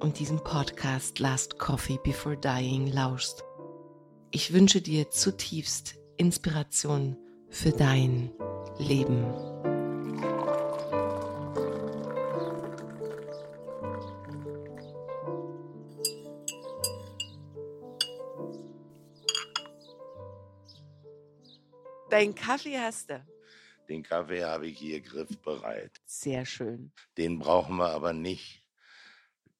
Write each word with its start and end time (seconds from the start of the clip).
und 0.00 0.18
diesem 0.18 0.42
Podcast 0.42 1.18
Last 1.18 1.58
Coffee 1.58 1.98
Before 2.02 2.36
Dying 2.36 2.86
lauschst. 2.86 3.44
Ich 4.30 4.52
wünsche 4.52 4.80
dir 4.80 5.10
zutiefst 5.10 5.96
Inspiration 6.16 7.16
für 7.50 7.70
dein 7.70 8.32
Leben. 8.78 9.24
Dein 22.08 22.34
Kaffee 22.34 22.78
hast 22.78 23.10
du. 23.10 23.24
Den 23.88 24.02
Kaffee 24.02 24.44
habe 24.44 24.66
ich 24.66 24.78
hier 24.78 25.00
griffbereit. 25.00 26.00
Sehr 26.06 26.44
schön. 26.44 26.92
Den 27.16 27.38
brauchen 27.38 27.76
wir 27.76 27.90
aber 27.90 28.12
nicht 28.12 28.62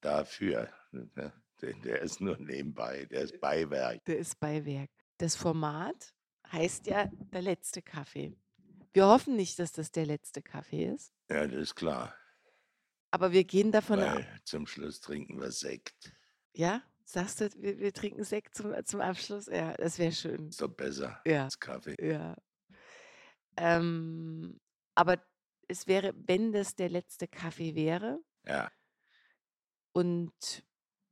dafür. 0.01 0.69
ne? 0.93 1.33
Der, 1.62 2.01
ist 2.01 2.21
nur 2.22 2.38
nebenbei, 2.38 3.05
der 3.05 3.21
ist 3.22 3.38
Beiwerk. 3.41 4.03
Der 4.06 4.19
ist 4.19 4.41
Beiwerk. 4.41 4.91
Das 5.19 5.37
Format 5.37 6.15
heißt 6.50 6.87
ja 6.87 7.06
der 7.34 7.43
letzte 7.43 7.83
Kaffee. 7.83 8.34
Wir 8.94 9.06
hoffen 9.06 9.37
nicht, 9.37 9.59
dass 9.59 9.71
das 9.72 9.93
der 9.93 10.06
letzte 10.06 10.41
Kaffee 10.43 10.87
ist, 10.87 11.12
Ja, 11.28 11.47
das 11.47 11.60
ist 11.60 11.75
klar. 11.75 12.15
aber 13.10 13.33
wir 13.33 13.44
gehen 13.44 13.71
davon 13.72 14.00
aus. 14.03 14.25
Zum 14.44 14.66
Schluss 14.66 15.00
trinken 15.00 15.39
wir 15.39 15.50
Sekt. 15.53 16.12
Ja, 16.55 16.83
sagst 17.05 17.41
du, 17.43 17.50
wir, 17.59 17.78
wir 17.78 17.93
trinken 17.93 18.25
Sekt 18.25 18.55
zum, 18.55 18.75
zum 18.87 19.00
Abschluss? 19.03 19.47
Ja, 19.47 19.75
das 19.75 19.99
wäre 19.99 20.12
schön. 20.12 20.49
Ist 20.49 20.62
doch 20.62 20.75
besser 20.75 21.21
Ja, 21.27 21.44
als 21.44 21.59
Kaffee. 21.60 21.94
ja. 22.00 22.37
Ähm, 23.56 24.59
aber 24.94 25.22
es 25.69 25.87
wäre, 25.87 26.15
wenn 26.16 26.53
das 26.53 26.75
der 26.75 26.89
letzte 26.89 27.28
Kaffee 27.28 27.75
wäre 27.75 28.19
Ja, 28.47 28.71
und 29.93 30.33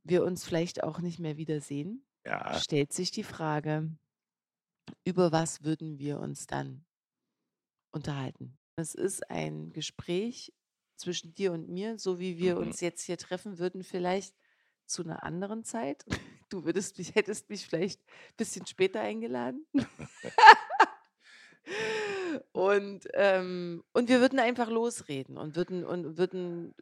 wir 0.05 0.25
uns 0.25 0.45
vielleicht 0.45 0.83
auch 0.83 1.01
nicht 1.01 1.19
mehr 1.19 1.37
wiedersehen, 1.37 2.07
ja, 2.25 2.59
stellt 2.59 2.93
sich 2.93 3.11
die 3.11 3.25
Frage, 3.25 3.91
über 5.05 5.33
was 5.33 5.65
würden 5.65 5.99
wir 5.99 6.21
uns 6.21 6.47
dann 6.47 6.85
unterhalten? 7.91 8.59
Es 8.77 8.95
ist 8.95 9.31
ein 9.31 9.73
Gespräch 9.73 10.53
zwischen 10.97 11.35
dir 11.35 11.53
und 11.53 11.69
mir, 11.69 11.99
so 11.99 12.19
wie 12.19 12.39
wir 12.39 12.57
mhm. 12.57 12.69
uns 12.69 12.81
jetzt 12.81 13.03
hier 13.03 13.19
treffen 13.19 13.59
würden, 13.59 13.83
vielleicht 13.83 14.35
zu 14.87 15.05
einer 15.05 15.23
anderen 15.23 15.65
Zeit. 15.65 16.05
Du 16.51 16.65
würdest 16.65 16.97
mich, 16.97 17.15
hättest 17.15 17.51
mich 17.51 17.67
vielleicht 17.67 18.01
ein 18.01 18.37
bisschen 18.39 18.67
später 18.67 19.03
eingeladen. 19.03 19.67
Und, 22.53 23.09
ähm, 23.15 23.83
und 23.93 24.09
wir 24.09 24.21
würden 24.21 24.39
einfach 24.39 24.69
losreden 24.69 25.37
und 25.37 25.57
würden, 25.57 25.85
und 25.85 26.17
würden, 26.17 26.75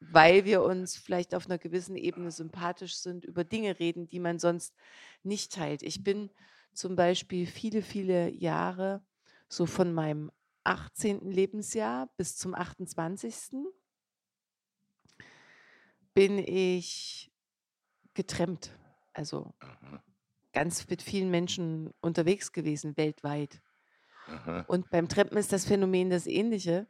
weil 0.00 0.44
wir 0.44 0.62
uns 0.62 0.96
vielleicht 0.96 1.34
auf 1.34 1.46
einer 1.46 1.58
gewissen 1.58 1.96
Ebene 1.96 2.30
sympathisch 2.30 2.96
sind, 2.96 3.24
über 3.24 3.44
Dinge 3.44 3.78
reden, 3.78 4.08
die 4.08 4.20
man 4.20 4.38
sonst 4.38 4.74
nicht 5.22 5.52
teilt. 5.52 5.82
Ich 5.82 6.04
bin 6.04 6.30
zum 6.72 6.96
Beispiel 6.96 7.46
viele, 7.46 7.82
viele 7.82 8.30
Jahre, 8.30 9.04
so 9.48 9.66
von 9.66 9.92
meinem 9.92 10.30
18. 10.64 11.30
Lebensjahr 11.30 12.12
bis 12.16 12.36
zum 12.36 12.54
28. 12.54 13.34
bin 16.14 16.38
ich 16.38 17.32
getrennt. 18.14 18.76
Also 19.12 19.54
Aha, 19.60 20.02
ganz 20.52 20.88
mit 20.88 21.02
vielen 21.02 21.30
Menschen 21.30 21.92
unterwegs 22.00 22.52
gewesen, 22.52 22.96
weltweit. 22.96 23.62
aha. 24.26 24.66
Und 24.66 24.90
beim 24.90 25.08
Trampen 25.08 25.38
ist 25.38 25.52
das 25.52 25.64
Phänomen 25.64 26.10
das 26.10 26.26
ähnliche. 26.26 26.86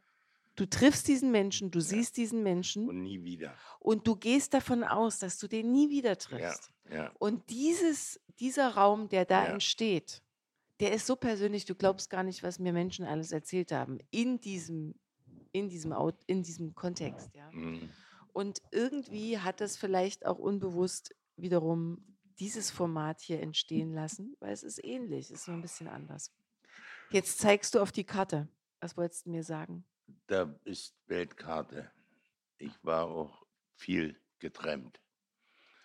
Du 0.59 0.65
triffst 0.69 1.07
diesen 1.07 1.31
Menschen, 1.31 1.71
du 1.71 1.79
Ja. 1.79 1.85
siehst 1.85 2.17
diesen 2.17 2.43
Menschen 2.43 2.89
Und 2.89 3.01
nie 3.03 3.23
wieder. 3.23 3.55
und 3.79 4.05
du 4.05 4.17
gehst 4.17 4.53
davon 4.53 4.83
aus, 4.83 5.17
dass 5.17 5.37
du 5.37 5.47
den 5.47 5.71
nie 5.71 5.89
wieder 5.89 6.09
Ja, 6.09 6.15
triffst. 6.17 6.69
ja, 6.91 7.13
Und 7.17 7.49
dieses, 7.49 8.19
dieser 8.41 8.67
Raum, 8.75 9.07
der 9.07 9.23
da 9.23 9.45
Ja. 9.45 9.53
entsteht, 9.53 10.21
der 10.81 10.91
ist 10.91 11.07
so 11.07 11.15
persönlich, 11.15 11.63
du 11.63 11.75
glaubst 11.75 12.09
gar 12.09 12.23
nicht, 12.23 12.43
was 12.43 12.59
mir 12.59 12.73
Menschen 12.73 13.05
alles 13.05 13.31
erzählt 13.31 13.71
haben 13.71 13.99
in 14.11 14.41
diesem, 14.41 14.95
in 15.53 15.69
diesem, 15.69 15.93
in 16.27 16.43
diesem 16.43 16.75
Kontext. 16.75 17.33
Ja. 17.33 17.49
mhm. 17.53 17.89
Und 18.33 18.61
irgendwie 18.71 19.39
hat 19.39 19.61
das 19.61 19.77
vielleicht 19.77 20.25
auch 20.25 20.39
unbewusst 20.39 21.15
wiederum 21.37 22.17
dieses 22.37 22.69
Format 22.69 23.21
hier 23.21 23.39
entstehen 23.39 23.93
lassen, 23.93 24.35
weil 24.41 24.51
es 24.51 24.63
ist 24.63 24.83
ähnlich, 24.83 25.31
es 25.31 25.39
ist 25.41 25.47
nur 25.47 25.55
ein 25.55 25.61
bisschen 25.61 25.87
anders. 25.87 26.33
Jetzt 27.11 27.39
zeigst 27.39 27.75
du 27.75 27.79
auf 27.79 27.93
die 27.93 28.03
Karte. 28.03 28.49
Was 28.81 28.97
wolltest 28.97 29.25
du 29.25 29.29
mir 29.31 29.43
sagen? 29.43 29.85
Da 30.27 30.53
ist 30.63 30.95
Weltkarte. 31.07 31.91
Ich 32.57 32.73
war 32.83 33.05
auch 33.05 33.45
viel 33.75 34.19
getrennt. 34.39 34.99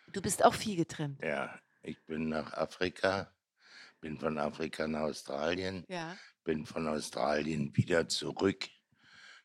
Du 0.09 0.21
bist 0.21 0.45
auch 0.45 0.55
viel 0.55 0.77
getrennt. 0.77 1.21
Ja, 1.23 1.59
ich 1.83 2.03
bin 2.05 2.29
nach 2.29 2.53
Afrika, 2.53 3.35
bin 4.01 4.19
von 4.19 4.39
Afrika 4.39 4.87
nach 4.87 5.03
Australien, 5.03 5.85
Ja. 5.89 6.17
bin 6.45 6.67
von 6.67 6.87
Australien 6.89 7.75
wieder 7.77 8.09
zurück 8.09 8.69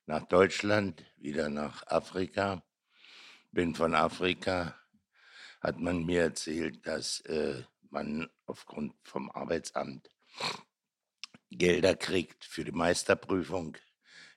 nach 0.05 0.25
Deutschland, 0.27 1.05
wieder 1.17 1.49
nach 1.49 1.85
Afrika, 1.87 2.63
bin 3.51 3.75
von 3.75 3.95
Afrika, 3.95 4.75
hat 5.61 5.79
man 5.79 6.05
mir 6.05 6.23
erzählt, 6.23 6.85
dass 6.85 7.21
äh, 7.21 7.63
man 7.89 8.29
aufgrund 8.45 8.95
vom 9.03 9.29
Arbeitsamt 9.31 10.09
Gelder 11.51 11.95
kriegt 11.95 12.45
für 12.45 12.63
die 12.63 12.71
Meisterprüfung. 12.71 13.75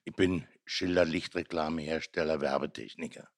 Ich 0.04 0.14
bin 0.14 0.46
Schilder-Lichtreklamehersteller, 0.64 2.40
Werbetechniker. 2.40 3.28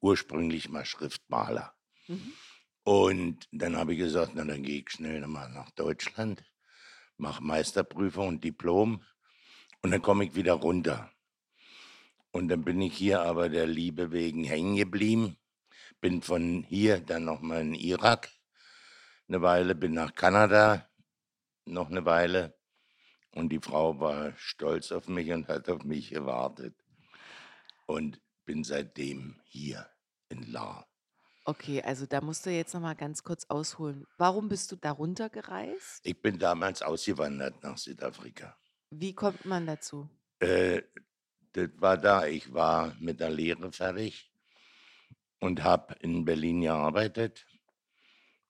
Ursprünglich 0.00 0.68
mal 0.68 0.84
Schriftmaler. 0.84 1.74
Mhm. 2.06 2.32
Und 2.84 3.48
dann 3.52 3.76
habe 3.76 3.92
ich 3.92 3.98
gesagt, 3.98 4.32
na 4.34 4.44
dann 4.44 4.62
gehe 4.62 4.80
ich 4.80 4.90
schnell 4.90 5.20
nochmal 5.20 5.50
nach 5.50 5.70
Deutschland, 5.72 6.42
mache 7.18 7.42
Meisterprüfung 7.42 8.28
und 8.28 8.44
Diplom 8.44 9.04
und 9.82 9.90
dann 9.90 10.00
komme 10.00 10.24
ich 10.24 10.34
wieder 10.34 10.54
runter. 10.54 11.12
Und 12.30 12.48
dann 12.48 12.64
bin 12.64 12.80
ich 12.80 12.96
hier 12.96 13.20
aber 13.20 13.50
der 13.50 13.66
Liebe 13.66 14.10
wegen 14.10 14.44
hängen 14.44 14.76
geblieben, 14.76 15.36
bin 16.00 16.22
von 16.22 16.62
hier 16.62 17.00
dann 17.00 17.24
nochmal 17.24 17.60
in 17.60 17.74
Irak 17.74 18.30
eine 19.28 19.42
Weile, 19.42 19.74
bin 19.74 19.92
nach 19.92 20.14
Kanada 20.14 20.88
noch 21.66 21.90
eine 21.90 22.06
Weile 22.06 22.57
Und 23.32 23.50
die 23.50 23.60
Frau 23.60 24.00
war 24.00 24.32
stolz 24.36 24.92
auf 24.92 25.08
mich 25.08 25.30
und 25.32 25.48
hat 25.48 25.68
auf 25.68 25.84
mich 25.84 26.10
gewartet. 26.10 26.74
Und 27.86 28.20
bin 28.44 28.64
seitdem 28.64 29.40
hier 29.44 29.88
in 30.28 30.50
Lahr. 30.50 30.86
Okay, 31.44 31.82
also 31.82 32.04
da 32.04 32.20
musst 32.20 32.44
du 32.44 32.50
jetzt 32.50 32.74
noch 32.74 32.82
mal 32.82 32.94
ganz 32.94 33.24
kurz 33.24 33.46
ausholen. 33.48 34.06
Warum 34.18 34.48
bist 34.48 34.70
du 34.70 34.76
darunter 34.76 35.30
gereist? 35.30 36.00
Ich 36.04 36.20
bin 36.20 36.38
damals 36.38 36.82
ausgewandert 36.82 37.62
nach 37.62 37.78
Südafrika. 37.78 38.56
Wie 38.90 39.14
kommt 39.14 39.44
man 39.44 39.66
dazu? 39.66 40.10
Äh, 40.40 40.82
das 41.52 41.70
war 41.76 41.96
da. 41.96 42.26
Ich 42.26 42.52
war 42.52 42.94
mit 43.00 43.20
der 43.20 43.30
Lehre 43.30 43.72
fertig 43.72 44.30
und 45.40 45.62
habe 45.62 45.94
in 46.00 46.24
Berlin 46.24 46.62
gearbeitet. 46.62 47.46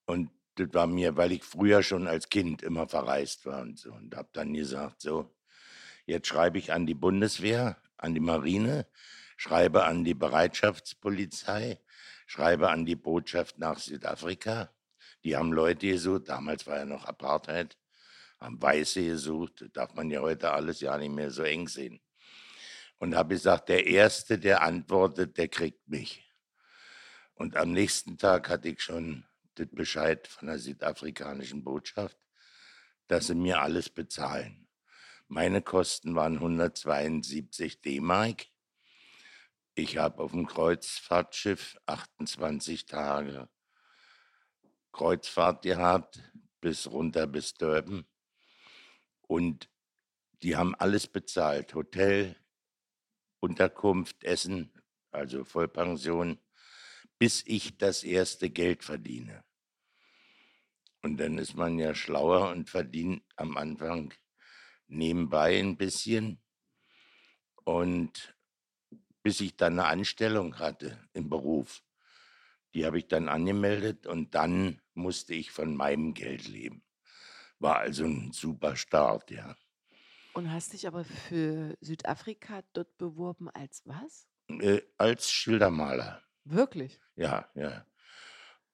Und 0.07 0.31
das 0.59 0.75
war 0.75 0.87
mir, 0.87 1.17
weil 1.17 1.33
ich 1.33 1.45
früher 1.45 1.83
schon 1.83 2.07
als 2.09 2.29
Kind 2.29 2.63
immer 2.63 2.89
verreist 2.89 3.47
war 3.47 3.63
und 3.63 3.79
so. 3.79 3.93
Und 3.93 4.17
habe 4.17 4.29
dann 4.33 4.53
gesagt, 4.55 5.01
so, 5.03 5.35
jetzt 6.07 6.27
schreibe 6.27 6.59
ich 6.59 6.73
an 6.73 6.87
die 6.87 6.95
Bundeswehr, 6.95 7.77
an 7.97 8.15
die 8.15 8.21
Marine, 8.21 8.87
schreibe 9.37 9.85
an 9.85 10.05
die 10.05 10.15
Bereitschaftspolizei, 10.15 11.81
schreibe 12.27 12.71
an 12.71 12.85
die 12.85 12.97
Botschaft 12.97 13.59
nach 13.59 13.79
Südafrika. 13.79 14.71
Die 15.25 15.37
haben 15.37 15.53
Leute 15.53 15.89
gesucht, 15.89 16.29
damals 16.29 16.67
war 16.67 16.79
ja 16.79 16.85
noch 16.85 17.05
Apartheid, 17.05 17.77
haben 18.41 18.61
Weiße 18.61 19.05
gesucht, 19.05 19.65
darf 19.73 19.95
man 19.95 20.11
ja 20.11 20.21
heute 20.21 20.53
alles 20.53 20.81
ja 20.81 20.97
nicht 20.99 21.15
mehr 21.15 21.31
so 21.31 21.43
eng 21.43 21.69
sehen. 21.69 22.01
Und 22.99 23.15
habe 23.15 23.35
gesagt, 23.35 23.69
der 23.69 23.87
Erste, 23.87 24.39
der 24.39 24.63
antwortet, 24.63 25.39
der 25.39 25.49
kriegt 25.49 25.89
mich. 25.89 26.25
Und 27.35 27.57
am 27.57 27.71
nächsten 27.71 28.19
Tag 28.19 28.49
hatte 28.49 28.69
ich 28.69 28.81
schon 28.81 29.25
das 29.59 29.69
Bescheid 29.71 30.27
von 30.27 30.49
der 30.49 30.59
südafrikanischen 30.59 31.65
Botschaft, 31.65 32.19
dass 33.07 33.29
sie 33.29 33.35
mir 33.35 33.61
alles 33.61 33.89
bezahlen. 33.91 34.69
Meine 35.29 35.63
Kosten 35.63 36.15
waren 36.15 36.35
172 36.35 37.81
D-Mark 37.81 38.47
ich 39.79 39.97
habe 39.97 40.25
auf 40.25 40.33
dem 40.33 40.45
Kreuzfahrtschiff 40.45 41.79
28 41.87 42.87
Tage 42.87 43.49
Kreuzfahrt 44.91 45.63
gehabt, 45.63 46.21
bis 46.61 46.89
runter 46.89 47.29
bis 47.29 47.55
Durban. 47.55 48.05
Und 49.21 49.71
die 50.43 50.57
haben 50.57 50.75
alles 50.75 51.07
bezahlt. 51.07 51.77
Hotel, 51.77 52.35
Unterkunft, 53.39 54.25
Essen, 54.25 54.73
also 55.13 55.45
Vollpension, 55.45 56.41
bis 57.17 57.45
ich 57.47 57.79
das 57.79 58.03
erste 58.03 58.51
Geld 58.51 58.83
verdiene. 58.83 59.45
Und 61.03 61.19
dann 61.19 61.39
ist 61.39 61.55
man 61.55 61.79
ja 61.79 61.95
schlauer 61.95 62.51
und 62.51 62.69
verdient 62.69 63.23
am 63.37 63.57
Anfang 63.57 64.13
nebenbei 64.89 65.59
ein 65.59 65.77
bisschen. 65.77 66.41
Und 67.65 68.37
bis 69.23 69.41
ich 69.41 69.57
dann 69.57 69.79
eine 69.79 69.89
Anstellung 69.89 70.59
hatte 70.59 70.99
im 71.13 71.29
Beruf. 71.29 71.83
Die 72.75 72.85
habe 72.85 72.99
ich 72.99 73.09
dann 73.09 73.29
angemeldet 73.29 74.07
und 74.07 74.35
dann 74.35 74.81
musste 74.95 75.35
ich 75.35 75.51
von 75.51 75.75
meinem 75.75 76.15
Geld 76.15 76.49
leben. 76.49 76.85
War 77.59 77.79
also 77.79 78.05
ein 78.05 78.33
super 78.33 78.77
Start, 78.77 79.31
ja. 79.31 79.57
Und 80.35 80.53
hast 80.53 80.73
dich 80.73 80.87
aber 80.87 81.05
für 81.05 81.77
Südafrika 81.81 82.63
dort 82.73 82.97
beworben 82.99 83.51
als 83.51 83.83
was? 83.85 84.29
Äh, 84.49 84.83
als 84.97 85.31
Schildermaler. 85.31 86.23
Wirklich? 86.45 87.01
Ja, 87.17 87.51
ja. 87.55 87.85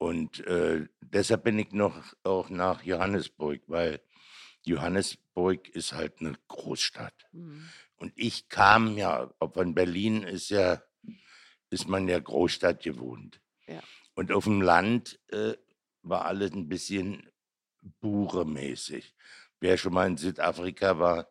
Und 0.04 0.46
äh, 0.46 0.86
deshalb 1.00 1.44
bin 1.44 1.58
ich 1.58 1.72
noch 1.72 1.96
auch 2.24 2.50
nach 2.50 2.82
Johannesburg, 2.82 3.62
weil 3.68 4.02
Johannesburg 4.62 5.66
ist 5.70 5.94
halt 5.94 6.20
eine 6.20 6.34
Großstadt. 6.46 7.14
Mhm. 7.32 7.70
Und 7.96 8.12
ich 8.14 8.50
kam 8.50 8.98
ja, 8.98 9.32
von 9.40 9.74
Berlin 9.74 10.22
ist 10.22 10.50
ja, 10.50 10.82
ist 11.70 11.88
man 11.88 12.06
ja 12.06 12.20
Großstadt 12.20 12.82
gewohnt. 12.82 13.40
Ja. 13.66 13.82
Und 14.14 14.30
auf 14.30 14.44
dem 14.44 14.60
Land 14.60 15.18
äh, 15.30 15.54
war 16.02 16.26
alles 16.26 16.52
ein 16.52 16.68
bisschen 16.68 17.26
buremäßig. 18.02 19.14
Wer 19.58 19.78
schon 19.78 19.94
mal 19.94 20.06
in 20.06 20.18
Südafrika 20.18 20.98
war, 20.98 21.28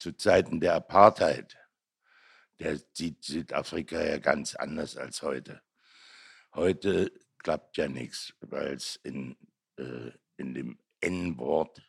zu 0.00 0.10
Zeiten 0.10 0.58
der 0.58 0.74
Apartheid, 0.74 1.56
der 2.58 2.80
sieht 2.94 3.22
Südafrika 3.22 4.02
ja 4.04 4.18
ganz 4.18 4.56
anders 4.56 4.96
als 4.96 5.22
heute. 5.22 5.62
Heute 6.52 7.12
klappt 7.42 7.76
ja 7.76 7.88
nichts, 7.88 8.34
weil 8.40 8.74
es 8.74 8.96
in, 9.02 9.36
äh, 9.76 10.10
in 10.36 10.54
dem 10.54 10.78
N-Wort, 11.00 11.82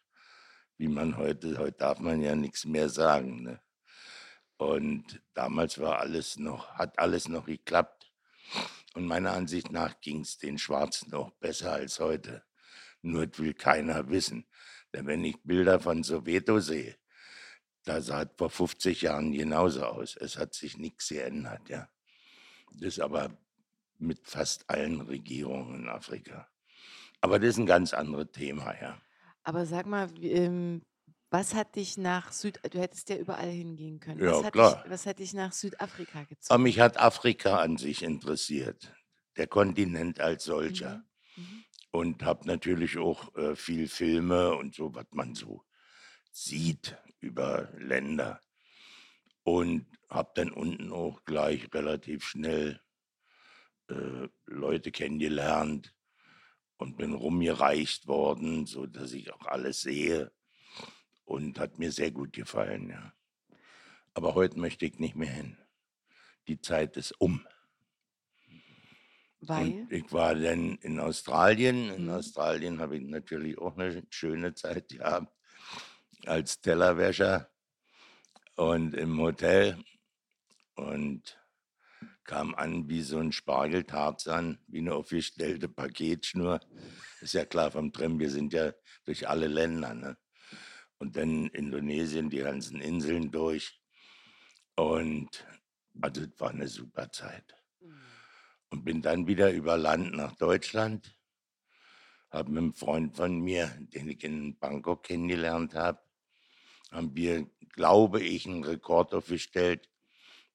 wie 0.78 0.88
man 0.88 1.18
heute, 1.18 1.58
heute 1.58 1.78
darf 1.78 2.00
man 2.00 2.22
ja 2.22 2.36
nichts 2.36 2.66
mehr 2.66 2.90
sagen, 2.90 3.44
ne? 3.44 3.62
Und 4.58 5.22
damals 5.34 5.80
war 5.80 6.00
alles 6.00 6.38
noch, 6.38 6.74
hat 6.76 6.98
alles 7.00 7.28
noch 7.28 7.46
geklappt. 7.46 8.12
Und 8.94 9.08
meiner 9.08 9.34
Ansicht 9.34 9.72
nach 9.72 10.00
ging 10.00 10.22
es 10.22 10.38
den 10.38 10.58
Schwarzen 10.58 11.10
noch 11.10 11.32
besser 11.32 11.74
als 11.74 12.00
heute. 12.00 12.44
Nur 13.02 13.28
das 13.28 13.40
will 13.40 13.54
keiner 13.54 14.10
wissen. 14.10 14.46
Denn 14.94 15.08
wenn 15.08 15.26
ich 15.26 15.42
Bilder 15.44 15.80
von 15.80 16.04
Soweto 16.04 16.60
sehe, 16.60 16.98
da 17.84 18.00
sah 18.00 18.22
es 18.22 18.30
vor 18.38 18.50
50 18.50 19.02
Jahren 19.02 19.32
genauso 19.34 19.84
aus. 19.86 20.16
Es 20.16 20.38
hat 20.38 20.54
sich 20.54 20.78
nichts 20.78 21.10
geändert, 21.10 21.68
ja. 21.68 21.90
Das 22.72 22.94
ist 22.94 23.00
aber 23.02 23.38
mit 24.04 24.28
fast 24.28 24.70
allen 24.70 25.02
Regierungen 25.02 25.76
in 25.84 25.90
Afrika. 25.90 26.50
Aber 27.22 27.40
das 27.40 27.52
ist 27.52 27.58
ein 27.60 27.66
ganz 27.66 27.94
anderes 27.94 28.32
Thema, 28.32 28.74
ja. 28.82 29.02
Aber 29.44 29.66
sag 29.66 29.86
mal, 29.86 30.10
ähm, 30.22 30.84
was 31.30 31.56
hat 31.56 31.76
dich 31.76 31.98
nach 31.98 32.32
Süd 32.32 32.60
du 32.72 32.80
hättest 32.80 33.10
ja 33.10 33.18
überall 33.18 33.50
hingehen 33.50 34.00
können. 34.00 34.22
Ja, 34.22 34.32
was 34.40 34.44
hat 34.44 34.54
klar. 34.54 34.84
Dich, 34.84 34.92
was 34.92 35.06
hat 35.06 35.20
dich 35.20 35.34
nach 35.34 35.52
Südafrika 35.54 36.26
Aber 36.48 36.64
gezogen? 36.64 36.64
mich 36.64 36.80
hat 36.80 36.98
Afrika 36.98 37.60
an 37.60 37.78
sich 37.78 38.04
interessiert, 38.04 38.94
der 39.38 39.48
Kontinent 39.48 40.20
als 40.20 40.44
solcher. 40.46 41.04
Mhm. 41.36 41.44
Mhm. 41.44 41.66
Und 41.92 42.24
habe 42.24 42.48
natürlich 42.48 42.98
auch 42.98 43.36
äh, 43.36 43.56
viel 43.56 43.88
Filme 43.88 44.56
und 44.56 44.76
so, 44.76 44.96
was 44.96 45.06
man 45.12 45.36
so 45.36 45.64
sieht 46.32 46.98
über 47.20 47.72
Länder. 47.78 48.42
Und 49.44 49.88
habe 50.10 50.32
dann 50.36 50.52
unten 50.52 50.92
auch 50.92 51.24
gleich 51.26 51.74
relativ 51.74 52.26
schnell 52.26 52.82
äh, 53.90 54.28
Leute 54.46 54.92
kennengelernt 54.92 55.94
und 56.78 56.98
bin 56.98 57.14
rumgereicht 57.14 58.08
worden, 58.08 58.66
so 58.66 58.86
dass 58.86 59.14
ich 59.14 59.34
auch 59.34 59.46
alles 59.46 59.82
sehe 59.82 60.32
und 61.26 61.60
hat 61.60 61.80
mir 61.80 61.92
sehr 61.92 62.12
gut 62.12 62.34
gefallen, 62.34 62.90
ja. 62.90 63.14
Aber 64.14 64.36
heute 64.36 64.60
möchte 64.60 64.86
ich 64.86 65.00
nicht 65.00 65.16
mehr 65.16 65.32
hin. 65.32 65.58
Die 66.48 66.62
Zeit 66.62 66.98
ist 66.98 67.20
um. 67.20 67.46
Weil? 69.40 69.72
Und 69.72 69.92
ich 69.92 70.12
war 70.12 70.36
dann 70.36 70.76
in 70.78 71.00
Australien. 71.00 71.90
In 71.90 72.04
mhm. 72.04 72.12
Australien 72.12 72.80
habe 72.80 72.98
ich 72.98 73.04
natürlich 73.04 73.58
auch 73.58 73.76
eine 73.76 74.06
schöne 74.10 74.54
Zeit 74.54 74.90
gehabt 74.90 75.34
als 76.26 76.62
Tellerwäscher 76.62 77.50
und 78.56 78.94
im 78.94 79.20
Hotel 79.20 79.84
und 80.76 81.38
kam 82.24 82.56
an 82.56 82.90
wie 82.90 83.02
so 83.02 83.20
ein 83.20 83.32
Spargeltarzan, 83.32 84.60
wie 84.68 84.80
eine 84.80 84.96
aufgestellte 84.96 85.70
Paketschnur. 85.70 86.60
Ist 87.22 87.34
ja 87.34 87.46
klar 87.46 87.72
vom 87.72 87.92
Trim, 87.92 88.20
wir 88.20 88.30
sind 88.30 88.54
ja 88.54 88.74
durch 89.06 89.28
alle 89.28 89.48
Länder. 89.48 89.94
Ne? 89.94 90.18
und 91.04 91.18
dann 91.18 91.48
Indonesien, 91.48 92.30
die 92.30 92.38
ganzen 92.38 92.80
Inseln 92.80 93.30
durch. 93.30 93.78
Und 94.78 95.46
also 96.02 96.22
es 96.22 96.40
war 96.40 96.52
eine 96.52 96.70
super 96.70 97.12
Zeit. 97.12 97.54
Mhm. 97.82 98.00
Und 98.70 98.86
bin 98.86 99.02
dann 99.02 99.28
wieder 99.28 99.52
über 99.52 99.78
Land 99.78 100.14
nach 100.14 100.34
Deutschland. 100.38 101.14
Habe 102.32 102.52
mit 102.52 102.58
einem 102.58 102.74
Freund 102.74 103.18
von 103.18 103.38
mir, 103.42 103.68
den 103.94 104.08
ich 104.08 104.24
in 104.24 104.58
Bangkok 104.58 105.04
kennengelernt 105.04 105.76
habe, 105.76 106.00
haben 106.90 107.14
wir, 107.18 107.50
glaube 107.68 108.22
ich, 108.22 108.48
einen 108.48 108.64
Rekord 108.64 109.14
aufgestellt. 109.14 109.90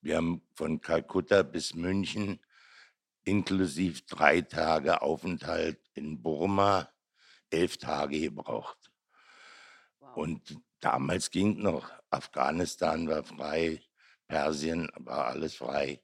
Wir 0.01 0.17
haben 0.17 0.43
von 0.55 0.81
Kalkutta 0.81 1.43
bis 1.43 1.75
München 1.75 2.41
inklusive 3.25 4.03
drei 4.09 4.41
Tage 4.41 5.03
Aufenthalt 5.03 5.81
in 5.95 6.23
Burma 6.23 6.89
elf 7.51 7.77
Tage 7.79 8.21
gebraucht. 8.21 8.91
Und 10.15 10.61
damals 10.81 11.31
ging 11.31 11.59
noch, 11.59 11.91
Afghanistan 12.11 13.09
war 13.09 13.25
frei, 13.25 13.83
Persien 14.27 14.89
war 14.97 15.27
alles 15.27 15.57
frei. 15.57 16.01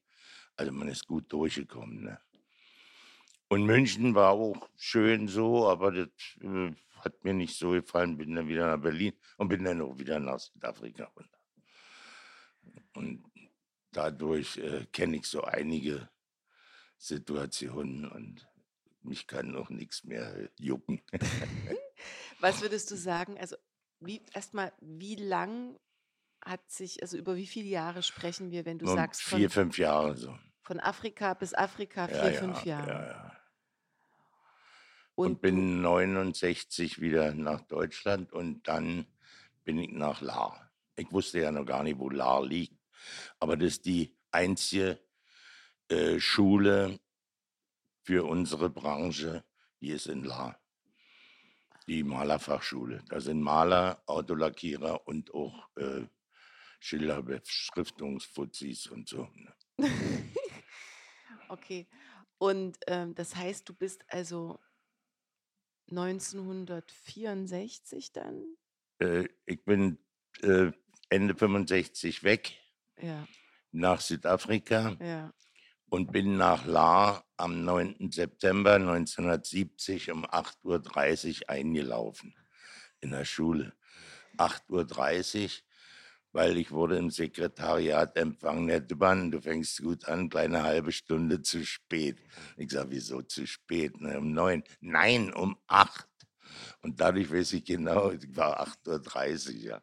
Also 0.57 0.73
man 0.73 0.89
ist 0.89 1.07
gut 1.07 1.33
durchgekommen. 1.33 2.05
Ne? 2.05 2.21
Und 3.49 3.67
München 3.67 4.15
war 4.15 4.33
auch 4.33 4.69
schön 4.77 5.29
so, 5.29 5.69
aber 5.69 5.93
das 5.93 6.09
äh, 6.41 6.73
hat 7.01 7.25
mir 7.25 7.35
nicht 7.35 7.57
so 7.57 7.71
gefallen. 7.71 8.17
Bin 8.17 8.35
dann 8.35 8.49
wieder 8.49 8.67
nach 8.67 8.83
Berlin 8.83 9.13
und 9.37 9.49
bin 9.49 9.65
dann 9.65 9.83
auch 9.83 9.99
wieder 9.99 10.19
nach 10.19 10.39
Südafrika 10.39 11.05
runter. 11.05 11.39
Und 12.95 13.25
dadurch 13.97 14.59
äh, 14.59 14.87
kenne 14.93 15.17
ich 15.17 15.27
so 15.27 15.43
einige 15.43 16.09
Situationen 16.99 18.11
und 18.11 18.47
mich 19.03 19.27
kann 19.27 19.51
noch 19.51 19.71
nichts 19.71 20.05
mehr 20.05 20.49
jucken. 20.59 21.03
Was 22.41 22.63
würdest 22.63 22.91
du 22.91 22.97
sagen? 22.97 23.39
Also 23.39 23.57
wie 24.01 24.23
erstmal, 24.33 24.73
wie 24.81 25.17
lang 25.17 25.79
hat 26.45 26.71
sich, 26.71 27.03
also 27.03 27.17
über 27.17 27.37
wie 27.37 27.47
viele 27.47 27.69
Jahre 27.69 28.03
sprechen 28.03 28.51
wir, 28.51 28.65
wenn 28.65 28.79
du 28.79 28.87
Um 28.87 28.97
sagst, 28.97 29.23
vier, 29.23 29.51
von, 29.51 29.65
fünf 29.65 29.79
Jahre 29.79 30.17
so. 30.17 30.37
von 30.63 30.81
Afrika 30.81 31.35
bis 31.35 31.55
Afrika, 31.55 32.09
Ja, 32.09 32.23
vier, 32.23 32.33
ja, 32.33 32.39
fünf 32.39 32.65
Jahre. 32.65 32.91
ja, 32.91 33.07
ja. 33.07 33.37
Und, 35.17 35.27
Und 35.27 35.43
bin 35.43 35.81
69 35.81 37.01
wieder 37.01 37.35
nach 37.35 37.61
Deutschland 37.63 38.33
und 38.33 38.67
dann 38.67 39.07
bin 39.63 39.79
ich 39.79 39.93
nach 39.93 40.21
Lahr. 40.21 40.73
Ich 40.97 41.11
wusste 41.13 41.41
ja 41.41 41.53
noch 41.53 41.65
gar 41.65 41.85
nicht, 41.85 41.99
wo 41.99 42.11
Lahr 42.11 42.45
liegt. 42.45 42.77
Aber 43.39 43.57
das 43.57 43.75
ist 43.75 43.87
die 43.87 44.17
einzige 44.31 44.99
äh, 45.89 46.19
Schule 46.19 46.99
für 48.03 48.27
unsere 48.27 48.71
Branche, 48.71 49.45
die 49.81 49.91
ist 49.91 50.07
in 50.07 50.25
Lahr. 50.25 50.59
Die 51.87 52.03
Malerfachschule. 52.03 53.05
Da 53.09 53.21
sind 53.21 53.43
Maler, 53.43 54.03
Autolackierer 54.07 55.07
und 55.07 55.35
auch 55.35 55.69
äh, 55.77 56.07
Schilderbeschriftungsfuzis 56.81 58.87
und 58.87 59.07
so. 59.09 59.29
ne? 59.35 59.55
okay. 61.49 61.87
Und 62.39 62.79
ähm, 62.87 63.15
das 63.15 63.37
heißt, 63.37 63.69
du 63.69 63.75
bist 63.75 64.05
also 64.09 64.59
1964 65.91 68.13
dann? 68.13 68.57
Äh, 68.99 69.29
ich 69.47 69.65
bin 69.65 69.99
äh, 70.43 70.73
Ende 71.09 71.35
65 71.35 72.23
weg 72.25 72.61
Ja, 73.01 73.27
nach 73.75 74.01
Südafrika 74.01 74.97
ja. 75.01 75.33
und 75.91 76.13
bin 76.13 76.37
nach 76.37 76.65
Lahr 76.65 77.25
am 77.37 77.65
9. 77.65 78.11
September 78.13 78.75
1970 78.75 80.13
um 80.13 80.25
8.30 80.25 81.43
Uhr 81.43 81.51
eingelaufen 81.51 82.35
in 83.01 83.11
der 83.11 83.25
Schule. 83.25 83.73
8.30 84.39 85.45
Uhr, 85.45 85.51
weil 86.33 86.57
ich 86.57 86.71
wurde 86.71 86.97
im 86.97 87.11
Sekretariat 87.11 88.17
empfangen. 88.17 88.69
Herr 88.69 88.81
Dubban, 88.81 89.31
du 89.31 89.41
fängst 89.41 89.83
gut 89.83 90.07
an, 90.07 90.29
kleine 90.29 90.63
halbe 90.63 90.93
Stunde 90.93 91.43
zu 91.43 91.65
spät. 91.65 92.19
Ich 92.57 92.71
sage, 92.71 92.91
wieso 92.91 93.23
zu 93.23 93.47
spät? 93.47 94.01
Ne, 94.01 94.19
um 94.19 94.33
neun. 94.33 94.63
Nein, 94.81 95.33
um 95.33 95.57
acht. 95.67 96.09
Und 96.83 97.01
dadurch 97.01 97.31
weiß 97.33 97.55
ich 97.55 97.65
genau, 97.65 98.11
ich 98.13 98.37
war 98.37 98.61
8.30 98.67 99.49
Uhr, 99.49 99.55
ja. 99.55 99.83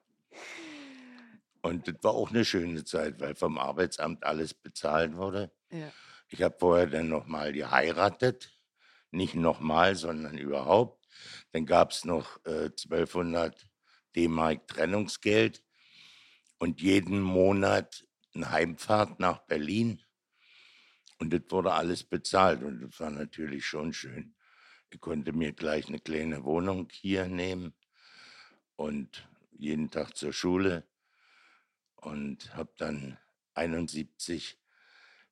Und 1.61 1.87
das 1.87 1.95
war 2.01 2.13
auch 2.13 2.31
eine 2.31 2.43
schöne 2.43 2.83
Zeit, 2.83 3.19
weil 3.19 3.35
vom 3.35 3.57
Arbeitsamt 3.57 4.23
alles 4.23 4.53
bezahlt 4.53 5.15
wurde. 5.15 5.51
Ja. 5.69 5.91
Ich 6.29 6.41
habe 6.41 6.55
vorher 6.57 6.87
dann 6.87 7.09
nochmal 7.09 7.53
geheiratet. 7.53 8.51
Nicht 9.11 9.35
nochmal, 9.35 9.95
sondern 9.95 10.37
überhaupt. 10.37 11.05
Dann 11.51 11.65
gab 11.65 11.91
es 11.91 12.05
noch 12.05 12.43
äh, 12.45 12.69
1200 12.69 13.67
D-Mark 14.15 14.67
Trennungsgeld 14.67 15.63
und 16.57 16.81
jeden 16.81 17.21
Monat 17.21 18.05
eine 18.33 18.51
Heimfahrt 18.51 19.19
nach 19.19 19.39
Berlin. 19.39 20.01
Und 21.19 21.33
das 21.33 21.41
wurde 21.49 21.73
alles 21.73 22.03
bezahlt 22.03 22.63
und 22.63 22.81
das 22.81 22.99
war 22.99 23.11
natürlich 23.11 23.65
schon 23.65 23.93
schön. 23.93 24.33
Ich 24.89 24.99
konnte 24.99 25.33
mir 25.33 25.53
gleich 25.53 25.87
eine 25.87 25.99
kleine 25.99 26.43
Wohnung 26.43 26.87
hier 26.91 27.27
nehmen 27.27 27.73
und 28.75 29.27
jeden 29.51 29.91
Tag 29.91 30.17
zur 30.17 30.33
Schule 30.33 30.87
und 32.01 32.53
habe 32.55 32.71
dann 32.77 33.17
71 33.53 34.57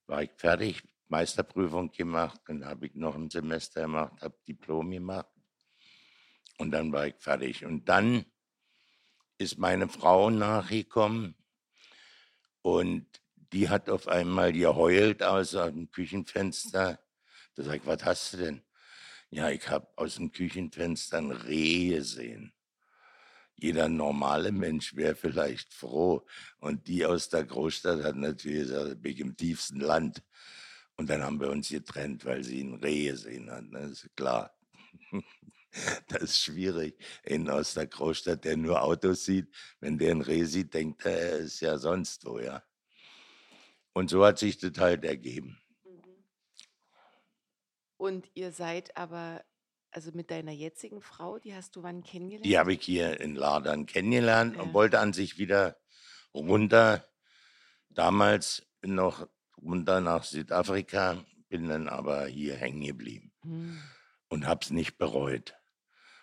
war 0.08 0.24
ich 0.24 0.32
fertig, 0.38 0.84
Meisterprüfung 1.08 1.92
gemacht, 1.92 2.42
dann 2.48 2.66
habe 2.66 2.88
ich 2.88 2.96
noch 2.96 3.16
ein 3.16 3.30
Semester 3.30 3.82
gemacht, 3.82 4.22
habe 4.22 4.38
Diplom 4.48 4.92
gemacht 4.92 5.30
und 6.58 6.72
dann 6.72 6.92
war 6.92 7.08
ich 7.08 7.16
fertig. 7.18 7.66
Und 7.66 7.90
dann 7.90 8.26
ist 9.38 9.58
meine 9.58 9.88
Frau 9.88 10.30
nachgekommen 10.30 11.36
und 12.62 13.08
die 13.36 13.70
hat 13.70 13.90
auf 13.90 14.08
einmal 14.08 14.54
geheult 14.54 15.24
aus 15.24 15.52
dem 15.52 15.90
Küchenfenster. 15.90 17.00
Da 17.56 17.64
sag 17.64 17.78
ich, 17.78 17.86
was 17.86 18.04
hast 18.06 18.34
du 18.34 18.38
denn? 18.38 18.64
Ja, 19.32 19.50
ich 19.50 19.68
habe 19.70 19.88
aus 19.96 20.16
dem 20.16 20.32
Küchenfenster 20.32 21.18
ein 21.18 21.32
Reh 21.32 21.90
gesehen. 21.90 22.54
Jeder 23.62 23.90
normale 23.90 24.52
Mensch 24.52 24.96
wäre 24.96 25.16
vielleicht 25.16 25.74
froh. 25.74 26.26
Und 26.60 26.88
die 26.88 27.06
aus 27.06 27.30
der 27.30 27.44
Großstadt 27.44 28.04
hat 28.04 28.16
natürlich 28.16 28.68
gesagt, 28.68 29.02
bin 29.02 29.12
ich 29.12 29.20
im 29.20 29.38
tiefsten 29.38 29.80
Land. 29.80 30.24
Und 30.96 31.10
dann 31.10 31.24
haben 31.24 31.40
wir 31.40 31.50
uns 31.50 31.70
getrennt, 31.70 32.26
weil 32.26 32.44
sie 32.44 32.62
ein 32.62 32.76
Reh 32.76 33.10
gesehen 33.10 33.50
hat. 33.52 33.64
Ne? 33.64 33.82
Das 33.82 34.04
ist 34.04 34.16
klar. 34.16 34.54
Das 36.08 36.24
ist 36.24 36.42
schwierig. 36.42 36.98
Einen 37.24 37.48
aus 37.48 37.76
der 37.76 37.86
Großstadt, 37.86 38.44
der 38.44 38.58
nur 38.58 38.82
Autos 38.82 39.26
sieht, 39.26 39.54
wenn 39.80 40.00
der 40.00 40.12
ein 40.12 40.22
Reh 40.22 40.44
sieht, 40.44 40.74
denkt 40.74 41.06
er, 41.06 41.20
er 41.20 41.38
ist 41.38 41.60
ja 41.60 41.78
sonst 41.78 42.26
wo, 42.26 42.40
ja. 42.40 42.64
Und 43.94 44.10
so 44.10 44.26
hat 44.26 44.40
sich 44.40 44.58
das 44.58 44.78
halt 44.78 45.06
ergeben. 45.06 45.62
Mhm. 45.84 46.26
Und 47.98 48.32
ihr 48.34 48.52
seid 48.52 48.98
aber, 48.98 49.46
also 49.92 50.12
mit 50.14 50.30
deiner 50.32 50.52
jetzigen 50.52 51.02
Frau, 51.02 51.40
die 51.40 51.54
hast 51.56 51.76
du 51.76 51.84
wann 51.84 52.04
kennengelernt? 52.04 52.46
Die 52.46 52.58
habe 52.58 52.74
ich 52.74 52.82
hier 52.84 53.20
in 53.20 53.36
Ladern 53.36 53.86
kennengelernt 53.86 54.56
Ja. 54.56 54.62
und 54.62 54.74
wollte 54.74 55.00
an 55.00 55.14
sich 55.14 55.38
wieder 55.38 55.78
runter. 56.34 57.06
Damals 57.90 58.66
noch 58.82 59.28
runter 59.62 60.00
nach 60.00 60.24
Südafrika, 60.24 61.24
bin 61.50 61.68
dann 61.68 61.88
aber 61.90 62.28
hier 62.28 62.56
hängen 62.56 62.82
geblieben 62.86 63.32
Hm. 63.42 63.82
und 64.28 64.46
habe 64.46 64.62
es 64.64 64.70
nicht 64.70 64.98
bereut. 64.98 65.56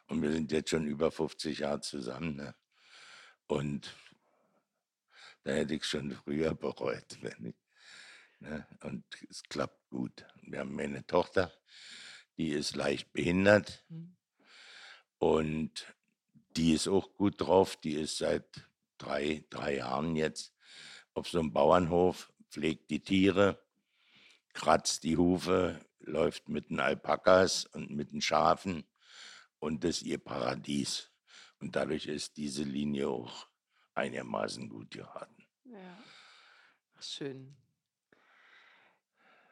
Und 0.07 0.23
wir 0.23 0.31
sind 0.31 0.53
jetzt 0.53 0.71
schon 0.71 0.87
über 0.87 1.11
50 1.11 1.59
Jahre 1.61 1.81
zusammen. 1.81 2.37
Ne? 2.37 2.55
Und 3.49 3.97
da 5.43 5.53
hätte 5.53 5.75
ich 5.75 5.85
schon 5.85 6.13
früher 6.13 6.55
bereut. 6.55 7.05
Wenn 7.21 7.47
ich, 7.47 7.57
ne? 8.39 8.67
Und 8.85 9.05
es 9.29 9.43
klappt 9.43 9.89
gut. 9.91 10.25
Wir 10.43 10.61
haben 10.61 10.79
eine 10.79 11.05
Tochter, 11.07 11.53
die 12.37 12.51
ist 12.51 12.77
leicht 12.77 13.13
behindert. 13.13 13.85
Hm. 13.89 14.17
Und 15.19 15.95
die 16.57 16.73
ist 16.73 16.89
auch 16.89 17.13
gut 17.15 17.41
drauf. 17.41 17.77
Die 17.77 17.95
ist 17.95 18.19
seit 18.19 18.69
drei, 18.99 19.45
drei 19.51 19.77
Jahren 19.77 20.17
jetzt 20.17 20.55
auf 21.15 21.29
so 21.29 21.39
einem 21.39 21.53
Bauernhof, 21.53 22.33
pflegt 22.51 22.91
die 22.91 23.01
Tiere, 23.01 23.63
kratzt 24.53 25.05
die 25.05 25.17
Hufe, 25.17 25.81
läuft 26.01 26.49
mit 26.49 26.71
den 26.71 26.81
Alpakas 26.81 27.65
und 27.67 27.91
mit 27.91 28.13
den 28.13 28.21
Schafen. 28.21 28.85
Und 29.59 29.85
das 29.85 29.99
ist 29.99 30.03
ihr 30.03 30.19
Paradies. 30.19 31.11
Und 31.61 31.77
dadurch 31.77 32.07
ist 32.07 32.37
diese 32.37 32.65
Linie 32.65 33.09
auch 33.09 33.49
einigermaßen 33.95 34.69
gut 34.69 34.91
geraten. 34.91 35.47
Ja. 35.65 35.99
Ach, 36.99 37.03
schön. 37.03 37.57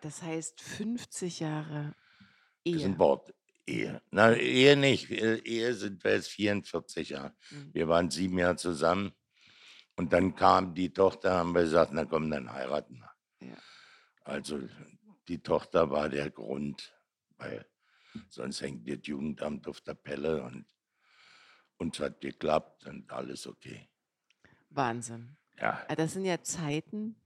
Das 0.03 0.23
heißt 0.23 0.61
50 0.61 1.41
Jahre 1.41 1.95
Das 2.65 2.75
ist 2.75 2.81
Ehe. 2.81 2.87
ein 2.87 2.99
Wort. 2.99 3.35
Ehe. 3.67 4.03
Na, 4.11 4.35
Ehe 4.35 4.77
nicht. 4.77 5.11
Ehe 5.11 5.37
Ehe 5.39 5.75
sind 5.75 6.03
wir 6.05 6.13
jetzt 6.15 6.29
44 6.29 7.11
Jahre. 7.11 7.35
Hm. 7.49 7.71
Wir 7.73 7.89
waren 7.89 8.11
sieben 8.11 8.39
Jahre 8.39 8.57
zusammen. 8.57 9.13
Und 9.97 10.13
dann 10.13 10.35
kam 10.35 10.75
die 10.75 10.93
Tochter, 10.93 11.35
haben 11.35 11.55
wir 11.55 11.63
gesagt, 11.63 11.93
na 11.93 12.05
komm, 12.05 12.31
dann 12.31 12.53
heiraten 12.53 12.99
wir. 13.01 13.49
Ja. 13.49 13.57
Also 14.25 14.61
die 15.29 15.39
Tochter 15.43 15.91
war 15.91 16.09
der 16.09 16.31
Grund, 16.31 16.93
weil 17.37 17.65
sonst 18.29 18.61
hängt 18.61 18.89
das 18.89 18.99
Jugendamt 19.05 19.69
auf 19.69 19.81
der 19.83 19.95
Pelle 19.95 20.43
und 20.43 20.67
uns 21.79 21.99
hat 22.01 22.21
geklappt 22.21 22.87
und 22.87 23.11
alles 23.13 23.47
okay. 23.47 23.89
Wahnsinn. 24.71 25.37
Ja, 25.61 25.85
Ah, 25.89 25.95
Das 25.95 26.15
sind 26.15 26.25
ja 26.25 26.43
Zeiten. 26.43 27.17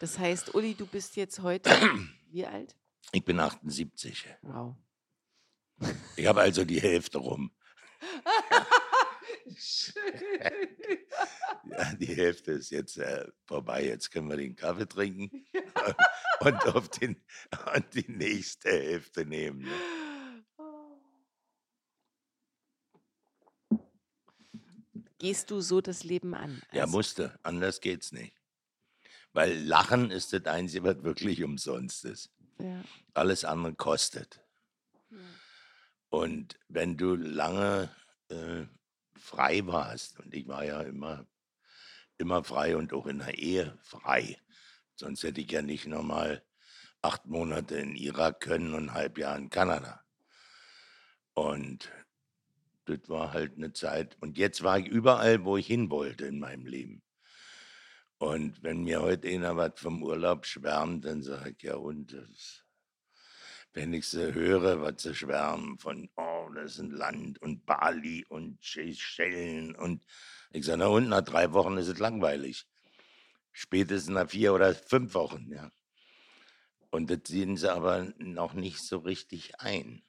Das 0.00 0.18
heißt, 0.18 0.54
Uli, 0.54 0.74
du 0.74 0.86
bist 0.86 1.16
jetzt 1.16 1.40
heute 1.40 1.70
wie 2.30 2.44
alt? 2.46 2.76
ich 3.12 3.24
bin 3.24 3.40
78. 3.40 4.26
Wow. 4.42 4.76
Ich 6.16 6.26
habe 6.26 6.40
also 6.40 6.64
die 6.64 6.80
Hälfte 6.80 7.18
rum. 7.18 7.50
Ja, 11.70 11.94
die 11.94 12.14
Hälfte 12.14 12.52
ist 12.52 12.70
jetzt 12.70 12.96
äh, 12.98 13.26
vorbei. 13.46 13.84
Jetzt 13.84 14.10
können 14.10 14.28
wir 14.28 14.36
den 14.36 14.56
Kaffee 14.56 14.86
trinken 14.86 15.46
und, 16.40 16.66
auf 16.66 16.88
den, 16.90 17.16
und 17.74 17.94
die 17.94 18.10
nächste 18.10 18.70
Hälfte 18.70 19.24
nehmen. 19.24 19.60
Ne? 19.60 19.70
Gehst 25.18 25.50
du 25.50 25.60
so 25.60 25.80
das 25.80 26.04
Leben 26.04 26.34
an? 26.34 26.62
Ja, 26.72 26.82
Also, 26.84 26.96
musste. 26.96 27.38
Anders 27.42 27.80
geht's 27.80 28.12
nicht. 28.12 28.34
Weil 29.32 29.58
Lachen 29.58 30.10
ist 30.10 30.32
das 30.32 30.44
Einzige, 30.46 30.84
was 30.84 31.02
wirklich 31.02 31.42
umsonst 31.42 32.04
ist. 32.04 32.30
ja. 32.58 32.82
Alles 33.14 33.44
andere 33.44 33.74
kostet. 33.74 34.40
Ja. 35.10 35.16
Und 36.10 36.58
wenn 36.68 36.96
du 36.96 37.14
lange 37.14 37.90
äh, 38.28 38.64
frei 39.16 39.66
warst, 39.66 40.18
und 40.20 40.34
ich 40.34 40.48
war 40.48 40.64
ja 40.64 40.80
immer, 40.82 41.26
immer 42.16 42.42
frei 42.44 42.76
und 42.76 42.92
auch 42.92 43.06
in 43.06 43.18
der 43.18 43.38
Ehe 43.38 43.78
frei, 43.82 44.38
sonst 44.94 45.22
hätte 45.22 45.40
ich 45.40 45.50
ja 45.50 45.62
nicht 45.62 45.86
nochmal 45.86 46.42
acht 47.02 47.26
Monate 47.26 47.76
in 47.76 47.94
Irak 47.94 48.40
können 48.40 48.74
und 48.74 48.88
ein 48.90 48.94
halb 48.94 49.18
Jahr 49.18 49.36
in 49.36 49.50
Kanada. 49.50 50.02
Und 51.34 51.90
das 52.86 53.08
war 53.08 53.32
halt 53.32 53.56
eine 53.56 53.72
Zeit. 53.72 54.16
Und 54.20 54.38
jetzt 54.38 54.62
war 54.62 54.78
ich 54.78 54.86
überall, 54.86 55.44
wo 55.44 55.56
ich 55.56 55.66
hin 55.66 55.90
wollte 55.90 56.26
in 56.26 56.38
meinem 56.38 56.66
Leben. 56.66 57.02
Und 58.18 58.62
wenn 58.62 58.82
mir 58.82 59.00
heute 59.00 59.28
einer 59.28 59.56
was 59.56 59.72
vom 59.76 60.02
Urlaub 60.02 60.44
schwärmt, 60.44 61.04
dann 61.04 61.22
sage 61.22 61.54
ich, 61.56 61.62
ja 61.62 61.76
und, 61.76 62.12
das, 62.12 62.64
wenn 63.78 63.92
ich 63.92 64.08
sie 64.08 64.34
höre, 64.34 64.80
was 64.80 65.04
sie 65.04 65.14
schwärmen 65.14 65.78
von, 65.78 66.10
oh, 66.16 66.48
das 66.52 66.72
ist 66.72 66.80
ein 66.80 66.90
Land 66.90 67.40
und 67.40 67.64
Bali 67.64 68.24
und 68.28 68.60
Seychellen 68.60 69.76
und 69.76 70.02
ich 70.50 70.66
sage, 70.66 70.78
na 70.78 70.88
und, 70.88 71.08
nach 71.08 71.20
drei 71.20 71.52
Wochen 71.52 71.76
ist 71.76 71.86
es 71.86 72.00
langweilig. 72.00 72.66
Spätestens 73.52 74.12
nach 74.12 74.28
vier 74.28 74.52
oder 74.52 74.74
fünf 74.74 75.14
Wochen, 75.14 75.52
ja. 75.52 75.70
Und 76.90 77.08
das 77.08 77.20
sehen 77.26 77.56
sie 77.56 77.72
aber 77.72 78.12
noch 78.18 78.52
nicht 78.52 78.80
so 78.80 78.98
richtig 78.98 79.60
ein, 79.60 80.02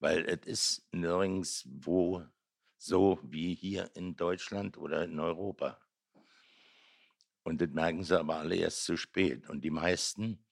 weil 0.00 0.24
es 0.24 0.46
ist 0.46 0.88
nirgendwo 0.90 2.26
so 2.78 3.20
wie 3.22 3.54
hier 3.54 3.94
in 3.94 4.16
Deutschland 4.16 4.76
oder 4.76 5.04
in 5.04 5.20
Europa. 5.20 5.78
Und 7.44 7.60
das 7.60 7.70
merken 7.70 8.02
sie 8.02 8.18
aber 8.18 8.38
alle 8.38 8.56
erst 8.56 8.84
zu 8.84 8.96
spät. 8.96 9.48
Und 9.48 9.62
die 9.62 9.70
meisten 9.70 10.44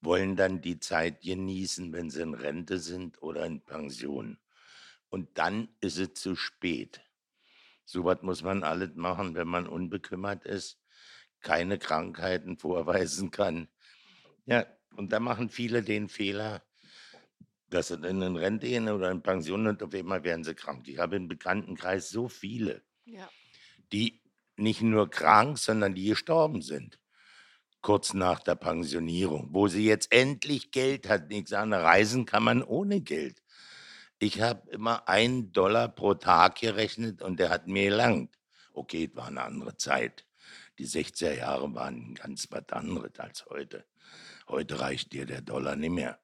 wollen 0.00 0.36
dann 0.36 0.60
die 0.60 0.78
Zeit 0.78 1.22
genießen, 1.22 1.92
wenn 1.92 2.10
sie 2.10 2.22
in 2.22 2.34
Rente 2.34 2.78
sind 2.78 3.20
oder 3.22 3.44
in 3.46 3.60
Pension. 3.60 4.38
Und 5.08 5.38
dann 5.38 5.68
ist 5.80 5.98
es 5.98 6.14
zu 6.14 6.36
spät. 6.36 7.00
So 7.84 8.04
was 8.04 8.22
muss 8.22 8.42
man 8.42 8.62
alles 8.64 8.94
machen, 8.94 9.34
wenn 9.34 9.48
man 9.48 9.66
unbekümmert 9.66 10.44
ist, 10.44 10.78
keine 11.40 11.78
Krankheiten 11.78 12.56
vorweisen 12.58 13.30
kann. 13.30 13.68
Ja, 14.46 14.66
und 14.96 15.12
da 15.12 15.20
machen 15.20 15.48
viele 15.50 15.82
den 15.82 16.08
Fehler, 16.08 16.62
dass 17.70 17.88
sie 17.88 17.98
dann 17.98 18.22
in 18.22 18.36
Rente 18.36 18.66
gehen 18.66 18.88
oder 18.88 19.10
in 19.10 19.22
Pension 19.22 19.66
und 19.66 19.82
auf 19.82 19.92
einmal 19.94 20.24
werden 20.24 20.44
sie 20.44 20.54
krank. 20.54 20.88
Ich 20.88 20.98
habe 20.98 21.16
im 21.16 21.28
Bekanntenkreis 21.28 22.08
so 22.08 22.28
viele, 22.28 22.82
Ja. 23.04 23.28
die 23.92 24.22
nicht 24.56 24.82
nur 24.82 25.08
krank, 25.10 25.58
sondern 25.58 25.94
die 25.94 26.08
gestorben 26.08 26.62
sind. 26.62 26.98
Kurz 27.80 28.12
nach 28.12 28.40
der 28.40 28.56
Pensionierung, 28.56 29.48
wo 29.52 29.68
sie 29.68 29.86
jetzt 29.86 30.12
endlich 30.12 30.72
Geld 30.72 31.08
hat. 31.08 31.32
Ich 31.32 31.48
sage, 31.48 31.70
reisen 31.70 32.26
kann 32.26 32.42
man 32.42 32.62
ohne 32.62 33.00
Geld. 33.00 33.42
Ich 34.18 34.40
habe 34.40 34.68
immer 34.70 35.08
einen 35.08 35.52
Dollar 35.52 35.88
pro 35.88 36.14
Tag 36.14 36.56
gerechnet 36.56 37.22
und 37.22 37.38
der 37.38 37.50
hat 37.50 37.68
mir 37.68 37.90
gelangt. 37.90 38.36
Okay, 38.72 39.08
es 39.10 39.16
war 39.16 39.28
eine 39.28 39.42
andere 39.42 39.76
Zeit. 39.76 40.26
Die 40.78 40.86
60er 40.86 41.34
Jahre 41.34 41.72
waren 41.74 42.14
ganz 42.14 42.48
was 42.50 42.68
anderes 42.70 43.18
als 43.18 43.46
heute. 43.46 43.84
Heute 44.48 44.80
reicht 44.80 45.12
dir 45.12 45.26
der 45.26 45.42
Dollar 45.42 45.76
nicht 45.76 45.90
mehr. 45.90 46.18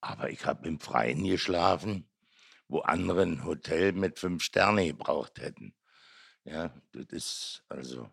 Aber 0.00 0.30
ich 0.30 0.46
habe 0.46 0.66
im 0.66 0.80
Freien 0.80 1.24
geschlafen, 1.24 2.08
wo 2.68 2.80
andere 2.80 3.22
ein 3.22 3.44
Hotel 3.44 3.92
mit 3.92 4.18
fünf 4.18 4.42
Sterne 4.42 4.86
gebraucht 4.86 5.40
hätten. 5.40 5.74
Ja, 6.44 6.74
das 6.92 7.06
ist 7.10 7.64
also 7.68 8.10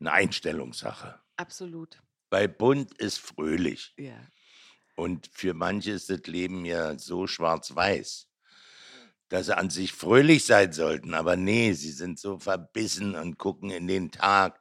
eine 0.00 0.12
Einstellungssache. 0.12 1.20
Absolut. 1.36 2.00
Weil 2.30 2.48
bunt 2.48 2.92
ist 2.98 3.18
fröhlich. 3.18 3.94
Ja. 3.96 4.18
Und 4.96 5.28
für 5.32 5.54
manche 5.54 5.92
ist 5.92 6.10
das 6.10 6.26
Leben 6.26 6.64
ja 6.64 6.98
so 6.98 7.26
schwarz-weiß, 7.26 8.28
dass 9.28 9.46
sie 9.46 9.56
an 9.56 9.70
sich 9.70 9.92
fröhlich 9.92 10.44
sein 10.44 10.72
sollten. 10.72 11.14
Aber 11.14 11.36
nee, 11.36 11.72
sie 11.72 11.90
sind 11.90 12.18
so 12.18 12.38
verbissen 12.38 13.14
und 13.14 13.38
gucken 13.38 13.70
in 13.70 13.86
den 13.86 14.10
Tag. 14.10 14.60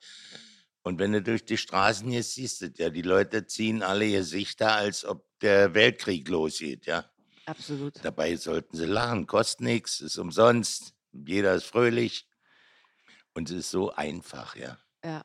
Und 0.82 1.00
wenn 1.00 1.14
du 1.14 1.22
durch 1.22 1.46
die 1.46 1.58
Straßen 1.58 2.10
hier 2.10 2.24
siehst, 2.24 2.62
du 2.62 2.72
ja, 2.78 2.90
die 2.90 3.04
Leute 3.04 3.46
ziehen 3.46 3.84
alle 3.84 4.06
ihr 4.06 4.20
Gesichter, 4.20 4.74
als 4.74 5.06
ob 5.06 5.26
der 5.40 5.74
Weltkrieg 5.74 6.28
losgeht, 6.28 6.86
ja. 6.86 7.10
Absolut. 7.46 8.04
Dabei 8.04 8.36
sollten 8.38 8.76
sie 8.78 8.86
lachen, 8.86 9.28
kostet 9.28 9.62
nichts, 9.62 10.00
ist 10.02 10.18
umsonst, 10.18 10.94
jeder 11.12 11.56
ist 11.56 11.66
fröhlich. 11.66 12.28
Und 13.34 13.50
es 13.50 13.58
ist 13.58 13.72
so 13.72 13.92
einfach, 13.92 14.56
ja. 14.56 14.78
Ja. 15.04 15.24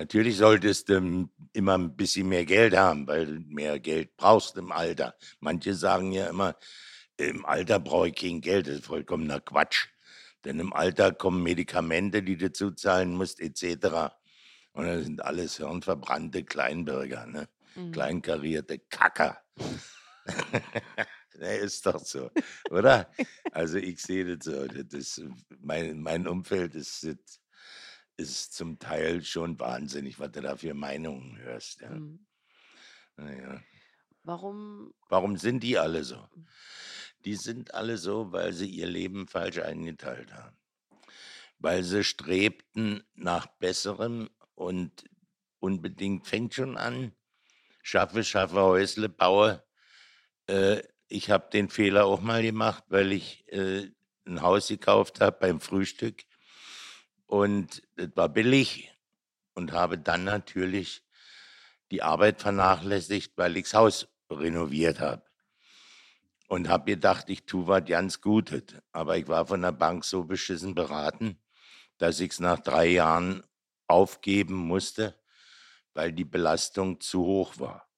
Natürlich 0.00 0.38
solltest 0.38 0.88
du 0.88 0.94
m- 0.94 1.30
immer 1.52 1.76
ein 1.76 1.94
bisschen 1.94 2.26
mehr 2.26 2.46
Geld 2.46 2.74
haben, 2.74 3.06
weil 3.06 3.26
du 3.26 3.32
mehr 3.54 3.78
Geld 3.78 4.16
brauchst 4.16 4.56
im 4.56 4.72
Alter. 4.72 5.14
Manche 5.40 5.74
sagen 5.74 6.12
ja 6.12 6.28
immer, 6.30 6.56
im 7.18 7.44
Alter 7.44 7.78
brauche 7.78 8.08
ich 8.08 8.14
kein 8.14 8.40
Geld. 8.40 8.66
Das 8.66 8.76
ist 8.76 8.86
vollkommener 8.86 9.40
Quatsch. 9.40 9.88
Denn 10.46 10.58
im 10.58 10.72
Alter 10.72 11.12
kommen 11.12 11.42
Medikamente, 11.42 12.22
die 12.22 12.38
du 12.38 12.50
zuzahlen 12.50 13.12
musst, 13.12 13.40
etc. 13.40 14.16
Und 14.72 14.86
das 14.86 15.04
sind 15.04 15.22
alles 15.22 15.58
hirnverbrannte 15.58 16.44
Kleinbürger, 16.44 17.26
ne? 17.26 17.46
Mhm. 17.74 17.92
kleinkarierte 17.92 18.78
Kacker. 18.78 19.42
ne, 21.38 21.56
ist 21.56 21.84
doch 21.84 21.98
so, 22.00 22.30
oder? 22.70 23.10
Also 23.52 23.78
ich 23.78 24.00
sehe 24.00 24.36
das 24.36 24.44
so. 24.46 24.66
Das 24.66 24.94
ist, 24.94 25.22
mein, 25.60 26.00
mein 26.00 26.26
Umfeld 26.28 26.74
ist, 26.76 27.02
ist- 27.04 27.39
ist 28.20 28.52
zum 28.52 28.78
Teil 28.78 29.24
schon 29.24 29.58
wahnsinnig, 29.58 30.18
was 30.20 30.30
du 30.32 30.42
da 30.42 30.56
für 30.56 30.74
Meinungen 30.74 31.38
hörst. 31.38 31.80
Ja. 31.80 31.90
Mhm. 31.90 32.26
Naja. 33.16 33.62
Warum? 34.22 34.92
Warum 35.08 35.36
sind 35.38 35.62
die 35.62 35.78
alle 35.78 36.04
so? 36.04 36.28
Die 37.24 37.34
sind 37.34 37.74
alle 37.74 37.96
so, 37.96 38.32
weil 38.32 38.52
sie 38.52 38.68
ihr 38.68 38.86
Leben 38.86 39.26
falsch 39.26 39.58
eingeteilt 39.58 40.32
haben. 40.32 40.56
Weil 41.58 41.82
sie 41.82 42.04
strebten 42.04 43.02
nach 43.14 43.46
Besserem 43.46 44.30
und 44.54 45.04
unbedingt 45.58 46.26
fängt 46.26 46.54
schon 46.54 46.76
an, 46.76 47.12
schaffe, 47.82 48.24
schaffe, 48.24 48.60
Häusle, 48.60 49.08
baue. 49.08 49.62
Äh, 50.46 50.82
ich 51.08 51.30
habe 51.30 51.50
den 51.50 51.68
Fehler 51.68 52.04
auch 52.04 52.20
mal 52.20 52.42
gemacht, 52.42 52.84
weil 52.88 53.12
ich 53.12 53.50
äh, 53.52 53.90
ein 54.26 54.42
Haus 54.42 54.68
gekauft 54.68 55.20
habe 55.20 55.38
beim 55.40 55.60
Frühstück 55.60 56.24
und 57.30 57.84
es 57.94 58.08
war 58.16 58.28
billig 58.28 58.92
und 59.54 59.70
habe 59.70 59.96
dann 59.98 60.24
natürlich 60.24 61.04
die 61.92 62.02
Arbeit 62.02 62.40
vernachlässigt, 62.40 63.34
weil 63.36 63.56
ich 63.56 63.64
das 63.66 63.74
Haus 63.74 64.08
renoviert 64.28 64.98
habe. 64.98 65.22
Und 66.48 66.68
habe 66.68 66.90
gedacht, 66.90 67.30
ich 67.30 67.46
tue 67.46 67.68
was 67.68 67.84
ganz 67.84 68.20
Gutes. 68.20 68.64
Aber 68.90 69.16
ich 69.16 69.28
war 69.28 69.46
von 69.46 69.62
der 69.62 69.70
Bank 69.70 70.04
so 70.04 70.24
beschissen 70.24 70.74
beraten, 70.74 71.40
dass 71.98 72.18
ich 72.18 72.32
es 72.32 72.40
nach 72.40 72.58
drei 72.58 72.86
Jahren 72.86 73.44
aufgeben 73.86 74.56
musste, 74.56 75.16
weil 75.94 76.12
die 76.12 76.24
Belastung 76.24 77.00
zu 77.00 77.24
hoch 77.24 77.60
war. 77.60 77.89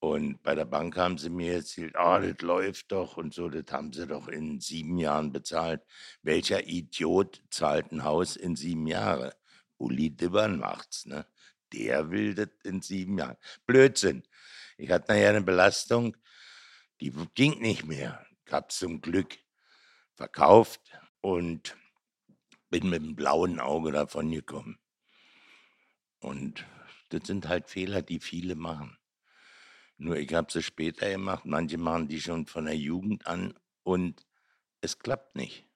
Und 0.00 0.42
bei 0.42 0.54
der 0.54 0.64
Bank 0.64 0.96
haben 0.96 1.18
sie 1.18 1.28
mir 1.28 1.56
erzählt, 1.56 1.94
ah, 1.94 2.18
das 2.18 2.40
läuft 2.40 2.90
doch 2.90 3.18
und 3.18 3.34
so, 3.34 3.50
das 3.50 3.70
haben 3.70 3.92
sie 3.92 4.06
doch 4.06 4.28
in 4.28 4.58
sieben 4.58 4.96
Jahren 4.96 5.30
bezahlt. 5.30 5.82
Welcher 6.22 6.66
Idiot 6.66 7.42
zahlt 7.50 7.92
ein 7.92 8.02
Haus 8.02 8.36
in 8.36 8.56
sieben 8.56 8.86
Jahre? 8.86 9.36
Uli 9.76 10.10
Dibbern 10.10 10.58
macht's, 10.58 11.04
ne? 11.04 11.26
Der 11.74 12.10
will 12.10 12.34
das 12.34 12.48
in 12.64 12.80
sieben 12.80 13.18
Jahren. 13.18 13.36
Blödsinn. 13.66 14.22
Ich 14.78 14.90
hatte 14.90 15.12
nachher 15.12 15.30
eine 15.30 15.42
Belastung, 15.42 16.16
die 17.00 17.12
ging 17.34 17.60
nicht 17.60 17.84
mehr. 17.84 18.26
Ich 18.46 18.52
habe 18.52 18.68
zum 18.68 19.02
Glück 19.02 19.38
verkauft 20.14 20.80
und 21.20 21.76
bin 22.70 22.88
mit 22.88 23.02
einem 23.02 23.16
blauen 23.16 23.60
Auge 23.60 23.92
davon 23.92 24.30
gekommen. 24.30 24.78
Und 26.20 26.64
das 27.10 27.26
sind 27.26 27.48
halt 27.48 27.68
Fehler, 27.68 28.00
die 28.00 28.18
viele 28.18 28.54
machen. 28.54 28.96
Nur 30.00 30.16
ich 30.16 30.32
habe 30.32 30.50
sie 30.50 30.62
später 30.62 31.10
gemacht. 31.10 31.44
Manche 31.44 31.76
machen 31.76 32.08
die 32.08 32.22
schon 32.22 32.46
von 32.46 32.64
der 32.64 32.76
Jugend 32.76 33.26
an 33.26 33.52
und 33.82 34.26
es 34.80 34.98
klappt 34.98 35.36
nicht. 35.36 35.66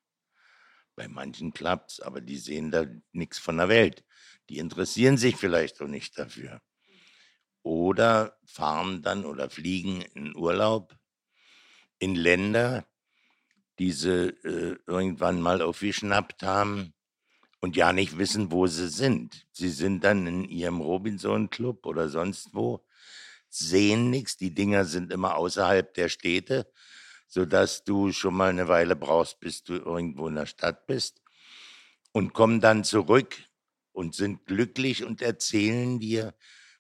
Bei 0.97 1.09
manchen 1.09 1.53
klappt's, 1.53 2.01
aber 2.01 2.23
die 2.23 2.39
sehen 2.39 2.71
da 2.71 2.87
nichts 3.13 3.39
von 3.39 3.59
der 3.59 3.69
Welt. 3.69 4.03
Die 4.49 4.57
interessieren 4.57 5.19
sich 5.19 5.37
vielleicht 5.37 5.79
auch 5.83 5.89
nicht 5.89 6.19
dafür. 6.19 6.63
Oder 7.63 8.39
fahren 8.47 9.03
dann 9.03 9.27
oder 9.27 9.51
fliegen 9.51 10.01
in 10.15 10.35
Urlaub 10.35 10.97
in 11.99 12.15
Länder, 12.15 12.87
die 13.79 13.93
sie 13.93 14.29
äh, 14.29 14.79
irgendwann 14.87 15.43
mal 15.43 15.61
aufgeschnappt 15.61 16.43
haben 16.43 16.95
und 17.61 17.77
ja 17.77 17.93
nicht 17.93 18.17
wissen, 18.17 18.51
wo 18.51 18.67
sie 18.69 18.89
sind. 18.89 19.47
Sie 19.53 19.69
sind 19.69 20.03
dann 20.03 20.27
in 20.27 20.45
ihrem 20.45 20.81
Robinson-Club 20.81 21.85
oder 21.85 22.09
sonst 22.09 22.55
wo, 22.55 22.83
sehen 23.59 24.11
nichts. 24.11 24.37
Die 24.37 24.55
Dinger 24.55 24.85
sind 24.85 25.13
immer 25.13 25.37
außerhalb 25.37 25.93
der 25.95 26.09
Städte, 26.09 26.71
sodass 27.27 27.85
du 27.85 28.13
schon 28.13 28.35
mal 28.35 28.51
eine 28.51 28.69
Weile 28.69 28.97
brauchst, 28.97 29.41
bis 29.41 29.63
du 29.63 29.75
irgendwo 29.75 30.29
in 30.29 30.35
der 30.35 30.47
Stadt 30.47 30.87
bist. 30.87 31.23
Und 32.13 32.33
kommen 32.33 32.61
dann 32.61 32.85
zurück 32.85 33.37
und 33.93 34.15
sind 34.15 34.47
glücklich 34.47 35.05
und 35.05 35.23
erzählen 35.23 35.99
dir, 35.99 36.35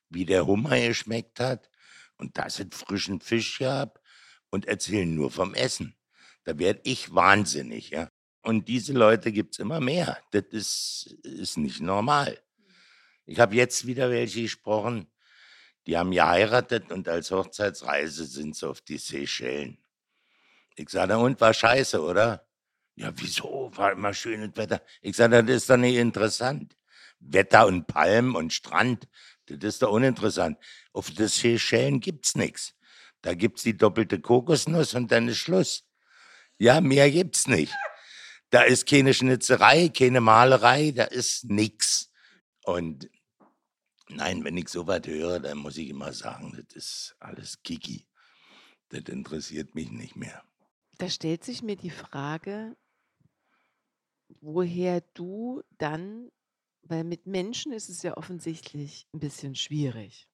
wie 0.08 0.24
der 0.24 0.46
Hummer 0.46 0.78
geschmeckt 0.78 1.40
hat 1.40 1.70
und 2.18 2.38
dass 2.38 2.60
es 2.60 2.66
frischen 2.70 3.20
Fisch 3.20 3.58
gab 3.58 4.00
und 4.50 4.66
erzählen 4.66 5.12
nur 5.12 5.30
vom 5.30 5.54
Essen. 5.54 5.96
Da 6.44 6.58
werde 6.58 6.80
ich 6.84 7.14
wahnsinnig, 7.14 7.90
ja. 7.90 8.08
Und 8.42 8.68
diese 8.68 8.92
Leute 8.92 9.32
gibt's 9.32 9.58
immer 9.58 9.80
mehr. 9.80 10.18
Das 10.32 10.44
ist, 10.50 11.16
ist 11.22 11.56
nicht 11.56 11.80
normal. 11.80 12.38
Ich 13.24 13.40
habe 13.40 13.54
jetzt 13.54 13.86
wieder 13.86 14.10
welche 14.10 14.42
gesprochen, 14.42 15.06
die 15.86 15.96
haben 15.96 16.10
geheiratet 16.10 16.90
und 16.90 17.08
als 17.08 17.30
Hochzeitsreise 17.30 18.24
sind 18.24 18.56
sie 18.56 18.68
auf 18.68 18.80
die 18.80 18.98
Seychellen. 18.98 19.78
Ich 20.76 20.88
sage, 20.88 21.18
und 21.18 21.40
war 21.40 21.54
scheiße, 21.54 22.02
oder? 22.02 22.46
Ja, 22.96 23.12
wieso? 23.16 23.70
War 23.74 23.92
immer 23.92 24.14
schönes 24.14 24.56
Wetter. 24.56 24.82
Ich 25.02 25.16
sage, 25.16 25.44
das 25.44 25.56
ist 25.56 25.70
doch 25.70 25.76
nicht 25.76 25.96
interessant. 25.96 26.76
Wetter 27.20 27.66
und 27.66 27.86
Palmen 27.86 28.34
und 28.34 28.52
Strand, 28.52 29.08
das 29.46 29.74
ist 29.74 29.82
doch 29.82 29.92
uninteressant. 29.92 30.58
Auf 30.92 31.10
das 31.10 31.36
Seychellen 31.36 32.00
gibt's 32.00 32.34
nichts. 32.34 32.74
Da 33.22 33.34
gibt's 33.34 33.62
die 33.62 33.76
doppelte 33.76 34.20
Kokosnuss 34.20 34.94
und 34.94 35.10
dann 35.10 35.28
ist 35.28 35.38
Schluss. 35.38 35.84
Ja, 36.58 36.80
mehr 36.80 37.10
gibt's 37.10 37.46
nicht. 37.46 37.74
Da 38.50 38.62
ist 38.62 38.86
keine 38.86 39.14
Schnitzerei, 39.14 39.88
keine 39.88 40.20
Malerei, 40.20 40.92
da 40.92 41.04
ist 41.04 41.44
nix. 41.44 42.10
Und 42.62 43.08
nein, 44.08 44.44
wenn 44.44 44.56
ich 44.56 44.68
sowas 44.68 45.02
höre, 45.04 45.40
dann 45.40 45.58
muss 45.58 45.76
ich 45.76 45.88
immer 45.88 46.12
sagen, 46.12 46.52
das 46.52 46.76
ist 46.76 47.16
alles 47.20 47.62
Kiki. 47.62 48.06
Das 48.88 49.02
interessiert 49.04 49.74
mich 49.74 49.90
nicht 49.90 50.16
mehr. 50.16 50.42
Da 50.98 51.08
stellt 51.08 51.44
sich 51.44 51.62
mir 51.62 51.76
die 51.76 51.90
Frage, 51.90 52.76
woher 54.40 55.00
du 55.00 55.62
dann, 55.78 56.30
weil 56.82 57.04
mit 57.04 57.26
Menschen 57.26 57.72
ist 57.72 57.88
es 57.88 58.02
ja 58.02 58.16
offensichtlich 58.16 59.08
ein 59.12 59.20
bisschen 59.20 59.54
schwierig, 59.54 60.28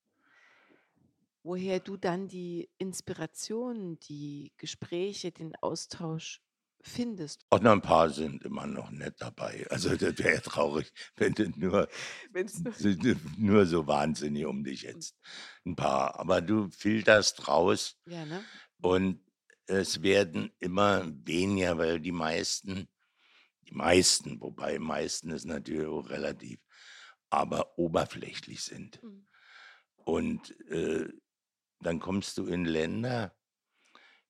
woher 1.42 1.80
du 1.80 1.96
dann 1.96 2.28
die 2.28 2.68
Inspiration, 2.78 3.98
die 4.00 4.52
Gespräche, 4.56 5.32
den 5.32 5.56
Austausch 5.56 6.42
findest. 6.82 7.44
Auch 7.50 7.60
noch 7.60 7.72
ein 7.72 7.82
paar 7.82 8.10
sind 8.10 8.44
immer 8.44 8.66
noch 8.66 8.90
nett 8.90 9.14
dabei. 9.18 9.66
Also 9.70 9.90
das 9.96 10.18
wäre 10.18 10.34
ja 10.34 10.40
traurig, 10.40 10.92
wenn 11.16 11.34
du 11.34 11.50
nur, 11.56 11.88
nur 13.38 13.66
so 13.66 13.86
wahnsinnig 13.86 14.46
um 14.46 14.64
dich 14.64 14.82
jetzt. 14.82 15.16
Ein 15.64 15.76
paar. 15.76 16.18
Aber 16.18 16.40
du 16.40 16.68
filterst 16.70 17.48
raus 17.48 17.96
ja, 18.06 18.24
ne? 18.24 18.44
und 18.80 19.20
es 19.66 20.02
werden 20.02 20.50
immer 20.58 21.06
weniger, 21.24 21.78
weil 21.78 22.00
die 22.00 22.12
meisten, 22.12 22.88
die 23.62 23.74
meisten, 23.74 24.40
wobei 24.40 24.78
meisten 24.78 25.30
ist 25.30 25.44
natürlich 25.44 25.86
auch 25.86 26.08
relativ, 26.08 26.60
aber 27.28 27.78
oberflächlich 27.78 28.62
sind. 28.62 29.02
Mhm. 29.02 29.26
Und 29.96 30.58
äh, 30.70 31.08
dann 31.80 32.00
kommst 32.00 32.36
du 32.38 32.46
in 32.46 32.64
Länder, 32.64 33.34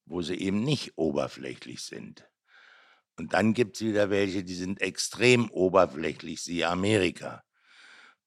wo 0.05 0.23
sie 0.23 0.35
eben 0.35 0.63
nicht 0.63 0.99
oberflächlich 0.99 1.83
sind. 1.83 2.30
Und 3.21 3.35
dann 3.35 3.53
gibt 3.53 3.77
es 3.77 3.83
wieder 3.83 4.09
welche, 4.09 4.43
die 4.43 4.55
sind 4.55 4.81
extrem 4.81 5.51
oberflächlich, 5.51 6.41
siehe 6.41 6.67
Amerika. 6.67 7.45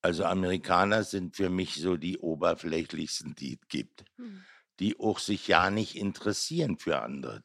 Also 0.04 0.24
Amerikaner 0.24 1.04
sind 1.04 1.36
für 1.36 1.50
mich 1.50 1.82
so 1.82 1.98
die 1.98 2.20
oberflächlichsten, 2.20 3.34
die 3.34 3.54
es 3.60 3.68
gibt, 3.70 4.06
Mhm. 4.18 4.46
die 4.80 5.00
auch 5.00 5.18
sich 5.18 5.48
ja 5.48 5.72
nicht 5.72 5.96
interessieren 5.96 6.78
für 6.78 7.02
andere. 7.02 7.42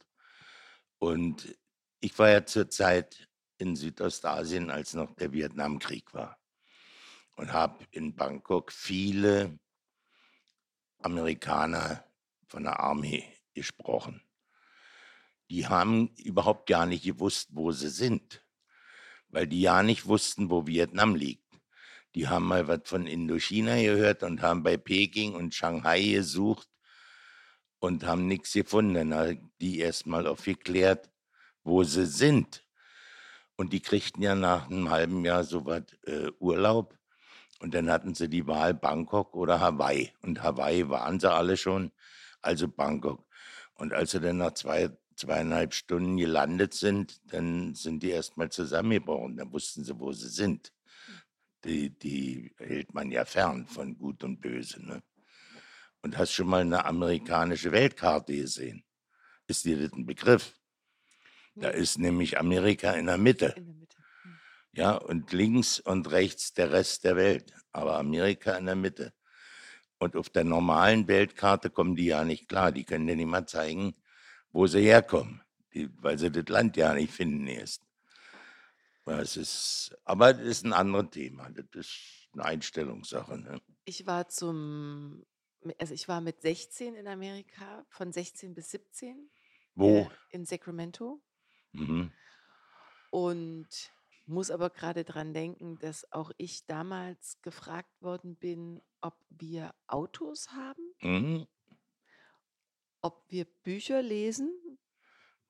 Und 0.99 1.57
ich 2.01 2.19
war 2.19 2.29
ja 2.29 2.45
zur 2.45 2.69
Zeit 2.69 3.27
in 3.57 3.77
Südostasien, 3.77 4.69
als 4.71 4.93
noch 4.93 5.15
der 5.15 5.33
Vietnamkrieg 5.33 6.13
war. 6.13 6.39
Und 7.37 7.55
habe 7.55 7.83
in 7.93 8.15
Bangkok 8.15 8.73
viele 8.73 9.59
Amerikaner 10.99 12.05
von 12.47 12.65
der 12.65 12.79
Armee 12.79 13.25
gesprochen. 13.55 14.28
Die 15.51 15.67
haben 15.67 16.09
überhaupt 16.17 16.69
gar 16.69 16.87
nicht 16.87 17.05
gewusst, 17.05 17.49
wo 17.53 17.73
sie 17.73 17.89
sind, 17.89 18.45
weil 19.29 19.47
die 19.47 19.63
ja 19.63 19.83
nicht 19.83 20.07
wussten, 20.07 20.51
wo 20.51 20.67
Vietnam 20.67 21.15
liegt. 21.15 21.45
Die 22.15 22.29
haben 22.29 22.47
mal 22.47 22.67
was 22.69 22.81
von 22.85 23.07
Indochina 23.07 23.77
gehört 23.81 24.23
und 24.23 24.43
haben 24.43 24.63
bei 24.63 24.77
Peking 24.77 25.35
und 25.35 25.55
Shanghai 25.55 26.03
gesucht 26.03 26.69
und 27.79 28.05
haben 28.05 28.27
nichts 28.27 28.53
gefunden. 28.53 29.15
Haben 29.15 29.53
die 29.61 29.79
erst 29.79 30.07
mal 30.07 30.27
aufgeklärt, 30.27 31.11
wo 31.65 31.85
sie 31.85 32.07
sind. 32.07 32.65
Und 33.57 33.73
die 33.73 33.81
kriegten 33.81 34.23
ja 34.23 34.35
nach 34.35 34.71
einem 34.71 34.91
halben 34.91 35.25
Jahr 35.25 35.45
so 35.45 35.67
was 35.67 35.83
äh, 36.07 36.31
Urlaub. 36.39 36.97
Und 37.61 37.75
dann 37.75 37.91
hatten 37.91 38.15
sie 38.15 38.29
die 38.29 38.47
Wahl 38.47 38.73
Bangkok 38.73 39.35
oder 39.35 39.61
Hawaii. 39.61 40.13
Und 40.23 40.43
Hawaii 40.43 40.89
waren 40.89 41.19
sie 41.19 41.31
alle 41.31 41.57
schon, 41.57 41.93
also 42.41 42.69
Bangkok. 42.69 43.27
Und 43.75 43.93
als 43.93 44.13
sie 44.13 44.21
dann 44.21 44.39
nach 44.39 44.55
zwei, 44.55 44.91
zweieinhalb 45.19 45.75
Stunden 45.75 46.17
gelandet 46.17 46.75
sind, 46.75 47.21
dann 47.33 47.75
sind 47.75 48.03
die 48.03 48.11
erst 48.11 48.37
mal 48.37 48.51
zusammengebrochen. 48.51 49.37
Dann 49.37 49.53
wussten 49.53 49.85
sie, 49.85 49.99
wo 49.99 50.13
sie 50.13 50.29
sind. 50.29 50.73
Die, 51.65 51.91
die 51.91 52.55
hält 52.59 52.95
man 52.95 53.11
ja 53.11 53.25
fern 53.25 53.67
von 53.67 53.99
Gut 53.99 54.23
und 54.23 54.41
Böse. 54.41 54.85
Ne? 54.85 55.03
Und 56.03 56.17
hast 56.17 56.33
schon 56.33 56.49
mal 56.49 56.61
eine 56.61 56.85
amerikanische 56.85 57.73
Weltkarte 57.73 58.37
gesehen? 58.37 58.85
Ist 59.49 59.65
dir 59.65 59.79
das 59.79 59.93
ein 59.93 60.07
Begriff? 60.07 60.55
Da 61.57 61.71
ist 61.71 61.99
nämlich 61.99 62.39
Amerika 62.39 62.93
in 62.93 63.07
der 63.07 63.19
Mitte. 63.19 63.55
in 63.57 63.67
der 63.67 63.75
Mitte. 63.75 63.97
Mhm. 64.25 64.39
Ja, 64.73 64.93
und 64.93 65.33
links 65.33 65.81
und 65.81 66.11
rechts 66.13 66.53
der 66.53 66.71
Rest 66.71 67.03
der 67.03 67.17
Welt. 67.17 67.53
Aber 67.73 67.99
Amerika 67.99 68.57
in 68.57 68.67
der 68.67 68.77
Mitte. 68.77 69.13
Und 69.99 70.15
auf 70.15 70.29
der 70.29 70.45
normalen 70.45 71.09
Weltkarte 71.09 71.71
kommen 71.71 71.97
die 71.97 72.07
ja 72.07 72.23
nicht 72.23 72.49
klar. 72.49 72.71
Die 72.71 72.85
können 72.85 73.09
dir 73.09 73.17
nicht 73.17 73.27
mal 73.27 73.47
zeigen, 73.47 73.97
wo 74.53 74.67
sie 74.67 74.81
herkommen. 74.83 75.43
Die, 75.75 75.91
weil 76.03 76.19
sie 76.19 76.31
das 76.31 76.49
Land 76.49 76.77
ja 76.77 76.95
nicht 76.95 77.13
finden 77.13 77.47
erst. 77.47 77.83
Das 79.05 79.37
ist, 79.37 79.97
aber 80.05 80.35
das 80.35 80.43
ist 80.47 80.65
ein 80.65 80.73
anderes 80.73 81.11
Thema. 81.11 81.49
Das 81.51 81.67
ist 81.75 82.29
eine 82.33 82.45
Einstellungssache. 82.45 83.39
Ne? 83.39 83.61
Ich 83.85 84.07
war 84.07 84.29
zum, 84.29 85.25
also 85.79 85.95
ich 85.95 86.09
war 86.09 86.21
mit 86.21 86.43
16 86.43 86.95
in 86.95 87.07
Amerika, 87.07 87.87
von 87.89 88.13
16 88.13 88.55
bis 88.55 88.71
17 88.71 89.31
Wo? 89.75 90.01
äh, 90.01 90.09
in 90.31 90.45
Sacramento 90.45 91.23
Mhm. 91.73 92.13
und 93.11 93.69
muss 94.27 94.51
aber 94.51 94.71
gerade 94.71 95.05
dran 95.05 95.33
denken, 95.33 95.79
dass 95.79 96.11
auch 96.13 96.31
ich 96.37 96.67
damals 96.67 97.41
gefragt 97.43 98.03
worden 98.03 98.37
bin, 98.37 98.83
ob 99.01 99.15
wir 99.31 99.75
Autos 99.87 100.49
haben, 100.51 100.83
Mhm. 101.01 101.47
Ob 103.03 103.25
wir 103.31 103.45
Bücher 103.63 104.03
lesen 104.03 104.79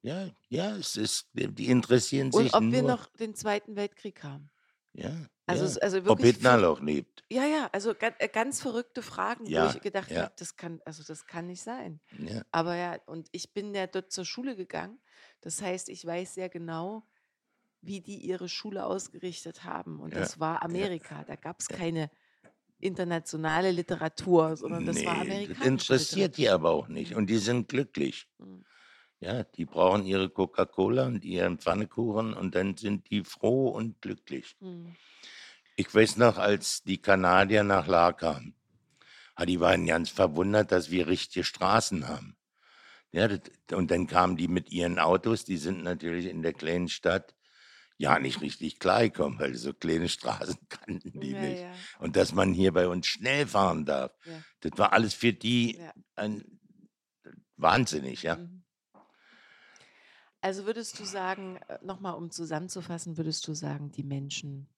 Ja, 0.03 0.31
ja, 0.49 0.77
es 0.77 0.97
ist, 0.97 1.29
die 1.35 1.67
interessieren 1.69 2.31
und 2.31 2.43
sich 2.45 2.55
ob 2.55 2.71
wir 2.71 2.83
nur. 2.83 2.89
noch 2.89 3.07
den 3.17 3.35
Zweiten 3.35 3.77
Weltkrieg 3.77 4.23
haben. 4.23 4.51
Ja, 4.93 5.27
Also, 5.47 5.65
ja. 5.65 5.77
also 5.81 6.05
Ob 6.07 6.19
wirklich 6.19 6.33
Hitler 6.35 6.59
ver- 6.59 6.61
noch 6.61 6.81
lebt. 6.81 7.25
ja, 7.31 7.45
ja, 7.47 7.69
also 7.73 7.95
ganz, 7.95 8.17
ganz 8.33 8.61
verrückte 8.63 9.03
Fragen, 9.03 9.47
wo 9.47 9.51
Ja, 9.53 9.67
ich 9.67 9.81
gedacht 9.81 10.11
ja. 10.11 10.23
habe, 10.23 10.35
das 10.39 10.57
kann, 10.57 10.81
also 10.85 11.03
das 11.05 11.27
kann 11.27 11.47
nicht 11.47 11.63
sein. 11.63 12.01
Ja. 12.19 12.43
Aber 12.53 12.77
ja, 12.77 12.99
und 13.07 13.29
ich 13.33 13.53
bin 13.55 13.75
ja 13.75 13.87
dort 13.87 14.13
zur 14.13 14.25
Schule 14.25 14.57
gegangen. 14.57 15.01
Das 15.43 15.63
heißt, 15.63 15.89
ich 15.91 16.05
weiß 16.07 16.35
sehr 16.35 16.49
genau, 16.49 17.07
wie 17.83 18.01
die 18.03 18.19
ihre 18.19 18.49
Schule 18.49 18.87
ausgerichtet 18.87 19.65
haben. 19.65 20.01
Und 20.01 20.17
das 20.17 20.41
war 20.41 20.63
Amerika. 20.65 21.25
Da 21.25 21.37
gab 21.37 21.61
es 21.61 21.71
keine 21.71 22.11
internationale 22.81 23.71
Literatur, 23.73 24.57
sondern 24.57 24.87
das 24.87 24.97
war 25.05 25.25
Nee, 25.25 25.47
das 25.47 25.57
amerikanische 25.57 25.69
interessiert 25.69 26.37
die 26.37 26.43
Literatur. 26.43 26.69
aber 26.69 26.71
auch 26.77 26.88
nicht. 26.88 27.14
Und 27.14 27.29
die 27.29 27.38
sind 27.38 27.69
glücklich. 27.69 28.27
Mhm. 28.38 28.64
Ja, 29.21 29.43
die 29.43 29.64
brauchen 29.64 30.07
ihre 30.07 30.31
Coca-Cola 30.31 31.07
und 31.07 31.25
ihren 31.25 31.59
Pfannekuchen 31.59 32.35
und 32.35 32.55
dann 32.55 32.77
sind 32.77 33.11
die 33.11 33.25
froh 33.25 33.69
und 33.69 34.01
glücklich. 34.01 34.55
Mhm. 34.61 34.95
Ich 35.75 35.93
weiß 35.93 36.17
noch, 36.19 36.38
als 36.38 36.83
die 36.85 36.99
Kanadier 36.99 37.64
nach 37.64 37.87
La 37.88 38.12
kamen, 38.12 38.55
ah, 39.35 39.45
die 39.45 39.59
waren 39.61 39.87
ganz 39.87 40.11
verwundert, 40.11 40.71
dass 40.71 40.91
wir 40.91 41.09
richtige 41.09 41.45
Straßen 41.45 42.07
haben. 42.09 42.37
Ja, 43.11 43.29
und 43.73 43.91
dann 43.91 44.07
kamen 44.07 44.37
die 44.37 44.49
mit 44.49 44.71
ihren 44.71 44.99
Autos, 44.99 45.45
die 45.45 45.57
sind 45.57 45.83
natürlich 45.83 46.27
in 46.27 46.43
der 46.43 46.53
kleinen 46.53 46.88
Stadt 46.88 47.35
ja 47.99 48.19
nicht 48.19 48.41
richtig 48.41 48.79
klargekommen, 48.79 49.39
weil 49.39 49.55
so 49.55 49.75
kleine 49.75 50.09
Straßen 50.09 50.59
kannten 50.69 51.21
die 51.21 51.35
Ja, 51.35 51.41
nicht. 51.41 51.63
ja, 51.63 51.75
Und 51.99 52.17
dass 52.17 52.33
man 52.33 52.53
hier 52.55 52.73
bei 52.73 52.89
uns 52.89 53.07
schnell 53.07 53.47
fahren 53.47 53.85
darf, 53.85 54.13
ja, 54.25 54.41
das 54.61 54.73
war 54.77 54.93
alles 54.93 55.15
für 55.15 55.33
die 55.33 55.79
ein, 56.15 56.45
wahnsinnig, 57.57 58.23
ja. 58.23 58.37
Mhm. 58.37 58.63
Also 60.41 60.67
würdest 60.67 60.99
du 61.01 61.05
sagen, 61.05 61.59
nochmal 61.83 62.15
um 62.15 62.31
zusammenzufassen, 62.31 63.17
würdest 63.17 63.47
du 63.49 63.55
sagen, 63.55 63.91
die 63.91 64.05
Menschen 64.05 64.69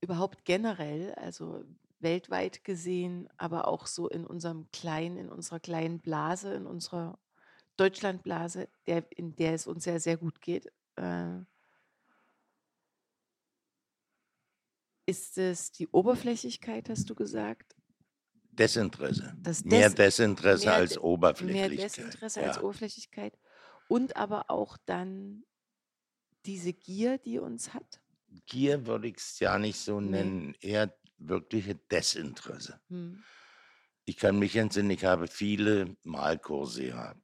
überhaupt 0.00 0.44
generell, 0.44 1.14
also 1.14 1.64
weltweit 2.00 2.64
gesehen, 2.64 3.28
aber 3.36 3.68
auch 3.68 3.86
so 3.86 4.08
in 4.08 4.26
unserem 4.26 4.70
kleinen, 4.72 5.16
in 5.16 5.28
unserer 5.30 5.60
kleinen 5.60 6.00
Blase, 6.00 6.52
in 6.54 6.66
unserer 6.66 7.18
Deutschlandblase, 7.76 8.68
der, 8.86 9.04
in 9.16 9.34
der 9.36 9.54
es 9.54 9.66
uns 9.66 9.84
ja 9.84 9.98
sehr 9.98 10.16
gut 10.16 10.40
geht, 10.40 10.72
äh, 10.96 11.38
ist 15.06 15.36
es 15.38 15.72
die 15.72 15.88
Oberflächlichkeit, 15.88 16.88
hast 16.88 17.10
du 17.10 17.14
gesagt? 17.14 17.76
Desinteresse. 18.52 19.34
Das 19.42 19.64
Mehr 19.64 19.88
Des- 19.88 19.96
Desinteresse 19.96 20.66
mehr 20.66 20.74
als 20.74 20.90
De- 20.92 20.98
Mehr 20.98 21.04
Oberflächlichkeit. 21.04 21.96
Desinteresse 21.96 22.42
als 22.42 22.56
ja. 22.56 22.62
Oberflächlichkeit 22.62 23.38
und 23.88 24.16
aber 24.16 24.50
auch 24.50 24.76
dann 24.86 25.44
diese 26.46 26.72
Gier, 26.72 27.18
die 27.18 27.38
uns 27.38 27.74
hat. 27.74 28.00
Gier 28.46 28.86
würde 28.86 29.08
ich 29.08 29.16
es 29.16 29.38
ja 29.40 29.58
nicht 29.58 29.78
so 29.78 30.00
Nee. 30.00 30.10
nennen, 30.10 30.54
eher 30.60 30.96
wirkliche 31.18 31.74
Desinteresse. 31.74 32.80
Hm. 32.88 33.22
Ich 34.04 34.16
kann 34.18 34.38
mich 34.38 34.54
entsinnen, 34.56 34.90
ich 34.90 35.04
habe 35.04 35.26
viele 35.28 35.96
Malkurse 36.02 36.86
gehabt. 36.86 37.20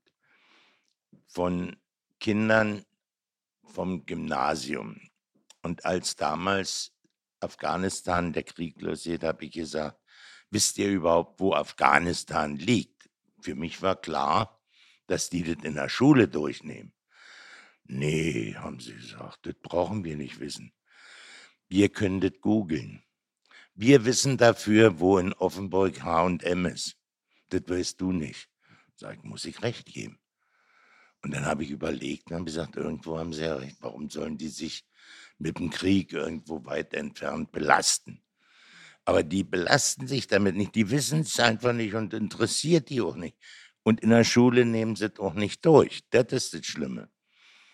Von 1.27 1.77
Kindern 2.19 2.85
vom 3.65 4.05
Gymnasium. 4.07 5.01
Und 5.63 5.85
als 5.85 6.17
damals 6.17 6.93
Afghanistan 7.41 8.33
der 8.33 8.43
Krieg 8.43 8.81
losiert, 8.81 9.25
habe 9.25 9.45
ich 9.45 9.53
gesagt, 9.53 9.99
wisst 10.51 10.79
ihr 10.79 10.91
überhaupt, 10.91 11.41
wo 11.41 11.55
Afghanistan 11.55 12.57
liegt? 12.57 13.09
Für 13.41 13.55
mich 13.55 13.81
war 13.83 13.97
klar, 13.97 14.61
dass 15.07 15.31
die 15.31 15.43
das 15.43 15.65
in 15.65 15.75
der 15.75 15.89
Schule 15.89 16.29
durchnehmen. 16.29 16.93
Nee, 17.85 18.55
haben 18.55 18.79
sie 18.79 18.95
gesagt, 18.95 19.47
das 19.47 19.55
brauchen 19.63 20.05
wir 20.05 20.17
nicht 20.17 20.39
wissen. 20.39 20.73
Wir 21.69 21.89
können 21.89 22.21
das 22.21 22.41
googeln. 22.41 23.03
Wir 23.75 24.05
wissen 24.05 24.37
dafür, 24.37 25.01
wo 25.01 25.19
in 25.19 25.33
Offenburg 25.33 26.03
H&M 26.03 26.67
ist. 26.67 26.97
Das 27.49 27.63
weißt 27.67 28.01
du 28.01 28.13
nicht. 28.13 28.49
Sag 28.95 29.25
muss 29.25 29.45
ich 29.45 29.63
recht 29.63 29.87
geben. 29.87 30.21
Und 31.23 31.33
dann 31.35 31.45
habe 31.45 31.65
ich 31.65 31.71
überlegt 31.71 32.31
und 32.31 32.37
habe 32.37 32.45
gesagt, 32.47 32.77
irgendwo 32.77 33.19
haben 33.19 33.33
sie 33.33 33.43
ja 33.43 33.57
recht. 33.57 33.77
Warum 33.81 34.09
sollen 34.09 34.39
die 34.39 34.49
sich 34.49 34.85
mit 35.39 35.59
dem 35.59 35.71
Krieg 35.71 36.13
irgendwo 36.13 36.65
weit 36.65 36.95
entfernt 36.95 37.53
belasten? 37.53 38.23
Aber 39.05 39.23
die 39.23 39.45
belasten 39.45 40.07
sich 40.07 40.27
damit 40.27 40.57
nicht. 40.57 40.75
Die 40.75 40.91
wissen 40.91 41.21
es 41.21 41.39
einfach 41.41 41.73
nicht 41.73 41.95
und 41.95 42.15
interessiert 42.15 42.89
die 42.89 43.01
auch 43.01 43.17
nicht. 43.17 43.37
Und 43.83 44.01
in 44.01 44.11
der 44.11 44.25
Schule 44.25 44.65
nehmen 44.65 44.97
sie 44.97 45.07
es 45.07 45.19
auch 45.19 45.35
nicht 45.35 45.65
durch. 45.65 46.01
Das 46.11 46.27
ist 46.33 46.55
das 46.55 46.67
Schlimme. 46.67 47.11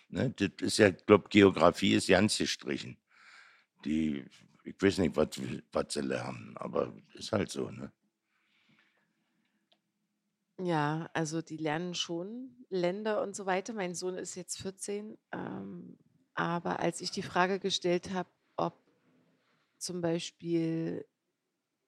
Ne? 0.09 0.31
Das 0.31 0.49
ist 0.61 0.77
ja, 0.77 0.87
ich 0.89 1.05
glaube, 1.05 1.29
Geografie 1.29 1.93
ist 1.95 2.07
ganz 2.07 2.37
gestrichen. 2.37 2.97
Die, 3.85 4.25
ich 4.63 4.75
weiß 4.79 4.99
nicht, 4.99 5.15
was, 5.15 5.29
was 5.71 5.93
sie 5.93 6.01
lernen, 6.01 6.55
aber 6.57 6.93
ist 7.13 7.31
halt 7.31 7.51
so. 7.51 7.69
Ne? 7.69 7.91
Ja, 10.59 11.09
also 11.13 11.41
die 11.41 11.57
lernen 11.57 11.93
schon 11.93 12.65
Länder 12.69 13.21
und 13.21 13.35
so 13.35 13.45
weiter. 13.45 13.73
Mein 13.73 13.93
Sohn 13.93 14.17
ist 14.17 14.35
jetzt 14.35 14.57
14, 14.59 15.17
ähm, 15.31 15.97
aber 16.33 16.79
als 16.79 17.01
ich 17.01 17.11
die 17.11 17.21
Frage 17.21 17.59
gestellt 17.59 18.11
habe, 18.11 18.29
ob 18.55 18.81
zum 19.77 20.01
Beispiel 20.01 21.05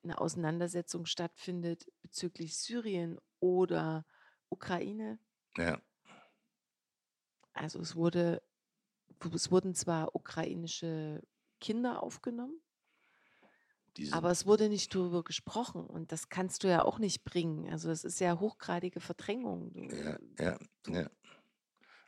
eine 0.03 0.19
Auseinandersetzung 0.19 1.05
stattfindet 1.05 1.91
bezüglich 2.01 2.57
Syrien 2.57 3.19
oder 3.39 4.05
Ukraine, 4.49 5.19
Ja. 5.57 5.81
also 7.53 7.79
es 7.79 7.95
wurde, 7.95 8.41
es 9.33 9.51
wurden 9.51 9.75
zwar 9.75 10.15
ukrainische 10.15 11.21
Kinder 11.59 12.03
aufgenommen, 12.03 12.61
aber 14.11 14.31
es 14.31 14.45
wurde 14.45 14.69
nicht 14.69 14.93
darüber 14.95 15.23
gesprochen 15.23 15.85
und 15.85 16.11
das 16.11 16.29
kannst 16.29 16.63
du 16.63 16.67
ja 16.69 16.83
auch 16.83 16.99
nicht 16.99 17.23
bringen. 17.23 17.69
Also 17.71 17.89
das 17.89 18.03
ist 18.03 18.19
ja 18.19 18.39
hochgradige 18.39 18.99
Verdrängung. 18.99 19.71
Du, 19.73 19.95
ja, 19.95 20.17
ja, 20.39 20.59
ja. 20.87 21.09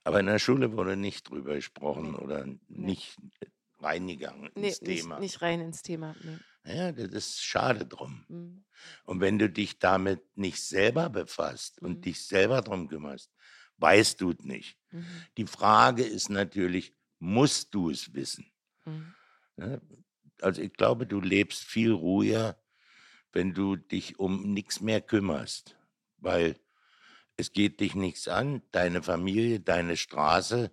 Aber 0.03 0.19
in 0.19 0.25
der 0.25 0.39
Schule 0.39 0.71
wurde 0.73 0.95
nicht 0.97 1.29
drüber 1.29 1.55
gesprochen 1.55 2.15
oder 2.15 2.45
nee, 2.45 2.59
nicht 2.67 3.17
reingegangen 3.79 4.49
nee, 4.55 4.67
ins 4.67 4.81
nicht, 4.81 5.03
Thema. 5.03 5.19
nicht 5.19 5.41
rein 5.41 5.61
ins 5.61 5.81
Thema. 5.83 6.15
Nee. 6.19 6.39
Ja, 6.65 6.91
das 6.91 7.11
ist 7.11 7.41
schade 7.43 7.85
drum. 7.85 8.25
Mm, 8.27 8.63
Und 9.05 9.19
wenn 9.19 9.39
du 9.39 9.49
dich 9.49 9.79
damit 9.79 10.21
nicht 10.37 10.61
selber 10.63 11.09
befasst 11.09 11.81
und 11.81 11.99
mm, 11.99 12.01
dich 12.01 12.25
selber 12.25 12.61
drum 12.61 12.87
kümmerst, 12.87 13.31
weißt 13.77 14.21
du 14.21 14.31
es 14.31 14.39
nicht. 14.45 14.77
mhm, 14.91 15.27
Die 15.37 15.47
Frage 15.47 16.03
ist 16.03 16.29
natürlich, 16.29 16.95
musst 17.19 17.73
du 17.73 17.89
es 17.89 18.13
wissen? 18.13 18.51
mhm, 18.85 19.13
Ne? 19.57 19.81
Also 20.41 20.61
ich 20.61 20.73
glaube, 20.73 21.05
du 21.07 21.19
lebst 21.19 21.63
viel 21.63 21.91
ruhiger, 21.91 22.57
wenn 23.31 23.53
du 23.53 23.75
dich 23.75 24.19
um 24.19 24.53
nichts 24.53 24.81
mehr 24.81 25.01
kümmerst, 25.01 25.77
weil 26.17 26.55
es 27.37 27.53
geht 27.53 27.79
dich 27.79 27.95
nichts 27.95 28.27
an, 28.27 28.61
deine 28.71 29.01
Familie, 29.01 29.59
deine 29.59 29.97
Straße, 29.97 30.71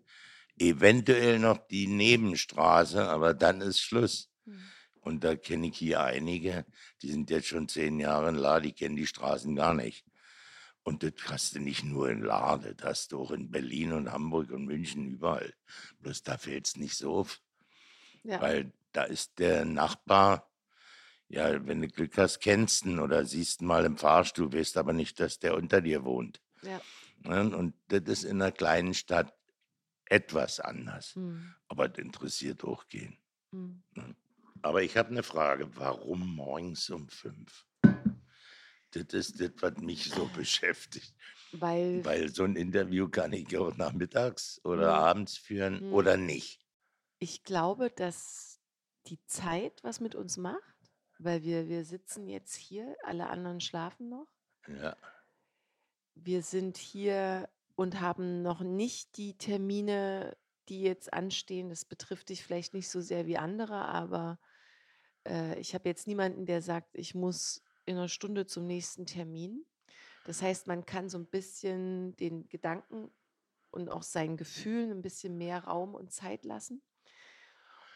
eventuell 0.58 1.38
noch 1.38 1.58
die 1.68 1.86
Nebenstraße, 1.86 3.08
aber 3.08 3.34
dann 3.34 3.60
ist 3.60 3.80
Schluss. 3.80 4.30
mhm. 4.44 4.62
Und 5.00 5.24
da 5.24 5.36
kenne 5.36 5.68
ich 5.68 5.78
hier 5.78 6.02
einige, 6.02 6.66
die 7.00 7.10
sind 7.10 7.30
jetzt 7.30 7.46
schon 7.46 7.68
zehn 7.68 7.98
Jahre 7.98 8.28
in 8.28 8.34
La, 8.34 8.60
die 8.60 8.72
kennen 8.72 8.96
die 8.96 9.06
Straßen 9.06 9.54
gar 9.56 9.72
nicht. 9.72 10.04
Und 10.82 11.02
das 11.02 11.12
hast 11.26 11.54
du 11.54 11.60
nicht 11.60 11.84
nur 11.84 12.10
in 12.10 12.22
Lade, 12.22 12.74
das 12.74 12.88
hast 12.88 13.12
du 13.12 13.20
auch 13.20 13.30
in 13.30 13.50
Berlin 13.50 13.92
und 13.92 14.10
Hamburg 14.10 14.50
und 14.50 14.64
München 14.64 15.06
überall. 15.06 15.54
Bloß 16.00 16.22
da 16.22 16.38
fällt 16.38 16.66
es 16.66 16.76
nicht 16.76 16.96
so 16.96 17.14
auf, 17.14 17.40
Ja, 18.22 18.40
weil 18.40 18.72
da 18.92 19.04
ist 19.04 19.38
der 19.38 19.64
Nachbar, 19.64 20.50
ja, 21.28 21.66
wenn 21.66 21.80
du 21.82 21.88
Glück 21.88 22.16
hast, 22.16 22.40
kennst 22.40 22.86
ihn 22.86 22.98
oder 23.00 23.24
siehst 23.24 23.60
ihn 23.60 23.66
mal 23.66 23.84
im 23.84 23.96
Fahrstuhl, 23.96 24.52
weißt 24.52 24.76
aber 24.78 24.92
nicht, 24.92 25.20
dass 25.20 25.38
der 25.38 25.56
unter 25.56 25.80
dir 25.80 26.04
wohnt. 26.04 26.40
ja. 26.62 26.80
Ne? 27.24 27.54
Und 27.56 27.74
das 27.88 28.02
ist 28.06 28.24
in 28.24 28.40
einer 28.40 28.52
kleinen 28.52 28.94
Stadt 28.94 29.34
etwas 30.04 30.60
anders. 30.60 31.16
Mm, 31.16 31.52
Aber 31.66 31.88
das 31.88 31.98
interessiert 31.98 32.62
auch 32.62 32.86
gehen. 32.88 33.18
mm. 33.50 33.82
Ne? 33.94 34.14
Aber 34.62 34.82
ich 34.82 34.96
habe 34.96 35.10
eine 35.10 35.24
Frage, 35.24 35.68
warum 35.76 36.36
morgens 36.36 36.88
um 36.90 37.08
fünf? 37.08 37.66
Das 38.92 39.04
ist 39.12 39.40
das, 39.40 39.50
was 39.60 39.76
mich 39.78 40.10
so 40.10 40.26
beschäftigt. 40.36 41.12
Weil, 41.50 42.04
Weil 42.04 42.28
so 42.32 42.44
ein 42.44 42.54
Interview 42.56 43.08
kann 43.08 43.32
ich 43.32 43.56
auch 43.56 43.76
nachmittags 43.76 44.60
oder 44.64 44.92
mm, 44.96 45.00
abends 45.00 45.36
führen 45.36 45.90
mm. 45.90 45.92
oder 45.92 46.16
nicht. 46.16 46.64
ich 47.18 47.42
glaube, 47.42 47.90
dass 47.90 48.47
die 49.10 49.24
Zeit 49.26 49.82
was 49.82 50.00
mit 50.00 50.14
uns 50.14 50.36
macht, 50.36 50.76
weil 51.18 51.42
wir, 51.42 51.68
wir 51.68 51.84
sitzen 51.84 52.28
jetzt 52.28 52.54
hier, 52.54 52.96
alle 53.04 53.28
anderen 53.28 53.60
schlafen 53.60 54.08
noch. 54.08 54.28
Ja, 54.66 54.96
Wir 56.14 56.42
sind 56.42 56.76
hier 56.76 57.48
und 57.74 58.00
haben 58.00 58.42
noch 58.42 58.60
nicht 58.60 59.16
die 59.16 59.38
Termine, 59.38 60.36
die 60.68 60.82
jetzt 60.82 61.12
anstehen. 61.12 61.70
Das 61.70 61.84
betrifft 61.84 62.28
dich 62.28 62.42
vielleicht 62.42 62.74
nicht 62.74 62.88
so 62.88 63.00
sehr 63.00 63.26
wie 63.26 63.38
andere, 63.38 63.86
aber 63.86 64.38
äh, 65.26 65.58
ich 65.58 65.74
habe 65.74 65.88
jetzt 65.88 66.06
niemanden, 66.06 66.46
der 66.46 66.62
sagt, 66.62 66.90
ich 66.94 67.14
muss 67.14 67.62
in 67.86 67.96
einer 67.96 68.08
Stunde 68.08 68.46
zum 68.46 68.66
nächsten 68.66 69.06
Termin. 69.06 69.64
Das 70.24 70.42
heißt, 70.42 70.66
man 70.66 70.84
kann 70.84 71.08
so 71.08 71.18
ein 71.18 71.26
bisschen 71.26 72.16
den 72.16 72.48
Gedanken 72.48 73.10
und 73.70 73.88
auch 73.88 74.02
seinen 74.02 74.36
Gefühlen 74.36 74.90
ein 74.90 75.02
bisschen 75.02 75.38
mehr 75.38 75.64
Raum 75.64 75.94
und 75.94 76.12
Zeit 76.12 76.44
lassen. 76.44 76.82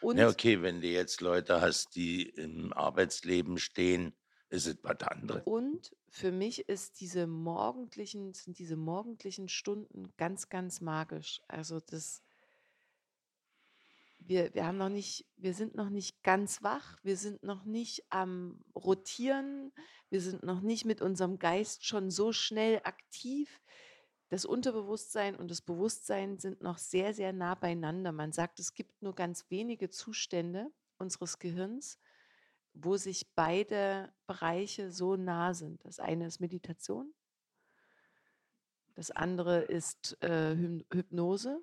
Und, 0.03 0.21
okay, 0.21 0.63
wenn 0.63 0.81
du 0.81 0.89
jetzt 0.89 1.21
Leute 1.21 1.61
hast, 1.61 1.95
die 1.95 2.29
im 2.29 2.73
Arbeitsleben 2.73 3.59
stehen, 3.59 4.15
ist 4.51 4.67
es 4.67 4.79
was 4.83 5.01
anderes. 5.01 5.43
und 5.47 5.97
für 6.11 6.31
mich 6.31 6.69
ist 6.69 7.01
diese 7.01 7.27
morgendlichen, 7.27 8.35
sind 8.35 8.59
diese 8.59 8.77
morgendlichen 8.77 9.49
Stunden 9.49 10.13
ganz, 10.19 10.51
ganz 10.51 10.83
magisch. 10.83 11.41
Also 11.49 11.81
das, 11.81 12.23
wir, 14.19 14.53
wir 14.53 14.67
haben 14.67 14.77
noch 14.77 14.91
nicht, 14.91 15.27
wir 15.37 15.55
sind 15.55 15.75
noch 15.75 15.89
nicht 15.89 16.23
ganz 16.23 16.63
wach, 16.63 16.99
wir 17.03 17.17
sind 17.17 17.43
noch 17.43 17.65
nicht 17.65 18.05
am 18.11 18.63
Rotieren, 18.77 19.73
wir 20.11 20.21
sind 20.21 20.43
noch 20.43 20.61
nicht 20.61 20.85
mit 20.85 21.01
unserem 21.01 21.39
Geist 21.39 21.87
schon 21.87 22.11
so 22.11 22.33
schnell 22.33 22.83
aktiv. 22.85 23.63
Das 24.33 24.47
Unterbewusstsein 24.47 25.37
und 25.37 25.51
das 25.51 25.61
Bewusstsein 25.61 26.39
sind 26.39 26.63
noch 26.63 26.79
sehr, 26.79 27.13
sehr 27.13 27.35
nah 27.35 27.55
beieinander. 27.55 28.13
Man 28.13 28.33
sagt, 28.33 28.61
es 28.61 28.73
gibt 28.73 29.03
nur 29.03 29.15
ganz 29.15 29.45
wenige 29.51 29.91
Zustände 29.91 30.73
unseres 30.97 31.39
Gehirns, 31.39 31.99
wo 32.73 32.97
sich 32.97 33.35
beide 33.35 34.11
Bereiche 34.27 34.91
so 34.91 35.17
nah 35.17 35.53
sind. 35.53 35.85
Das 35.85 36.01
eine 36.01 36.27
ist 36.27 36.41
Meditation, 36.41 37.13
das 38.95 39.11
andere 39.11 39.61
ist 39.65 40.17
äh, 40.23 40.57
Hypnose 40.91 41.63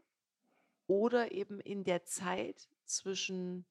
oder 0.86 1.32
eben 1.32 1.60
in 1.62 1.84
der 1.84 2.06
Zeit 2.06 2.70
zwischen 2.86 3.66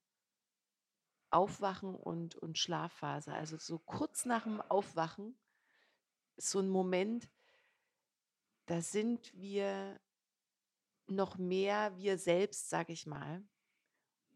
Aufwachen 1.31 1.95
und, 1.95 2.35
und 2.35 2.59
Schlafphase. 2.59 3.33
Also 3.33 3.59
so 3.59 3.79
kurz 3.79 4.25
nach 4.25 4.43
dem 4.43 4.61
Aufwachen 4.61 5.39
ist 6.35 6.51
so 6.51 6.59
ein 6.59 6.69
Moment, 6.69 7.29
da 8.68 8.83
sind 8.83 9.33
wir 9.35 10.00
noch 11.09 11.38
mehr 11.38 11.96
wir 11.96 12.18
selbst, 12.18 12.68
sag 12.70 12.88
ich 12.90 13.07
mal, 13.07 13.42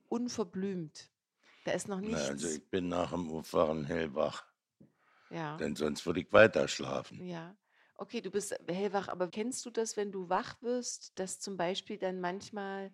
unverblümt. 0.08 1.12
Da 1.64 1.72
ist 1.72 1.88
noch 1.88 2.00
Na, 2.00 2.26
also 2.26 2.48
nichts, 2.48 2.48
ich 2.48 2.68
bin 2.68 2.88
nach 2.88 3.12
dem 3.12 3.30
Aufwachen 3.32 3.86
hellwach, 3.86 4.44
ja, 5.30 5.58
denn 5.58 5.76
sonst 5.76 6.04
würde 6.04 6.20
ich 6.20 6.30
weiter 6.34 6.68
schlafen. 6.68 7.24
ja. 7.24 7.56
Okay, 7.94 8.20
du 8.20 8.30
bist 8.30 8.54
hellwach, 8.68 9.08
aber 9.08 9.28
kennst 9.28 9.64
du 9.66 9.70
das, 9.70 9.96
wenn 9.96 10.10
du 10.12 10.28
wach 10.28 10.60
wirst, 10.62 11.18
dass 11.18 11.38
zum 11.40 11.56
Beispiel 11.56 11.98
dann 11.98 12.20
manchmal 12.20 12.92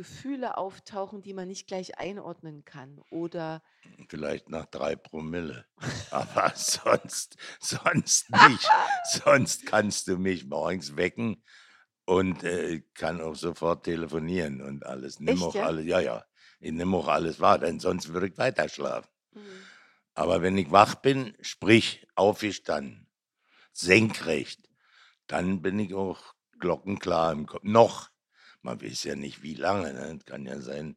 Gefühle 0.00 0.56
auftauchen, 0.56 1.20
die 1.20 1.34
man 1.34 1.46
nicht 1.46 1.66
gleich 1.66 1.98
einordnen 1.98 2.64
kann? 2.64 3.02
Oder 3.10 3.62
Vielleicht 4.08 4.48
nach 4.48 4.64
drei 4.64 4.96
Promille. 4.96 5.66
Aber 6.10 6.52
sonst, 6.54 7.36
sonst 7.60 8.30
nicht. 8.30 8.70
Sonst 9.12 9.66
kannst 9.66 10.08
du 10.08 10.16
mich 10.16 10.46
morgens 10.46 10.96
wecken 10.96 11.44
und 12.06 12.44
äh, 12.44 12.80
kann 12.94 13.20
auch 13.20 13.34
sofort 13.34 13.84
telefonieren 13.84 14.62
und 14.62 14.86
alles. 14.86 15.20
Nimm 15.20 15.34
echt, 15.34 15.42
auch 15.42 15.54
ja? 15.54 15.66
alles, 15.66 15.84
ja, 15.84 16.00
ja. 16.00 16.24
Ich 16.60 16.72
nehme 16.72 16.96
auch 16.96 17.08
alles 17.08 17.38
wahr, 17.38 17.58
denn 17.58 17.78
sonst 17.78 18.08
würde 18.08 18.28
ich 18.28 18.38
weiter 18.38 18.70
schlafen. 18.70 19.10
Mhm. 19.32 19.40
Aber 20.14 20.40
wenn 20.40 20.56
ich 20.56 20.70
wach 20.70 20.94
bin, 20.94 21.36
sprich 21.42 22.06
aufgestanden, 22.14 23.06
senkrecht, 23.74 24.66
dann 25.26 25.60
bin 25.60 25.78
ich 25.78 25.92
auch 25.92 26.34
glockenklar 26.58 27.32
im 27.32 27.44
Kopf. 27.44 27.64
Noch. 27.64 28.09
Man 28.62 28.80
weiß 28.80 29.04
ja 29.04 29.14
nicht, 29.14 29.42
wie 29.42 29.54
lange. 29.54 29.92
Ne? 29.92 30.18
Kann 30.24 30.46
ja 30.46 30.60
sein, 30.60 30.96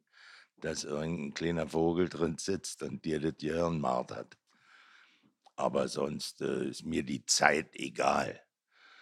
dass 0.57 0.83
irgendein 0.83 1.33
kleiner 1.33 1.67
Vogel 1.67 2.09
drin 2.09 2.37
sitzt 2.37 2.83
und 2.83 3.03
dir 3.05 3.19
das 3.19 3.37
Gehirn 3.37 3.79
martert. 3.79 4.37
Aber 5.55 5.87
sonst 5.87 6.41
äh, 6.41 6.69
ist 6.69 6.85
mir 6.85 7.03
die 7.03 7.25
Zeit 7.25 7.75
egal. 7.75 8.41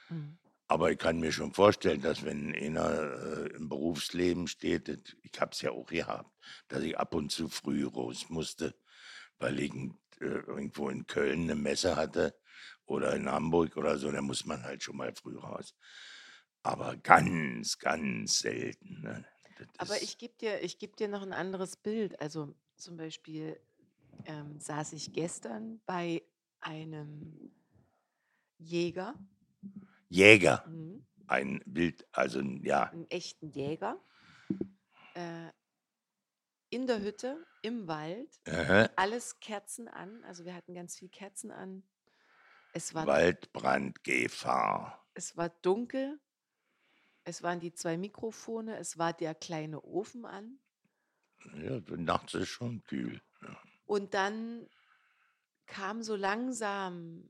Mhm. 0.10 0.38
Aber 0.68 0.90
ich 0.90 0.98
kann 0.98 1.20
mir 1.20 1.34
schon 1.34 1.54
vorstellen, 1.54 2.02
dass 2.02 2.24
wenn 2.24 2.56
einer 2.56 2.90
äh, 2.92 3.48
im 3.56 3.68
Berufsleben 3.68 4.48
steht, 4.48 4.88
das, 4.88 5.00
ich 5.22 5.40
habe 5.40 5.52
es 5.52 5.62
ja 5.62 5.72
auch 5.72 5.86
gehabt, 5.86 6.32
dass 6.70 6.82
ich 6.84 6.98
ab 6.98 7.14
und 7.14 7.32
zu 7.32 7.50
früh 7.50 7.86
raus 7.86 8.30
musste, 8.30 8.74
weil 9.38 9.60
ich 9.60 9.74
äh, 9.74 10.26
irgendwo 10.26 10.90
in 10.90 11.06
Köln 11.08 11.42
eine 11.42 11.56
Messe 11.56 11.96
hatte 11.96 12.36
oder 12.86 13.16
in 13.16 13.30
Hamburg 13.30 13.76
oder 13.76 13.98
so, 13.98 14.12
da 14.12 14.22
muss 14.22 14.46
man 14.46 14.64
halt 14.64 14.82
schon 14.84 14.98
mal 14.98 15.14
früh 15.14 15.38
raus. 15.38 15.76
Aber 16.64 16.96
ganz, 16.98 17.78
ganz 17.80 18.40
selten. 18.40 19.02
Ne? 19.02 19.26
Aber 19.78 20.02
ich 20.02 20.18
gebe 20.18 20.34
dir, 20.40 20.60
geb 20.60 20.96
dir 20.98 21.08
noch 21.08 21.22
ein 21.22 21.34
anderes 21.34 21.76
Bild. 21.76 22.20
Also 22.22 22.56
zum 22.78 22.98
Beispiel 22.98 23.60
ähm, 24.26 24.60
saß 24.60 24.94
ich 24.94 25.14
gestern 25.14 25.82
bei 25.86 26.24
einem 26.60 27.52
Jäger. 28.58 29.16
Jäger. 30.10 30.66
Mhm. 30.68 31.06
Ein 31.28 31.62
Bild, 31.66 32.06
also 32.12 32.42
ja. 32.42 32.90
Einen 32.92 33.10
echten 33.10 33.50
Jäger. 33.52 34.00
Äh, 35.14 35.50
in 36.70 36.88
der 36.88 37.02
Hütte, 37.02 37.46
im 37.62 37.88
Wald. 37.88 38.40
Aha. 38.48 38.90
Alles 38.96 39.40
Kerzen 39.40 39.88
an. 39.88 40.24
Also 40.24 40.46
wir 40.46 40.54
hatten 40.56 40.74
ganz 40.74 40.98
viel 40.98 41.10
Kerzen 41.10 41.52
an. 41.52 41.84
Es 42.74 42.94
war 42.94 43.06
Waldbrandgefahr. 43.08 45.06
Es 45.14 45.36
war 45.36 45.50
dunkel. 45.50 46.20
Es 47.32 47.44
waren 47.44 47.62
die 47.62 47.74
zwei 47.74 47.98
Mikrofone. 47.98 48.78
Es 48.78 48.98
war 48.98 49.14
der 49.14 49.34
kleine 49.34 49.82
Ofen 49.86 50.26
an. 50.26 50.60
Ja, 51.56 51.80
nachts 51.96 52.34
ist 52.34 52.50
schon 52.50 52.84
kühl. 52.84 53.22
Ja. 53.42 53.58
Und 53.86 54.14
dann 54.14 54.68
kam 55.66 56.04
so 56.04 56.18
langsam 56.18 57.24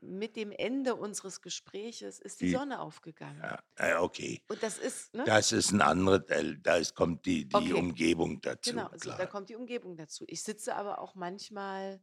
mit 0.00 0.36
dem 0.36 0.52
Ende 0.52 0.94
unseres 0.94 1.42
Gespräches 1.42 2.18
ist 2.18 2.40
die, 2.40 2.46
die 2.46 2.52
Sonne 2.52 2.80
aufgegangen. 2.80 3.42
Ja, 3.78 4.00
okay. 4.00 4.40
Und 4.48 4.62
das 4.62 4.78
ist, 4.78 5.12
ne? 5.12 5.24
Das 5.24 5.52
ist 5.52 5.70
ein 5.70 5.82
anderes, 5.82 6.22
da 6.62 6.76
ist, 6.76 6.94
kommt 6.94 7.26
die, 7.26 7.46
die 7.46 7.54
okay. 7.54 7.74
Umgebung 7.74 8.40
dazu. 8.40 8.70
Genau, 8.70 8.86
also 8.86 9.10
da 9.10 9.26
kommt 9.26 9.50
die 9.50 9.56
Umgebung 9.56 9.98
dazu. 9.98 10.24
Ich 10.28 10.42
sitze 10.42 10.74
aber 10.74 10.98
auch 10.98 11.14
manchmal 11.14 12.00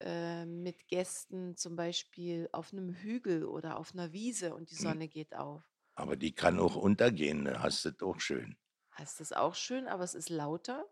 äh, 0.00 0.46
mit 0.46 0.88
Gästen 0.88 1.58
zum 1.58 1.76
Beispiel 1.76 2.48
auf 2.52 2.72
einem 2.72 2.94
Hügel 2.94 3.44
oder 3.44 3.76
auf 3.76 3.92
einer 3.92 4.14
Wiese 4.14 4.54
und 4.54 4.70
die 4.70 4.76
hm. 4.76 4.82
Sonne 4.82 5.04
hm. 5.04 5.10
geht 5.10 5.34
auf. 5.34 5.62
Aber 5.94 6.16
die 6.16 6.34
kann 6.34 6.58
auch 6.58 6.76
untergehen, 6.76 7.42
ne? 7.42 7.62
hast 7.62 7.84
du 7.84 7.90
das 7.90 8.00
auch 8.02 8.20
schön. 8.20 8.56
Hast 8.92 9.20
du 9.20 9.22
es 9.22 9.32
auch 9.32 9.54
schön, 9.54 9.88
aber 9.88 10.04
es 10.04 10.14
ist 10.14 10.30
lauter? 10.30 10.84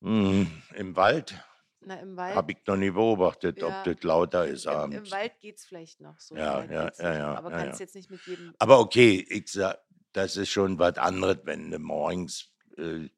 Hm, 0.00 0.50
Im 0.74 0.96
Wald 0.96 1.34
na, 1.82 1.94
im 1.96 2.16
Wald. 2.16 2.34
Habe 2.34 2.52
ich 2.52 2.58
noch 2.66 2.76
nie 2.76 2.90
beobachtet, 2.90 3.58
ja, 3.58 3.68
ob 3.68 3.84
das 3.84 4.02
lauter 4.02 4.46
ist 4.46 4.66
im, 4.66 4.72
abends. 4.72 4.96
Im 5.10 5.10
Wald 5.10 5.38
geht 5.40 5.56
es 5.56 5.64
vielleicht 5.64 6.00
noch 6.00 6.18
so. 6.18 6.36
Ja, 6.36 6.62
ja, 6.64 6.90
ja, 6.98 7.14
ja, 7.14 7.34
Aber 7.34 7.50
ja, 7.50 7.58
kannst 7.58 7.80
ja. 7.80 7.84
jetzt 7.84 7.94
nicht 7.94 8.10
mit 8.10 8.20
jedem. 8.26 8.54
Aber 8.58 8.80
okay, 8.80 9.26
ich 9.28 9.50
sag, 9.50 9.80
das 10.12 10.36
ist 10.36 10.50
schon 10.50 10.78
was 10.78 10.98
anderes, 10.98 11.38
wenn 11.44 11.70
du 11.70 11.78
morgens 11.78 12.52
äh, 12.76 13.08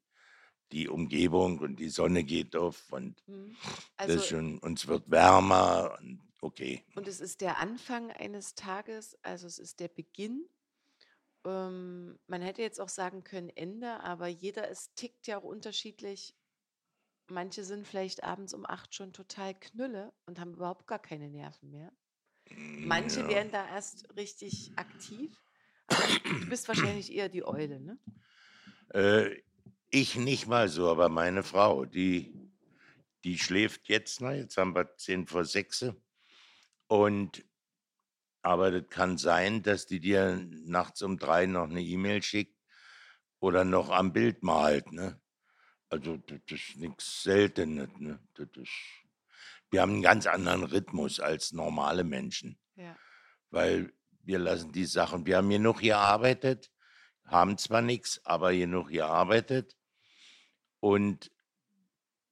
die 0.71 0.87
Umgebung 0.87 1.59
und 1.59 1.75
die 1.75 1.89
Sonne 1.89 2.23
geht 2.23 2.55
auf 2.55 2.91
und 2.91 3.21
mhm. 3.27 3.55
also, 3.97 4.15
das 4.15 4.27
schon, 4.27 4.59
uns 4.59 4.87
wird 4.87 5.11
wärmer 5.11 5.97
und 5.99 6.21
okay. 6.43 6.83
Und 6.95 7.07
es 7.07 7.19
ist 7.19 7.41
der 7.41 7.59
Anfang 7.59 8.11
eines 8.11 8.55
Tages, 8.55 9.17
also 9.23 9.47
es 9.47 9.59
ist 9.59 9.79
der 9.79 9.87
Beginn. 9.87 10.47
Ähm, 11.45 12.19
man 12.27 12.41
hätte 12.41 12.61
jetzt 12.61 12.79
auch 12.79 12.89
sagen 12.89 13.23
können 13.23 13.49
Ende, 13.49 13.99
aber 14.01 14.27
jeder 14.27 14.67
ist 14.67 14.95
tickt 14.95 15.27
ja 15.27 15.37
auch 15.39 15.43
unterschiedlich 15.43 16.35
Manche 17.29 17.63
sind 17.63 17.87
vielleicht 17.87 18.23
abends 18.23 18.53
um 18.53 18.65
acht 18.65 18.93
schon 18.93 19.13
total 19.13 19.53
knülle 19.53 20.13
und 20.25 20.39
haben 20.39 20.53
überhaupt 20.53 20.87
gar 20.87 20.99
keine 20.99 21.29
Nerven 21.29 21.71
mehr. 21.71 21.91
Manche 22.51 23.21
ja. 23.21 23.29
werden 23.29 23.51
da 23.51 23.67
erst 23.67 24.13
richtig 24.17 24.73
aktiv. 24.75 25.31
Aber 25.87 26.03
du 26.23 26.49
bist 26.49 26.67
wahrscheinlich 26.67 27.13
eher 27.13 27.29
die 27.29 27.45
Eule, 27.45 27.79
ne? 27.79 27.97
Äh, 28.89 29.41
ich 29.89 30.15
nicht 30.15 30.47
mal 30.47 30.67
so, 30.67 30.89
aber 30.89 31.07
meine 31.07 31.43
Frau, 31.43 31.85
die, 31.85 32.51
die 33.23 33.37
schläft 33.37 33.87
jetzt, 33.87 34.19
na, 34.21 34.33
jetzt 34.33 34.57
haben 34.57 34.75
wir 34.75 34.95
zehn 34.97 35.25
vor 35.25 35.45
sechs. 35.45 35.85
Und 36.87 37.45
aber 38.41 38.71
das 38.71 38.89
kann 38.89 39.17
sein, 39.17 39.63
dass 39.63 39.85
die 39.85 40.01
dir 40.01 40.35
nachts 40.65 41.01
um 41.01 41.17
drei 41.17 41.45
noch 41.45 41.69
eine 41.69 41.81
E-Mail 41.81 42.21
schickt 42.21 42.59
oder 43.39 43.63
noch 43.63 43.89
am 43.89 44.11
Bild 44.11 44.43
malt, 44.43 44.91
ne? 44.91 45.19
Also 45.93 46.17
das 46.17 46.39
ist 46.49 46.75
nichts 46.77 47.21
Seltenes. 47.21 47.89
Ne? 47.99 48.19
Das 48.33 48.47
ist, 48.55 48.71
wir 49.69 49.81
haben 49.81 49.93
einen 49.93 50.01
ganz 50.01 50.25
anderen 50.25 50.63
Rhythmus 50.63 51.19
als 51.19 51.53
normale 51.53 52.03
Menschen. 52.03 52.59
Ja. 52.75 52.97
Weil 53.51 53.93
wir 54.23 54.39
lassen 54.39 54.71
die 54.71 54.85
Sachen, 54.85 55.27
wir 55.27 55.37
haben 55.37 55.49
genug 55.51 55.81
gearbeitet, 55.81 56.71
haben 57.25 57.59
zwar 57.59 57.83
nichts, 57.83 58.25
aber 58.25 58.53
genug 58.53 58.89
gearbeitet. 58.89 59.77
Und 60.79 61.31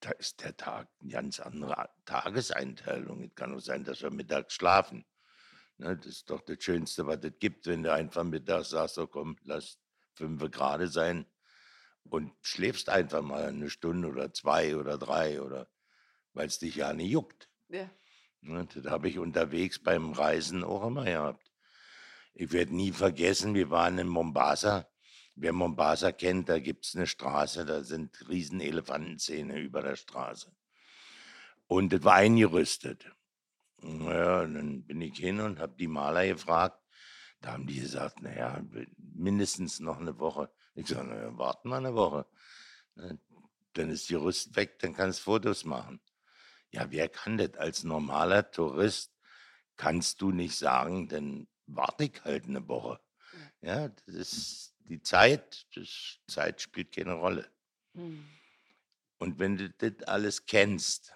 da 0.02 0.12
ist 0.12 0.44
der 0.44 0.58
Tag 0.58 0.90
eine 1.00 1.12
ganz 1.12 1.40
andere 1.40 1.90
Tageseinteilung. 2.06 3.24
Es 3.24 3.36
kann 3.36 3.56
auch 3.56 3.60
sein, 3.60 3.84
dass 3.84 4.02
wir 4.02 4.10
mittags 4.10 4.54
schlafen. 4.54 5.06
Ne, 5.78 5.96
das 5.96 6.08
ist 6.08 6.30
doch 6.30 6.42
das 6.42 6.64
Schönste, 6.64 7.08
was 7.08 7.20
es 7.24 7.40
gibt, 7.40 7.68
wenn 7.68 7.84
du 7.84 7.94
einfach 7.94 8.24
mittags 8.24 8.72
sagst, 8.72 8.96
so 8.96 9.08
komm, 9.08 9.38
lass 9.44 9.80
fünf 10.14 10.42
Grad 10.52 10.92
sein 10.92 11.26
und 12.04 12.34
schläfst 12.42 12.90
einfach 12.90 13.22
mal 13.22 13.46
eine 13.46 13.70
Stunde 13.70 14.08
oder 14.08 14.34
zwei 14.34 14.76
oder 14.76 14.98
drei 14.98 15.42
oder 15.42 15.70
weil 16.34 16.48
es 16.48 16.60
dich 16.60 16.76
ja 16.76 16.94
nicht 16.94 17.12
juckt. 17.12 17.50
Ja. 17.70 17.90
Ne, 18.42 18.68
das 18.74 18.86
habe 18.88 19.08
ich 19.08 19.20
unterwegs 19.20 19.80
beim 19.82 20.14
Reisen 20.14 20.64
auch 20.64 20.86
immer 20.86 21.06
gehabt. 21.06 21.52
Ich 22.34 22.52
werde 22.52 22.76
nie 22.76 22.92
vergessen, 22.92 23.54
wir 23.54 23.70
waren 23.70 24.00
in 24.00 24.08
Mombasa. 24.08 24.88
Wer 25.36 25.54
Mombasa 25.54 26.12
kennt, 26.12 26.50
da 26.50 26.60
gibt 26.60 26.86
es 26.86 26.96
eine 26.96 27.08
Straße, 27.08 27.66
da 27.66 27.84
sind 27.84 28.28
riesen 28.30 28.60
Elefantenzähne 28.60 29.60
über 29.60 29.82
der 29.82 29.96
Straße. 29.96 30.52
Und 31.68 31.94
das 31.94 32.04
war 32.04 32.16
eingerüstet. 32.16 33.10
Naja, 33.82 34.42
dann 34.42 34.84
bin 34.84 35.02
ich 35.02 35.18
hin 35.18 35.40
und 35.40 35.60
habe 35.60 35.76
die 35.78 35.88
Maler 35.88 36.28
gefragt. 36.28 36.80
Da 37.40 37.54
haben 37.54 37.66
die 37.66 37.80
gesagt, 37.80 38.22
naja, 38.22 38.62
mindestens 38.98 39.80
noch 39.80 40.00
eine 40.00 40.20
Woche. 40.20 40.52
Ich 40.76 40.88
sage, 40.88 41.08
naja, 41.08 41.38
warten 41.38 41.70
wir 41.70 41.78
eine 41.78 41.96
Woche. 41.96 42.28
Dann 43.74 43.90
ist 43.90 44.10
die 44.10 44.16
Rüst 44.16 44.56
weg, 44.56 44.80
dann 44.80 44.94
kannst 44.94 45.20
du 45.20 45.24
Fotos 45.24 45.66
machen. 45.66 46.02
Ja, 46.70 46.92
wer 46.92 47.10
kann 47.10 47.38
das? 47.38 47.56
Als 47.56 47.84
normaler 47.84 48.52
Tourist 48.52 49.14
kannst 49.78 50.22
du 50.22 50.32
nicht 50.32 50.58
sagen, 50.58 51.08
dann 51.08 51.48
warte 51.66 52.04
ich 52.04 52.24
halt 52.24 52.46
eine 52.46 52.68
Woche. 52.68 53.00
Ja, 53.62 53.88
das 53.88 54.14
ist 54.14 54.71
die 54.92 55.02
Zeit, 55.02 55.66
das 55.74 56.20
Zeit 56.28 56.62
spielt 56.62 56.94
keine 56.94 57.14
Rolle. 57.14 57.50
Mhm. 57.94 58.28
Und 59.20 59.40
wenn 59.40 59.56
du 59.56 59.70
das 59.70 60.06
alles 60.08 60.46
kennst, 60.46 61.14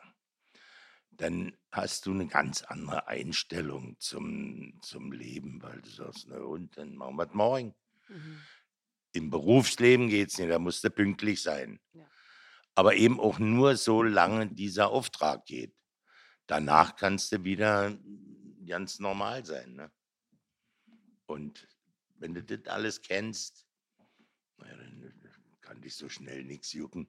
dann 1.12 1.58
hast 1.72 2.06
du 2.06 2.12
eine 2.12 2.28
ganz 2.28 2.64
andere 2.64 3.08
Einstellung 3.08 4.00
zum, 4.00 4.80
zum 4.82 5.12
Leben, 5.12 5.62
weil 5.62 5.82
du 5.82 5.90
sagst, 5.90 6.28
na 6.30 6.38
und, 6.38 6.78
dann 6.78 6.96
machen 6.96 7.18
wir 7.18 7.28
es 7.28 7.34
morgen. 7.34 7.76
Mhm. 8.08 8.42
Im 9.12 9.30
Berufsleben 9.30 10.08
geht 10.10 10.30
es 10.30 10.38
nicht, 10.38 10.52
da 10.52 10.60
musst 10.60 10.84
du 10.84 10.90
pünktlich 10.90 11.42
sein. 11.42 11.80
Ja. 11.94 12.06
Aber 12.76 12.96
eben 12.96 13.20
auch 13.20 13.40
nur 13.40 13.76
so 13.76 14.04
lange 14.04 14.48
dieser 14.48 14.90
Auftrag 14.90 15.46
geht. 15.46 15.74
Danach 16.48 16.96
kannst 16.96 17.32
du 17.32 17.44
wieder 17.44 17.98
ganz 18.66 19.00
normal 19.00 19.46
sein. 19.46 19.74
Ne? 19.74 19.92
Und 21.26 21.68
wenn 22.18 22.34
du 22.34 22.44
das 22.44 22.66
alles 22.72 23.02
kennst, 23.02 23.65
naja, 24.58 24.76
dann 24.78 25.14
kann 25.62 25.82
dich 25.82 25.96
so 25.96 26.10
schnell 26.10 26.44
nichts 26.44 26.74
jucken. 26.74 27.08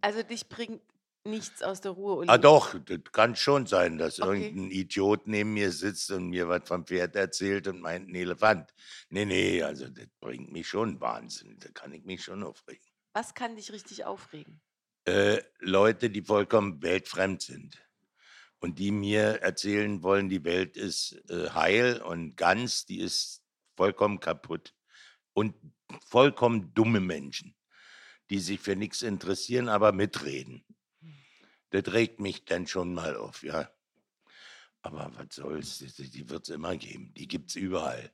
Also 0.00 0.22
dich 0.22 0.48
bringt 0.48 0.82
nichts 1.24 1.62
aus 1.62 1.80
der 1.80 1.92
Ruhe, 1.92 2.26
Ah 2.28 2.38
doch, 2.38 2.78
das 2.78 3.00
kann 3.12 3.36
schon 3.36 3.66
sein, 3.66 3.98
dass 3.98 4.20
Okay. 4.20 4.46
irgendein 4.46 4.70
Idiot 4.70 5.26
neben 5.26 5.52
mir 5.52 5.70
sitzt 5.72 6.10
und 6.10 6.28
mir 6.28 6.48
was 6.48 6.62
vom 6.66 6.86
Pferd 6.86 7.16
erzählt 7.16 7.66
und 7.68 7.80
meint, 7.80 8.08
ein 8.08 8.14
Elefant. 8.14 8.72
Nee, 9.10 9.24
nee, 9.26 9.62
also 9.62 9.88
das 9.88 10.06
bringt 10.20 10.50
mich 10.52 10.68
schon 10.68 11.00
Wahnsinn. 11.00 11.58
Da 11.58 11.68
kann 11.70 11.92
ich 11.92 12.04
mich 12.04 12.22
schon 12.24 12.42
aufregen. 12.42 12.84
Was 13.12 13.34
kann 13.34 13.56
dich 13.56 13.72
richtig 13.72 14.04
aufregen? 14.04 14.60
Äh, 15.04 15.42
Leute, 15.58 16.10
die 16.10 16.22
vollkommen 16.22 16.82
weltfremd 16.82 17.42
sind 17.42 17.78
und 18.60 18.78
die 18.78 18.90
mir 18.92 19.42
erzählen 19.42 20.02
wollen, 20.02 20.28
die 20.28 20.44
Welt 20.44 20.76
ist 20.76 21.12
äh, 21.30 21.50
heil 21.50 22.02
und 22.02 22.36
ganz, 22.36 22.86
die 22.86 23.00
ist 23.00 23.42
vollkommen 23.76 24.20
kaputt. 24.20 24.74
Und 25.32 25.54
vollkommen 26.10 26.74
dumme 26.74 27.00
Menschen, 27.00 27.54
die 28.30 28.40
sich 28.40 28.60
für 28.60 28.74
nichts 28.74 29.02
interessieren, 29.02 29.68
aber 29.68 29.92
mitreden. 29.92 30.64
Das 31.70 31.92
regt 31.92 32.18
mich 32.18 32.44
dann 32.44 32.66
schon 32.66 32.94
mal 32.94 33.16
auf, 33.16 33.44
ja. 33.44 33.70
Aber 34.82 35.12
was 35.14 35.36
soll's, 35.36 35.78
die, 35.78 36.28
wird 36.28 36.48
es 36.48 36.54
immer 36.54 36.76
geben. 36.76 37.14
Die 37.14 37.28
gibt 37.28 37.50
es 37.50 37.56
überall. 37.56 38.12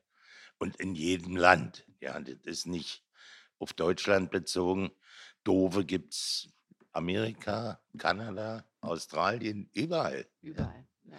Und 0.59 0.75
in 0.75 0.93
jedem 0.93 1.35
Land. 1.35 1.85
Ja, 1.99 2.19
das 2.19 2.37
ist 2.43 2.67
nicht 2.67 3.03
auf 3.57 3.73
Deutschland 3.73 4.29
bezogen. 4.29 4.91
Dove 5.43 5.83
gibt 5.85 6.13
es 6.13 6.49
Amerika, 6.91 7.81
Kanada, 7.97 8.63
Australien, 8.81 9.69
überall. 9.73 10.27
Überall. 10.41 10.87
Ja. 11.03 11.17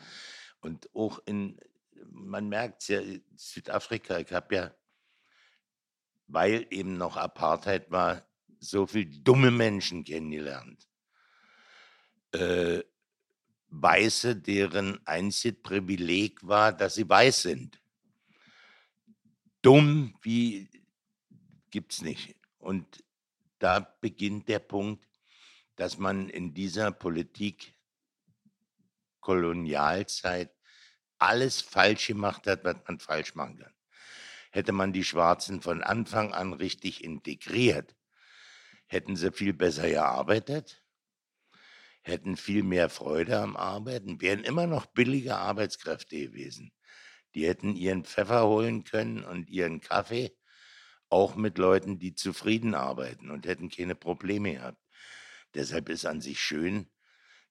Und 0.61 0.95
auch 0.95 1.19
in, 1.25 1.59
man 2.05 2.49
merkt 2.49 2.83
es 2.83 2.89
ja, 2.89 3.01
Südafrika, 3.37 4.19
ich 4.19 4.33
habe 4.33 4.55
ja, 4.55 4.75
weil 6.29 6.67
eben 6.71 6.97
noch 6.97 7.17
Apartheid 7.17 7.91
war, 7.91 8.27
so 8.61 8.87
viel 8.87 9.07
dumme 9.23 9.51
Menschen 9.51 10.05
kennengelernt. 10.05 10.89
Äh, 12.33 12.83
Weiße, 13.71 14.37
deren 14.37 15.07
einziges 15.07 15.63
Privileg 15.63 16.47
war, 16.47 16.73
dass 16.73 16.95
sie 16.95 17.09
weiß 17.09 17.43
sind. 17.43 17.81
Dumm 19.61 20.15
wie 20.23 20.71
gibt's 21.71 22.01
nicht. 22.01 22.35
Und 22.59 23.05
da 23.59 23.81
beginnt 24.01 24.49
der 24.49 24.61
Punkt, 24.61 25.07
dass 25.77 25.99
man 25.99 26.29
in 26.29 26.55
dieser 26.55 26.93
Politik 26.93 27.75
Kolonialzeit 29.21 30.51
alles 31.19 31.61
falsch 31.61 32.07
gemacht 32.09 32.47
hat, 32.47 32.65
was 32.65 32.77
man 32.87 32.99
falsch 32.99 33.35
machen 33.35 33.59
kann. 33.59 33.73
Hätte 34.51 34.73
man 34.73 34.93
die 34.93 35.05
Schwarzen 35.05 35.61
von 35.61 35.83
Anfang 35.83 36.33
an 36.33 36.53
richtig 36.53 37.05
integriert, 37.05 37.95
hätten 38.87 39.17
sie 39.17 39.33
viel 39.33 39.53
besser 39.53 39.89
gearbeitet, 39.89 40.83
hätten 42.03 42.37
viel 42.37 42.63
mehr 42.63 42.89
Freude 42.89 43.39
am 43.39 43.57
Arbeiten, 43.57 44.21
wären 44.21 44.45
immer 44.45 44.67
noch 44.67 44.87
billige 44.87 45.37
Arbeitskräfte 45.37 46.17
gewesen. 46.19 46.73
Die 47.35 47.47
hätten 47.47 47.77
ihren 47.77 48.05
Pfeffer 48.05 48.47
holen 48.47 48.85
können 48.85 49.23
und 49.25 49.51
ihren 49.51 49.81
Kaffee, 49.81 50.35
auch 51.11 51.37
mit 51.37 51.59
Leuten, 51.59 51.99
die 51.99 52.15
zufrieden 52.15 52.75
arbeiten 52.75 53.31
und 53.31 53.47
hätten 53.47 53.71
keine 53.71 53.95
Probleme 53.95 54.55
gehabt. 54.55 54.83
Deshalb 55.55 55.89
ist 55.89 56.05
an 56.05 56.21
sich 56.21 56.41
schön, 56.41 56.91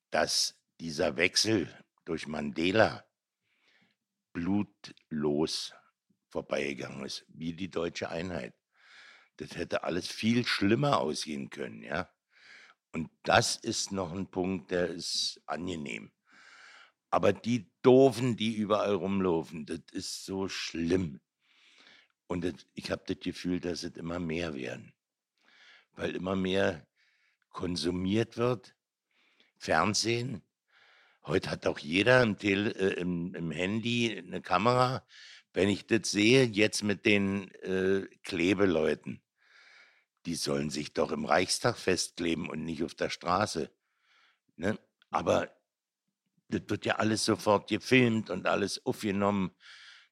dass 0.09 0.59
dieser 0.79 1.17
Wechsel 1.17 1.67
durch 2.05 2.27
Mandela 2.27 3.03
blutlos 4.33 5.73
vorbeigegangen 6.29 7.05
ist, 7.05 7.25
wie 7.29 7.53
die 7.53 7.69
deutsche 7.69 8.09
Einheit. 8.09 8.53
Das 9.37 9.55
hätte 9.55 9.83
alles 9.83 10.07
viel 10.07 10.45
schlimmer 10.45 10.99
ausgehen 10.99 11.49
können, 11.49 11.83
ja. 11.83 12.09
Und 12.91 13.11
das 13.23 13.55
ist 13.55 13.91
noch 13.91 14.11
ein 14.11 14.29
Punkt, 14.31 14.71
der 14.71 14.87
ist 14.87 15.41
angenehm. 15.45 16.11
Aber 17.09 17.31
die 17.33 17.69
Doofen, 17.81 18.35
die 18.35 18.55
überall 18.55 18.95
rumlaufen, 18.95 19.65
das 19.65 19.81
ist 19.91 20.25
so 20.25 20.49
schlimm. 20.49 21.21
Und 22.27 22.43
das, 22.43 22.55
ich 22.73 22.91
habe 22.91 23.03
das 23.05 23.19
Gefühl, 23.19 23.59
dass 23.59 23.83
es 23.83 23.95
immer 23.95 24.19
mehr 24.19 24.53
werden. 24.55 24.93
Weil 25.93 26.15
immer 26.15 26.35
mehr 26.35 26.85
konsumiert 27.49 28.37
wird. 28.37 28.75
Fernsehen. 29.57 30.41
Heute 31.23 31.49
hat 31.49 31.67
auch 31.67 31.79
jeder 31.79 32.21
im, 32.21 32.37
Tele, 32.37 32.71
äh, 32.71 32.99
im, 32.99 33.33
im 33.35 33.51
Handy 33.51 34.17
eine 34.17 34.41
Kamera. 34.41 35.05
Wenn 35.57 35.69
ich 35.69 35.87
das 35.87 36.11
sehe, 36.11 36.43
jetzt 36.43 36.83
mit 36.83 37.07
den 37.07 37.49
äh, 37.63 38.05
Klebeleuten, 38.21 39.23
die 40.27 40.35
sollen 40.35 40.69
sich 40.69 40.93
doch 40.93 41.11
im 41.11 41.25
Reichstag 41.25 41.79
festkleben 41.79 42.47
und 42.47 42.63
nicht 42.63 42.83
auf 42.83 42.93
der 42.93 43.09
Straße. 43.09 43.71
Ne? 44.55 44.77
Aber 45.09 45.49
das 46.49 46.61
wird 46.67 46.85
ja 46.85 46.97
alles 46.97 47.25
sofort 47.25 47.67
gefilmt 47.67 48.29
und 48.29 48.45
alles 48.45 48.85
aufgenommen. 48.85 49.49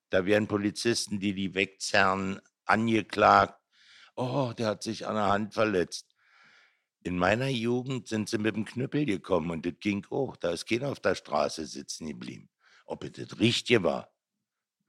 Da 0.10 0.26
werden 0.26 0.48
Polizisten, 0.48 1.20
die 1.20 1.36
die 1.36 1.54
wegzerren, 1.54 2.42
angeklagt. 2.66 3.62
Oh, 4.16 4.52
der 4.58 4.66
hat 4.70 4.82
sich 4.82 5.06
an 5.06 5.14
der 5.14 5.28
Hand 5.28 5.54
verletzt. 5.54 6.08
In 7.04 7.20
meiner 7.20 7.50
Jugend 7.50 8.08
sind 8.08 8.30
sie 8.30 8.40
mit 8.40 8.56
dem 8.56 8.66
Knüppel 8.66 9.06
gekommen 9.06 9.52
und 9.52 9.64
das 9.64 9.76
ging 9.80 10.08
auch. 10.10 10.38
Da 10.38 10.50
ist 10.50 10.66
keiner 10.66 10.90
auf 10.90 11.02
der 11.02 11.14
Straße 11.14 11.68
sitzen 11.68 12.08
geblieben. 12.08 12.50
Ob 12.88 13.04
es 13.04 13.12
das 13.12 13.40
Richtige 13.40 13.84
war, 13.84 14.15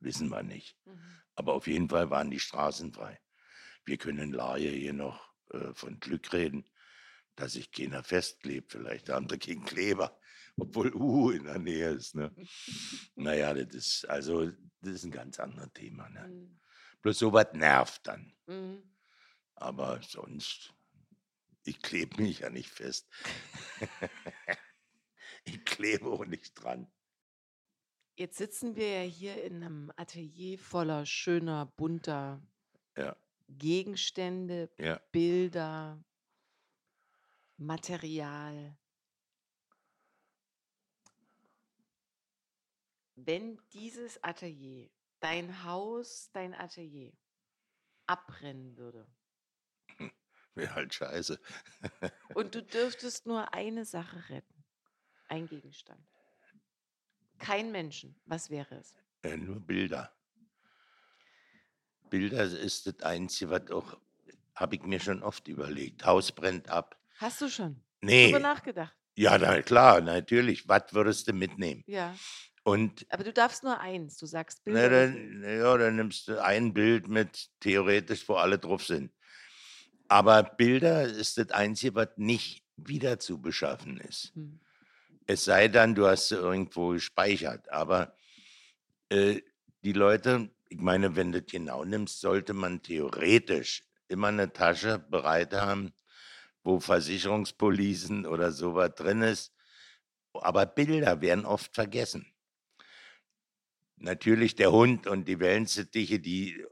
wissen 0.06 0.30
wir 0.30 0.42
nicht. 0.42 0.78
Mhm. 0.86 1.20
Aber 1.34 1.52
auf 1.52 1.66
jeden 1.66 1.90
Fall 1.90 2.08
waren 2.08 2.30
die 2.30 2.40
Straßen 2.40 2.94
frei. 2.94 3.20
Wir 3.84 3.98
können 3.98 4.32
Laie 4.32 4.70
hier 4.70 4.94
noch 4.94 5.34
äh, 5.50 5.74
von 5.74 6.00
Glück 6.00 6.32
reden, 6.32 6.64
dass 7.34 7.52
sich 7.52 7.70
keiner 7.70 8.02
festklebt. 8.02 8.72
Vielleicht 8.72 9.08
der 9.08 9.16
andere 9.16 9.36
gegen 9.36 9.64
Kleber, 9.64 10.18
obwohl 10.56 10.94
U 10.94 11.26
uh, 11.26 11.30
in 11.30 11.44
der 11.44 11.58
Nähe 11.58 11.90
ist. 11.90 12.14
Ne? 12.14 12.34
naja, 13.16 13.52
das 13.52 13.74
ist, 13.74 14.08
also, 14.08 14.50
das 14.80 14.94
ist 14.94 15.04
ein 15.04 15.10
ganz 15.10 15.38
anderes 15.38 15.72
Thema. 15.74 16.08
Ne? 16.08 16.26
Mhm. 16.26 16.58
Bloß 17.02 17.18
sowas 17.18 17.48
nervt 17.52 18.06
dann. 18.06 18.32
Mhm. 18.46 18.82
Aber 19.56 20.00
sonst, 20.02 20.72
ich 21.64 21.82
klebe 21.82 22.22
mich 22.22 22.40
ja 22.40 22.50
nicht 22.50 22.70
fest. 22.70 23.08
ich 25.44 25.64
klebe 25.64 26.06
auch 26.06 26.24
nicht 26.24 26.54
dran. 26.54 26.90
Jetzt 28.16 28.38
sitzen 28.38 28.76
wir 28.76 29.02
ja 29.04 29.08
hier 29.08 29.44
in 29.44 29.56
einem 29.62 29.92
Atelier 29.96 30.58
voller 30.58 31.04
schöner, 31.04 31.66
bunter 31.66 32.40
ja. 32.96 33.14
Gegenstände, 33.46 34.70
Ja. 34.78 34.98
Bilder, 35.12 36.02
Material. 37.58 38.76
Wenn 43.16 43.58
dieses 43.74 44.22
Atelier, 44.24 44.88
dein 45.20 45.64
Haus, 45.64 46.30
dein 46.32 46.54
Atelier 46.54 47.12
abbrennen 48.06 48.76
würde 48.76 49.06
Wäre 50.54 50.74
halt 50.74 50.94
scheiße. 50.94 51.38
und 52.34 52.54
du 52.54 52.62
dürftest 52.62 53.26
nur 53.26 53.52
eine 53.52 53.84
Sache 53.84 54.28
retten, 54.30 54.64
ein 55.28 55.46
Gegenstand, 55.46 56.00
kein 57.38 57.72
Menschen, 57.72 58.18
was 58.26 58.50
wäre 58.50 58.74
es? 58.76 58.94
Äh, 59.22 59.36
nur 59.36 59.60
Bilder. 59.60 60.12
Bilder 62.10 62.44
ist 62.44 62.86
das 62.86 63.00
Einzige, 63.02 63.50
was 63.50 63.70
auch, 63.70 63.98
habe 64.54 64.76
ich 64.76 64.82
mir 64.82 65.00
schon 65.00 65.22
oft 65.22 65.48
überlegt. 65.48 66.04
Haus 66.04 66.32
brennt 66.32 66.68
ab. 66.68 66.96
Hast 67.18 67.40
du 67.40 67.48
schon 67.48 67.82
Nee. 68.00 68.26
drüber 68.26 68.38
nachgedacht? 68.40 68.94
Ja, 69.16 69.38
na 69.38 69.60
klar, 69.62 70.00
natürlich. 70.00 70.68
Was 70.68 70.92
würdest 70.92 71.26
du 71.28 71.32
mitnehmen? 71.32 71.82
Ja. 71.86 72.14
Und 72.62 73.06
Aber 73.10 73.24
du 73.24 73.32
darfst 73.32 73.62
nur 73.64 73.78
eins. 73.80 74.18
Du 74.18 74.26
sagst 74.26 74.62
na, 74.66 74.72
Bilder. 74.72 75.06
dann, 75.08 75.42
ja, 75.42 75.76
dann 75.78 75.96
nimmst 75.96 76.28
du 76.28 76.42
ein 76.42 76.74
Bild 76.74 77.08
mit, 77.08 77.48
theoretisch, 77.60 78.28
wo 78.28 78.34
alle 78.34 78.58
drauf 78.58 78.84
sind. 78.84 79.12
Aber 80.08 80.42
Bilder 80.42 81.04
ist 81.04 81.38
das 81.38 81.50
Einzige, 81.50 81.94
was 81.94 82.08
nicht 82.16 82.64
wieder 82.76 83.18
zu 83.18 83.40
beschaffen 83.40 83.98
ist. 83.98 84.32
Hm. 84.34 84.60
Es 85.26 85.44
sei 85.44 85.68
denn, 85.68 85.94
du 85.94 86.06
hast 86.06 86.28
sie 86.28 86.36
irgendwo 86.36 86.90
gespeichert. 86.90 87.70
Aber 87.70 88.16
äh, 89.08 89.40
die 89.82 89.92
Leute, 89.92 90.50
ich 90.68 90.78
meine, 90.78 91.16
wenn 91.16 91.32
du 91.32 91.42
das 91.42 91.50
genau 91.50 91.84
nimmst, 91.84 92.20
sollte 92.20 92.54
man 92.54 92.82
theoretisch 92.82 93.84
immer 94.08 94.28
eine 94.28 94.52
Tasche 94.52 95.00
bereit 95.00 95.52
haben, 95.52 95.92
wo 96.62 96.78
Versicherungspolicen 96.78 98.26
oder 98.26 98.52
sowas 98.52 98.94
drin 98.94 99.22
ist. 99.22 99.52
Aber 100.32 100.66
Bilder 100.66 101.20
werden 101.20 101.44
oft 101.44 101.74
vergessen. 101.74 102.32
Natürlich 103.96 104.54
der 104.54 104.72
Hund 104.72 105.06
und 105.06 105.26
die 105.26 105.40
Wellensittiche, 105.40 106.20
die, 106.20 106.64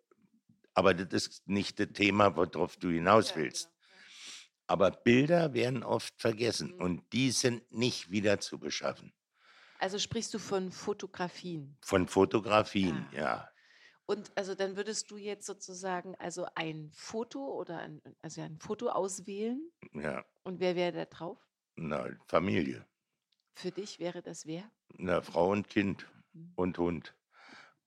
aber 0.74 0.94
das 0.94 1.26
ist 1.26 1.48
nicht 1.48 1.80
das 1.80 1.88
Thema, 1.92 2.36
worauf 2.36 2.76
du 2.76 2.90
hinaus 2.90 3.34
willst. 3.34 3.73
Aber 4.66 4.90
Bilder 4.90 5.52
werden 5.54 5.82
oft 5.82 6.14
vergessen 6.20 6.72
Mhm. 6.74 6.80
und 6.80 7.12
die 7.12 7.30
sind 7.30 7.70
nicht 7.72 8.10
wieder 8.10 8.40
zu 8.40 8.58
beschaffen. 8.58 9.12
Also 9.78 9.98
sprichst 9.98 10.32
du 10.32 10.38
von 10.38 10.70
Fotografien. 10.72 11.76
Von 11.84 12.08
Fotografien, 12.08 13.06
Ah. 13.12 13.16
ja. 13.16 13.50
Und 14.06 14.32
also 14.36 14.54
dann 14.54 14.76
würdest 14.76 15.10
du 15.10 15.16
jetzt 15.16 15.46
sozusagen 15.46 16.14
also 16.16 16.46
ein 16.54 16.90
Foto 16.94 17.40
oder 17.58 17.78
ein, 17.78 18.02
also 18.22 18.42
ein 18.42 18.58
Foto 18.58 18.88
auswählen 18.90 19.70
Ja, 19.92 20.24
und 20.44 20.60
wer 20.60 20.76
wäre 20.76 20.92
da 20.92 21.04
drauf? 21.06 21.38
na, 21.76 22.06
Familie. 22.26 22.86
Für 23.56 23.70
dich 23.72 23.98
wäre 23.98 24.22
das 24.22 24.46
wer? 24.46 24.70
Na, 24.98 25.22
Frau 25.22 25.50
und 25.50 25.68
Kind 25.68 26.06
Mhm. 26.32 26.52
und 26.56 26.78
Hund. 26.78 27.14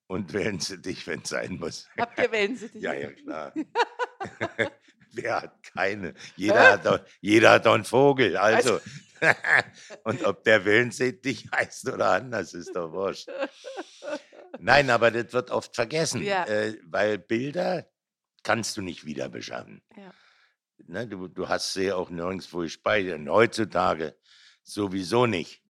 Und 0.08 0.34
wählen 0.34 0.60
sie 0.60 0.82
dich, 0.82 1.06
wenn 1.08 1.22
es 1.22 1.30
sein 1.30 1.58
muss. 1.60 1.90
Habt 1.98 2.18
ihr 2.20 2.32
Wellensittiche? 2.32 2.84
Ja, 2.86 2.94
ja, 2.94 3.12
klar. 3.12 3.54
Wer 5.18 5.42
hat 5.42 5.64
keine? 5.64 6.14
Jeder 6.36 6.74
hat, 6.74 6.86
doch, 6.86 7.00
jeder 7.22 7.52
hat 7.52 7.66
doch 7.66 7.74
einen 7.74 7.86
Vogel. 7.86 8.38
Also. 8.38 8.80
und 10.04 10.24
ob 10.26 10.44
der 10.44 10.64
Wellensittich 10.66 11.50
heißt 11.54 11.90
oder 11.90 12.12
anders, 12.12 12.54
ist 12.54 12.76
doch 12.76 12.92
wurscht. 12.92 13.30
Nein, 14.60 14.90
aber 14.90 15.12
das 15.12 15.34
wird 15.34 15.52
oft 15.52 15.76
vergessen, 15.76 16.22
Ja. 16.24 16.46
äh, 16.46 16.78
weil 16.86 17.18
Bilder 17.18 17.88
kannst 18.44 18.78
du 18.78 18.82
nicht 18.82 19.06
wieder 19.06 19.30
beschaffen. 19.30 19.82
Ja. 19.96 20.14
Ne, 20.86 21.08
du, 21.08 21.28
du 21.28 21.50
hast 21.50 21.74
sie 21.74 21.92
auch 21.92 22.10
nirgendwo 22.10 22.60
gespeichert. 22.60 23.20
Und 23.20 23.30
heutzutage 23.30 24.16
sowieso 24.64 25.26
nicht, 25.26 25.64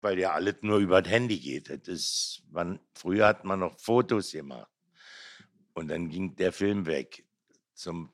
weil 0.00 0.18
ja 0.18 0.32
alles 0.32 0.56
nur 0.62 0.78
über 0.78 1.02
das 1.02 1.12
Handy 1.12 1.38
geht. 1.38 1.68
Das 1.70 1.88
ist, 1.88 2.42
man, 2.50 2.80
früher 2.94 3.26
hat 3.26 3.44
man 3.44 3.60
noch 3.60 3.78
Fotos 3.80 4.32
gemacht. 4.32 4.70
Und 5.74 5.88
dann 5.88 6.08
ging 6.08 6.36
der 6.36 6.52
Film 6.52 6.86
weg 6.86 7.26
zum 7.74 8.10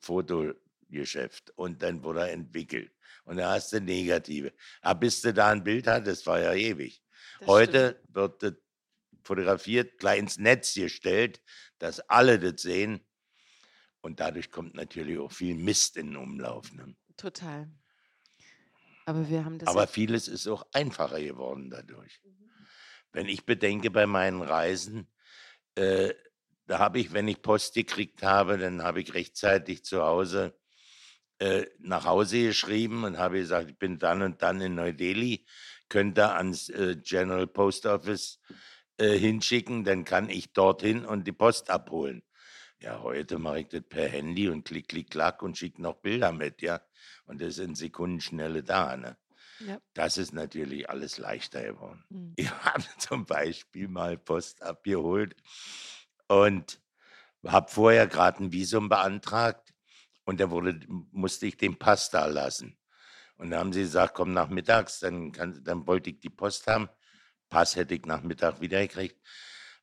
Fotogeschäft 0.91 1.53
und 1.57 1.83
dann 1.83 2.03
wurde 2.03 2.21
er 2.21 2.33
entwickelt. 2.33 2.93
Und 3.25 3.37
da 3.37 3.53
hast 3.53 3.73
du 3.73 3.81
negative. 3.81 4.53
Aber 4.83 5.01
bis 5.01 5.21
du 5.23 5.33
da 5.33 5.51
ein 5.51 5.65
Bild 5.65 5.87
hattest, 5.87 6.27
war 6.27 6.41
ja 6.41 6.53
ewig. 6.53 7.03
Das 7.39 7.49
Heute 7.49 7.99
stimmt. 8.01 8.15
wird 8.15 8.43
das 8.43 8.53
fotografiert, 9.23 9.99
gleich 9.99 10.19
ins 10.19 10.39
Netz 10.39 10.75
gestellt, 10.75 11.43
dass 11.79 12.01
alle 12.01 12.39
das 12.39 12.63
sehen. 12.63 13.01
Und 14.01 14.21
dadurch 14.21 14.51
kommt 14.51 14.75
natürlich 14.75 15.19
auch 15.19 15.33
viel 15.33 15.55
Mist 15.55 15.97
in 15.97 16.09
den 16.09 16.17
Umlauf. 16.17 16.73
Ne? 16.73 16.97
Total. 17.17 17.71
Aber 19.05 19.29
wir 19.29 19.45
haben 19.45 19.59
das 19.59 19.69
Aber 19.69 19.87
vieles 19.87 20.29
ist 20.29 20.47
auch 20.47 20.67
einfacher 20.73 21.21
geworden 21.21 21.71
dadurch. 21.71 22.21
Mhm. 22.25 22.51
Wenn 23.13 23.27
ich 23.27 23.45
bedenke 23.45 23.91
bei 23.91 24.07
meinen 24.07 24.41
Reisen, 24.41 25.11
äh, 25.75 26.15
da 26.67 26.79
habe 26.79 27.01
ich, 27.01 27.13
wenn 27.13 27.29
ich 27.29 27.43
Post 27.43 27.75
gekriegt 27.75 28.23
habe, 28.23 28.57
dann 28.57 28.83
habe 28.83 29.01
ich 29.01 29.13
rechtzeitig 29.15 29.85
zu 29.85 30.03
Hause 30.03 30.60
äh, 31.41 31.67
nach 31.79 32.05
Hause 32.05 32.43
geschrieben 32.49 33.05
und 33.05 33.19
habe 33.19 33.39
gesagt, 33.39 33.71
ich 33.71 33.79
bin 33.79 33.99
dann 33.99 34.21
und 34.21 34.43
dann 34.43 34.61
in 34.61 34.75
Neu-Delhi, 34.75 35.47
könnt 35.89 36.19
ihr 36.19 36.37
ans 36.37 36.69
äh, 36.69 36.97
General 37.03 37.47
Post 37.47 37.87
Office 37.87 38.41
äh, 38.99 39.19
hinschicken, 39.19 39.83
dann 39.85 40.05
kann 40.05 40.29
ich 40.29 40.53
dorthin 40.53 41.07
und 41.07 41.27
die 41.27 41.33
Post 41.33 41.71
abholen. 41.71 42.23
Ja, 42.79 43.01
heute 43.03 43.39
mache 43.39 43.61
ich 43.61 43.69
das 43.69 43.83
per 43.89 44.09
Handy 44.09 44.49
und 44.49 44.65
klick, 44.65 44.89
klick, 44.89 45.11
klack 45.11 45.43
und 45.43 45.57
schicke 45.57 45.81
noch 45.81 45.97
Bilder 45.97 46.31
mit, 46.33 46.61
ja. 46.61 46.83
Und 47.25 47.41
das 47.41 47.49
ist 47.49 47.59
in 47.59 47.75
Sekundenschnelle 47.75 48.63
da, 48.63 48.97
ne? 48.99 49.17
Ja. 49.61 49.79
Das 49.95 50.19
ist 50.19 50.35
natürlich 50.35 50.91
alles 50.91 51.17
leichter 51.17 51.63
geworden. 51.63 52.05
Mhm. 52.11 52.33
Ich 52.37 52.51
habe 52.65 52.85
zum 52.99 53.25
Beispiel 53.25 53.89
mal 53.89 54.19
Post 54.19 54.63
abgeholt 54.63 55.35
und 56.29 56.81
habe 57.47 57.71
vorher 57.71 58.07
gerade 58.07 58.45
ein 58.45 58.53
Visum 58.53 58.91
beantragt 58.91 59.70
und 60.25 60.41
da 60.41 60.51
wurde, 60.51 60.81
musste 60.89 61.47
ich 61.47 61.57
den 61.57 61.79
Pass 61.79 62.11
da 62.11 62.27
lassen. 62.27 62.79
Und 63.37 63.51
da 63.51 63.59
haben 63.59 63.73
sie 63.73 63.83
gesagt, 63.83 64.15
komm 64.15 64.33
nachmittags, 64.33 65.01
dann, 65.01 65.33
kann, 65.33 65.63
dann 65.65 65.87
wollte 65.87 66.11
ich 66.11 66.21
die 66.21 66.31
Post 66.31 66.67
haben. 66.67 66.89
Pass 67.49 67.75
hätte 67.75 67.95
ich 67.95 68.05
Nachmittag 68.05 68.61
wiedergekriegt. 68.61 69.19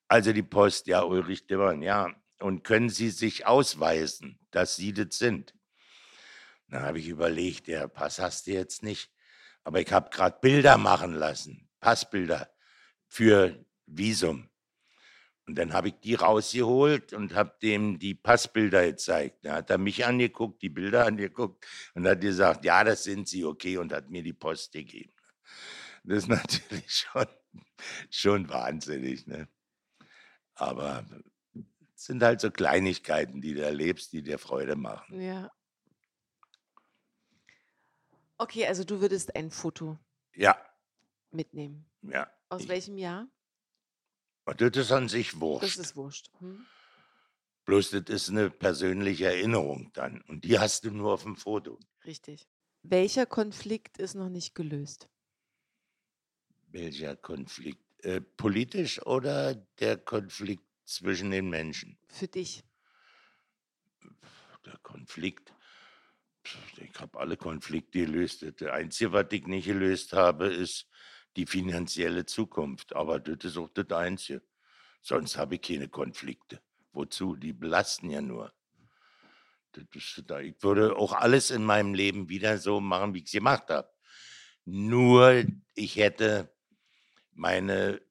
Also 0.08 0.32
die 0.32 0.44
Post, 0.44 0.88
ja, 0.88 1.02
Ulrich 1.04 1.48
Dibbern, 1.48 1.82
ja. 1.82 2.14
Und 2.40 2.64
können 2.64 2.90
Sie 2.90 3.10
sich 3.10 3.48
ausweisen, 3.48 4.40
dass 4.52 4.76
Sie 4.76 4.94
das 4.94 5.18
sind? 5.18 5.56
Dann 6.68 6.84
habe 6.84 7.00
ich 7.00 7.08
überlegt, 7.08 7.68
der 7.68 7.88
Pass 7.88 8.20
hast 8.20 8.48
du 8.48 8.52
jetzt 8.52 8.84
nicht. 8.84 9.12
Aber 9.64 9.82
ich 9.82 9.92
habe 9.92 10.10
gerade 10.10 10.38
Bilder 10.40 10.78
machen 10.78 11.14
lassen, 11.14 11.70
Passbilder 11.80 12.50
für 13.08 13.66
Visum. 13.86 14.50
Und 15.48 15.56
dann 15.58 15.72
habe 15.74 15.88
ich 15.90 15.96
die 16.02 16.16
rausgeholt 16.16 17.14
und 17.14 17.34
habe 17.34 17.56
dem 17.62 18.00
die 18.00 18.14
Passbilder 18.16 18.86
gezeigt. 18.86 19.46
Da 19.46 19.56
hat 19.56 19.70
er 19.70 19.78
mich 19.78 20.06
angeguckt, 20.06 20.62
die 20.62 20.70
Bilder 20.70 21.06
angeguckt 21.06 21.66
und 21.96 22.06
hat 22.06 22.20
gesagt, 22.20 22.66
ja, 22.66 22.84
das 22.84 23.06
sind 23.06 23.30
sie, 23.30 23.46
okay, 23.46 23.78
und 23.78 23.94
hat 23.94 24.10
mir 24.10 24.24
die 24.24 24.34
Post 24.34 24.74
gegeben. 24.74 25.14
Das 26.04 26.20
ist 26.20 26.28
natürlich 26.30 26.92
schon, 26.92 27.26
schon 28.10 28.50
wahnsinnig. 28.50 29.26
Ne? 29.26 29.48
Aber 30.56 31.06
es 31.96 32.06
sind 32.06 32.22
halt 32.24 32.42
so 32.42 32.52
Kleinigkeiten, 32.52 33.42
die 33.42 33.54
du 33.54 33.62
erlebst, 33.64 34.12
die 34.12 34.24
dir 34.24 34.40
Freude 34.40 34.76
machen. 34.76 35.20
Ja. 35.22 35.50
Okay, 38.38 38.68
also 38.68 38.84
du 38.84 39.02
würdest 39.02 39.36
ein 39.36 39.50
Foto 39.50 39.98
Ja, 40.36 40.58
mitnehmen. 41.32 41.90
ja. 42.02 42.30
Aus 42.50 42.64
Ich, 42.64 42.68
welchem 42.68 42.98
Jahr? 42.98 43.28
Das 44.54 44.76
ist 44.78 44.92
an 44.92 45.10
sich 45.10 45.32
Das 45.32 45.42
wurscht. 45.42 45.78
ist 45.80 45.96
wurscht. 45.96 46.30
Hm? 46.40 46.66
Bloß 47.66 47.92
das 47.92 48.04
ist 48.08 48.30
eine 48.30 48.50
persönliche 48.50 49.26
Erinnerung 49.26 49.92
dann. 49.94 50.22
Und 50.22 50.46
die 50.46 50.58
hast 50.58 50.86
du 50.86 50.92
nur 50.92 51.14
auf 51.14 51.24
dem 51.24 51.36
Foto. 51.36 51.80
Richtig. 52.06 52.48
Welcher 52.84 53.26
Konflikt 53.26 53.98
ist 53.98 54.16
noch 54.16 54.30
nicht 54.30 54.56
gelöst? 54.56 55.10
Welcher 56.70 57.16
Konflikt? 57.18 57.84
Äh, 58.04 58.22
politisch 58.22 59.02
oder 59.06 59.56
der 59.56 59.98
Konflikt 59.98 60.64
zwischen 60.86 61.32
den 61.32 61.50
Menschen? 61.50 61.98
Für 62.08 62.28
dich. 62.28 62.64
Der 64.66 64.78
Konflikt. 64.84 65.54
Ich 66.78 66.98
habe 67.00 67.20
alle 67.20 67.36
Konflikte 67.36 68.00
gelöst. 68.06 68.44
Das 68.44 68.70
Einzige, 68.70 69.12
was 69.12 69.26
ich 69.32 69.46
nicht 69.48 69.66
gelöst 69.66 70.14
habe, 70.14 70.48
ist 70.48 70.88
die 71.38 71.46
finanzielle 71.46 72.26
Zukunft. 72.26 72.96
Aber 72.96 73.20
das 73.20 73.46
ist 73.46 73.58
auch 73.58 73.70
das 73.70 73.90
Einzige. 73.92 74.42
Sonst 75.02 75.38
habe 75.38 75.56
ich 75.56 75.62
keine 75.62 75.88
Konflikte. 75.88 76.62
Wozu? 76.92 77.36
Die 77.36 77.54
belasten 77.54 78.10
ja 78.10 78.22
nur. 78.22 78.54
Ist, 79.94 80.24
ich 80.42 80.64
würde 80.64 80.96
auch 80.96 81.14
alles 81.14 81.52
in 81.52 81.64
meinem 81.64 81.94
Leben 81.94 82.30
wieder 82.30 82.58
so 82.58 82.82
machen, 82.82 83.14
wie 83.14 83.20
ich 83.20 83.26
es 83.26 83.32
gemacht 83.32 83.70
habe. 83.70 83.88
Nur 84.66 85.46
ich 85.76 85.98
hätte 85.98 86.52
meine 87.32 88.02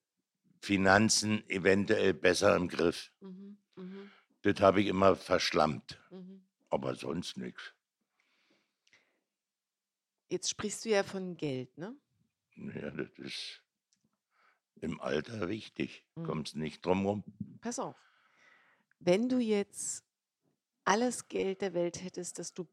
Finanzen 0.60 1.48
eventuell 1.50 2.14
besser 2.14 2.54
im 2.54 2.68
Griff. 2.68 3.10
Mhm. 3.20 3.58
Mhm. 3.74 4.10
Das 4.42 4.60
habe 4.60 4.80
ich 4.80 4.86
immer 4.86 5.16
verschlammt. 5.16 6.00
Mhm. 6.10 6.46
Aber 6.68 6.94
sonst 6.94 7.36
nichts. 7.36 7.74
Jetzt 10.28 10.50
sprichst 10.50 10.84
du 10.84 10.90
ja 10.90 11.02
von 11.02 11.36
Geld, 11.36 11.76
ne? 11.78 11.96
Ja, 12.56 12.90
das 12.90 13.10
ist 13.18 13.62
im 14.80 15.00
Alter 15.00 15.48
wichtig. 15.48 16.06
Mhm. 16.16 16.24
Kommst 16.24 16.56
nicht 16.56 16.84
drum 16.84 17.06
rum. 17.06 17.24
Pass 17.60 17.78
auf. 17.78 17.96
Wenn 18.98 19.28
du 19.28 19.38
jetzt 19.38 20.04
alles 20.84 21.28
Geld 21.28 21.60
der 21.60 21.74
Welt 21.74 22.02
hättest, 22.02 22.38
das 22.38 22.54
du 22.54 22.66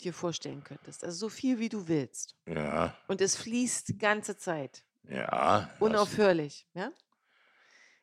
dir 0.00 0.12
vorstellen 0.14 0.64
könntest, 0.64 1.04
also 1.04 1.16
so 1.16 1.28
viel 1.28 1.58
wie 1.58 1.68
du 1.68 1.86
willst, 1.88 2.36
Ja, 2.46 2.96
und 3.08 3.20
es 3.20 3.36
fließt 3.36 3.88
die 3.88 3.98
ganze 3.98 4.36
Zeit, 4.36 4.84
ja. 5.04 5.70
Unaufhörlich, 5.80 6.66
ja? 6.74 6.92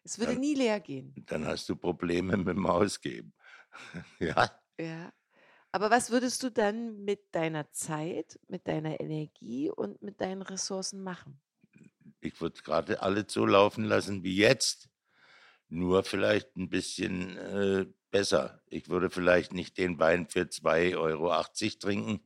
Es 0.03 0.17
würde 0.17 0.33
dann, 0.33 0.41
nie 0.41 0.55
leer 0.55 0.79
gehen. 0.79 1.13
dann 1.25 1.45
hast 1.45 1.67
du 1.69 1.75
Probleme 1.75 2.37
mit 2.37 2.47
dem 2.47 2.65
Ausgeben. 2.65 3.33
ja, 4.19 4.49
Ja. 4.79 5.11
Aber 5.71 5.91
was 5.91 6.09
würdest 6.09 6.43
du 6.43 6.49
dann 6.49 7.03
mit 7.03 7.33
deiner 7.33 7.71
Zeit, 7.71 8.39
mit 8.47 8.67
deiner 8.67 8.99
Energie 8.99 9.69
und 9.69 10.01
mit 10.01 10.19
deinen 10.19 10.41
Ressourcen 10.41 11.03
machen? 11.03 11.39
ich 12.21 12.39
würde 12.41 12.61
gerade 12.61 13.01
alles 13.01 13.25
so 13.29 13.45
laufen 13.45 13.85
lassen 13.85 14.23
wie 14.23 14.35
jetzt. 14.35 14.89
Nur 15.69 16.03
vielleicht 16.03 16.55
ein 16.55 16.69
bisschen 16.69 17.37
äh, 17.37 17.85
besser. 18.09 18.61
Ich 18.67 18.89
würde 18.89 19.09
vielleicht 19.09 19.53
nicht 19.53 19.77
den 19.77 19.99
Wein 19.99 20.27
für 20.27 20.41
2,80 20.41 20.97
Euro 20.97 21.43
trinken. 21.79 22.25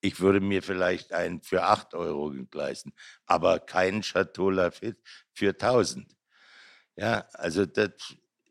Ich 0.00 0.18
würde 0.18 0.40
mir 0.40 0.62
vielleicht 0.62 1.12
einen 1.12 1.42
für 1.42 1.64
8 1.64 1.94
Euro 1.94 2.32
leisten, 2.52 2.92
aber 3.26 3.60
keinen 3.60 4.00
Chateau 4.02 4.50
Lafite 4.50 4.98
für 5.32 5.50
1000. 5.50 6.16
Ja, 6.96 7.28
also 7.32 7.64
das 7.66 7.92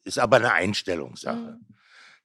ist 0.03 0.19
aber 0.19 0.37
eine 0.37 0.53
Einstellungssache. 0.53 1.59
Mhm. 1.59 1.78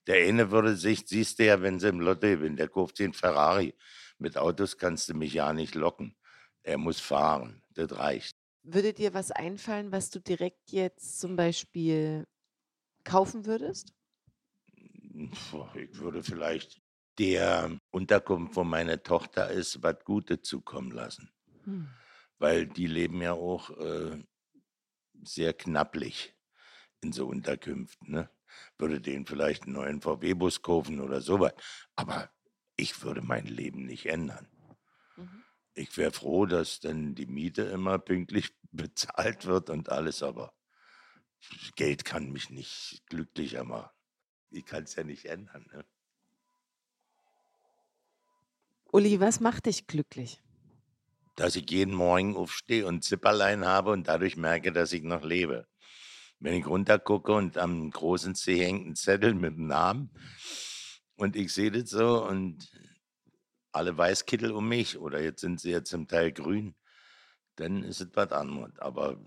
Der 0.07 0.27
eine 0.27 0.51
würde 0.51 0.77
sich, 0.77 1.05
siehst 1.07 1.39
du 1.39 1.47
ja, 1.47 1.63
wenn 1.63 1.81
sie 1.81 1.89
im 1.89 2.01
Lotto 2.01 2.27
gewinnen, 2.27 2.57
der 2.57 2.69
kauft 2.69 3.01
einen 3.01 3.15
Ferrari. 3.15 3.75
Mit 4.19 4.37
Autos 4.37 4.77
kannst 4.77 5.09
du 5.09 5.15
mich 5.15 5.35
ja 5.35 5.53
nicht 5.53 5.75
locken. 5.75 6.17
Er 6.63 6.79
muss 6.79 7.01
fahren, 7.01 7.63
das 7.71 7.97
reicht. 7.97 8.37
Würde 8.63 8.93
dir 8.93 9.13
was 9.13 9.31
einfallen, 9.31 9.93
was 9.93 10.11
du 10.11 10.21
direkt 10.21 10.73
jetzt 10.73 11.21
zum 11.21 11.37
Beispiel 11.37 12.27
kaufen 13.05 13.45
würdest? 13.47 13.93
Ich 15.13 15.99
würde 15.99 16.23
vielleicht 16.23 16.81
der 17.19 17.79
Unterkunft, 17.91 18.57
wo 18.57 18.65
meine 18.65 19.03
Tochter 19.03 19.51
ist, 19.51 19.83
was 19.83 20.03
Gutes 20.05 20.43
zukommen 20.43 20.91
lassen. 20.91 21.31
Hm. 21.65 21.89
Weil 22.39 22.67
die 22.67 22.87
leben 22.87 23.23
ja 23.23 23.35
auch 23.35 23.71
äh, 23.79 24.25
sehr 25.23 25.53
knapplich 25.53 26.35
in 27.03 27.13
so 27.13 27.27
Unterkünften. 27.27 28.11
Ne? 28.11 28.31
Würde 28.79 29.01
denen 29.01 29.27
vielleicht 29.27 29.65
einen 29.65 29.75
neuen 29.75 30.01
VW-Bus 30.01 30.63
kaufen 30.63 31.01
oder 31.01 31.21
sowas. 31.21 31.53
Aber 31.97 32.31
ich 32.77 33.03
würde 33.03 33.23
mein 33.23 33.47
Leben 33.47 33.87
nicht 33.87 34.07
ändern. 34.07 34.49
Mhm. 35.17 35.45
Ich 35.75 35.97
wäre 35.97 36.13
froh, 36.13 36.47
dass 36.47 36.81
dann 36.81 37.15
die 37.15 37.27
Miete 37.27 37.63
immer 37.63 37.99
pünktlich 37.99 38.55
bezahlt 38.73 39.47
wird 39.47 39.71
und 39.71 39.91
alles, 39.91 40.23
aber 40.23 40.53
Geld 41.77 42.05
kann 42.05 42.33
mich 42.33 42.51
nicht 42.51 43.03
glücklicher 43.07 43.65
machen. 43.65 43.91
Ich 44.51 44.65
kann 44.65 44.85
es 44.85 44.95
ja 44.95 45.05
nicht 45.05 45.27
ändern. 45.27 45.67
Ne? 45.73 45.85
Uli, 48.93 49.19
was 49.21 49.41
macht 49.41 49.67
dich 49.67 49.87
glücklich? 49.87 50.41
Dass 51.37 51.57
ich 51.57 51.69
jeden 51.69 51.95
Morgen 51.95 52.37
aufstehe 52.37 52.87
und 52.87 53.03
Zipperlein 53.03 53.65
habe 53.65 53.91
und 53.91 54.07
dadurch 54.07 54.37
merke, 54.37 54.73
dass 54.73 54.93
ich 54.93 55.03
noch 55.03 55.25
lebe. 55.25 55.67
Wenn 56.41 56.55
ich 56.55 56.67
runtergucke 56.67 57.33
und 57.33 57.59
am 57.59 57.91
großen 57.91 58.35
C 58.35 58.65
hängt 58.65 58.87
ein 58.87 58.97
Zettel 58.97 59.35
mit 59.35 59.57
dem 59.57 59.67
Namen 59.67 60.11
und 61.17 61.37
ich 61.37 61.53
sehe 61.53 61.71
das 61.71 61.91
so 61.91 62.27
und 62.27 62.71
alle 63.73 63.97
Weißkittel 63.97 64.53
um 64.53 64.69
mich 64.69 64.99
oder 64.99 65.21
jetzt 65.21 65.41
sind 65.41 65.61
sie 65.61 65.71
ja 65.71 65.83
zum 65.83 66.07
Teil 66.07 66.33
grün, 66.33 66.75
dann 67.57 67.83
ist 67.83 68.01
es 68.01 68.09
was 68.15 68.31
anderes. 68.33 68.79
Aber 68.79 69.21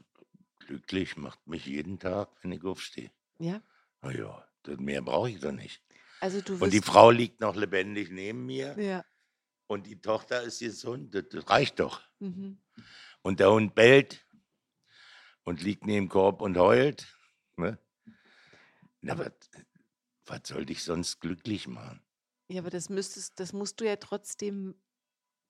glücklich 0.59 1.17
macht 1.17 1.45
mich 1.47 1.65
jeden 1.65 1.99
Tag, 1.99 2.29
wenn 2.41 2.51
ich 2.51 2.63
aufstehe. 2.63 3.11
Ja? 3.39 3.61
Na 4.01 4.11
ja, 4.11 4.47
mehr 4.77 5.01
brauche 5.01 5.29
ich 5.29 5.39
doch 5.39 5.51
nicht. 5.51 5.81
Also 6.19 6.41
du 6.41 6.57
Und 6.57 6.73
die 6.73 6.81
Frau 6.81 7.11
liegt 7.11 7.41
noch 7.41 7.55
lebendig 7.55 8.09
neben 8.11 8.45
mir 8.45 8.75
ja. 8.79 9.05
und 9.67 9.85
die 9.87 9.99
Tochter 10.01 10.41
ist 10.43 10.59
gesund. 10.59 11.13
Das, 11.13 11.25
das 11.29 11.49
reicht 11.49 11.79
doch. 11.79 12.01
Mhm. 12.19 12.59
Und 13.21 13.39
der 13.39 13.51
Hund 13.51 13.75
bellt 13.75 14.25
und 15.47 15.61
liegt 15.63 15.85
neben 15.85 16.07
dem 16.07 16.09
Korb 16.09 16.41
und 16.41 16.57
heult. 16.57 17.07
Ne? 17.55 17.79
Na, 19.01 19.13
Aber- 19.13 19.25
was, 19.27 19.63
was 20.25 20.41
soll 20.43 20.65
dich 20.65 20.83
sonst 20.83 21.19
glücklich 21.21 21.67
machen? 21.67 22.01
Ja, 22.49 22.59
aber 22.61 22.69
das 22.69 22.89
müsstest, 22.89 23.39
das 23.39 23.53
musst 23.53 23.79
du 23.79 23.85
ja 23.85 23.95
trotzdem 23.95 24.75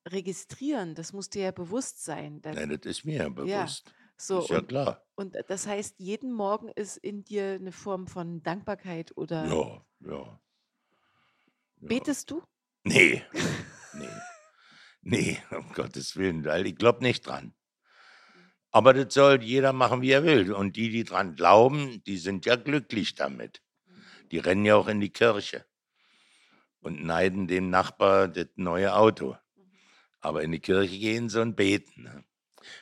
registrieren. 0.07 0.93
Das 0.93 1.13
muss 1.13 1.29
dir 1.29 1.43
ja 1.45 1.51
bewusst 1.51 2.03
sein. 2.03 2.41
Nein, 2.43 2.69
das 2.69 2.85
ist 2.85 3.05
mir 3.05 3.17
ja 3.23 3.29
bewusst. 3.29 3.91
so, 4.17 4.39
ist 4.41 4.49
ja 4.49 4.59
und, 4.59 4.67
klar. 4.67 5.03
und 5.15 5.35
das 5.47 5.65
heißt, 5.65 5.95
jeden 5.99 6.31
Morgen 6.31 6.69
ist 6.69 6.97
in 6.97 7.23
dir 7.23 7.53
eine 7.53 7.71
Form 7.71 8.05
von 8.07 8.41
Dankbarkeit 8.43 9.17
oder 9.17 9.45
Ja, 9.47 9.85
ja. 10.01 10.11
ja. 10.11 10.39
betest 11.87 12.29
du? 12.31 12.43
Nee, 12.83 13.23
nee, 13.93 14.09
nee, 15.01 15.37
um 15.51 15.71
Gottes 15.73 16.15
Willen, 16.17 16.45
weil 16.45 16.67
ich 16.67 16.75
glaube 16.75 17.01
nicht 17.03 17.25
dran. 17.27 17.53
Aber 18.77 18.93
das 18.93 19.11
soll 19.11 19.41
jeder 19.41 19.73
machen, 19.73 20.03
wie 20.03 20.11
er 20.11 20.23
will. 20.23 20.53
Und 20.53 20.75
die, 20.75 20.91
die 20.91 21.03
dran 21.03 21.35
glauben, 21.35 22.03
die 22.03 22.19
sind 22.19 22.45
ja 22.45 22.55
glücklich 22.57 23.15
damit. 23.15 23.63
Die 24.29 24.37
rennen 24.37 24.65
ja 24.65 24.75
auch 24.75 24.87
in 24.87 24.99
die 24.99 25.09
Kirche 25.09 25.65
und 26.81 27.03
neiden 27.03 27.47
dem 27.47 27.71
Nachbar 27.71 28.27
das 28.27 28.49
neue 28.53 28.93
Auto. 28.93 29.35
Aber 30.19 30.43
in 30.43 30.51
die 30.51 30.59
Kirche 30.59 30.95
gehen 30.95 31.27
sie 31.27 31.41
und 31.41 31.55
beten. 31.55 32.03
Ne? 32.03 32.23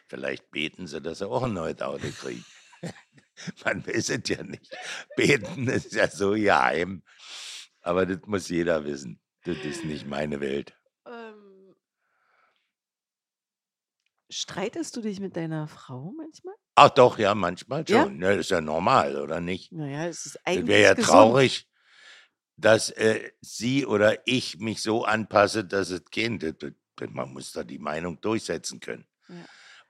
Vielleicht 0.10 0.52
beten 0.52 0.86
sie, 0.86 1.00
dass 1.00 1.20
sie 1.20 1.30
auch 1.30 1.44
ein 1.44 1.54
neues 1.54 1.80
Auto 1.80 2.10
kriegen. 2.10 2.44
Man 3.64 3.88
weiß 3.88 4.10
es 4.10 4.28
ja 4.28 4.44
nicht. 4.44 4.78
Beten 5.16 5.70
ist 5.70 5.94
ja 5.94 6.10
so 6.10 6.32
geheim. 6.32 7.04
Aber 7.80 8.06
das 8.06 8.20
muss 8.26 8.50
jeder 8.50 8.84
wissen. 8.84 9.22
Das 9.46 9.56
ist 9.60 9.86
nicht 9.86 10.06
meine 10.06 10.42
Welt. 10.42 10.78
Ähm, 11.08 11.74
streitest 14.36 14.96
du 14.96 15.02
dich 15.02 15.20
mit 15.20 15.36
deiner 15.36 15.68
Frau 15.68 16.14
manchmal? 16.18 16.54
Ach 16.76 16.90
doch, 16.90 17.18
ja, 17.18 17.34
manchmal 17.36 17.86
Ja? 17.88 18.04
schon. 18.04 18.18
Ne, 18.18 18.34
ist 18.36 18.50
ja 18.52 18.62
normal, 18.62 19.16
oder 19.22 19.40
nicht? 19.42 19.72
Naja, 19.72 20.08
es 20.08 20.26
ist 20.26 20.36
Es 20.36 20.46
eigentlich 20.46 20.68
wäre 20.68 20.82
ja 20.84 20.94
gesund. 20.94 21.12
traurig, 21.12 21.68
dass 22.58 22.90
äh, 22.92 23.32
sie 23.42 23.86
oder 23.86 24.28
ich 24.28 24.60
mich 24.60 24.82
so 24.82 25.06
anpasse, 25.06 25.64
dass 25.66 25.90
es 25.90 26.04
das- 26.12 27.10
Man 27.12 27.34
muss 27.34 27.52
da 27.52 27.64
die 27.64 27.80
Meinung 27.80 28.20
durchsetzen 28.22 28.80
können. 28.80 29.06
Ja. 29.28 29.36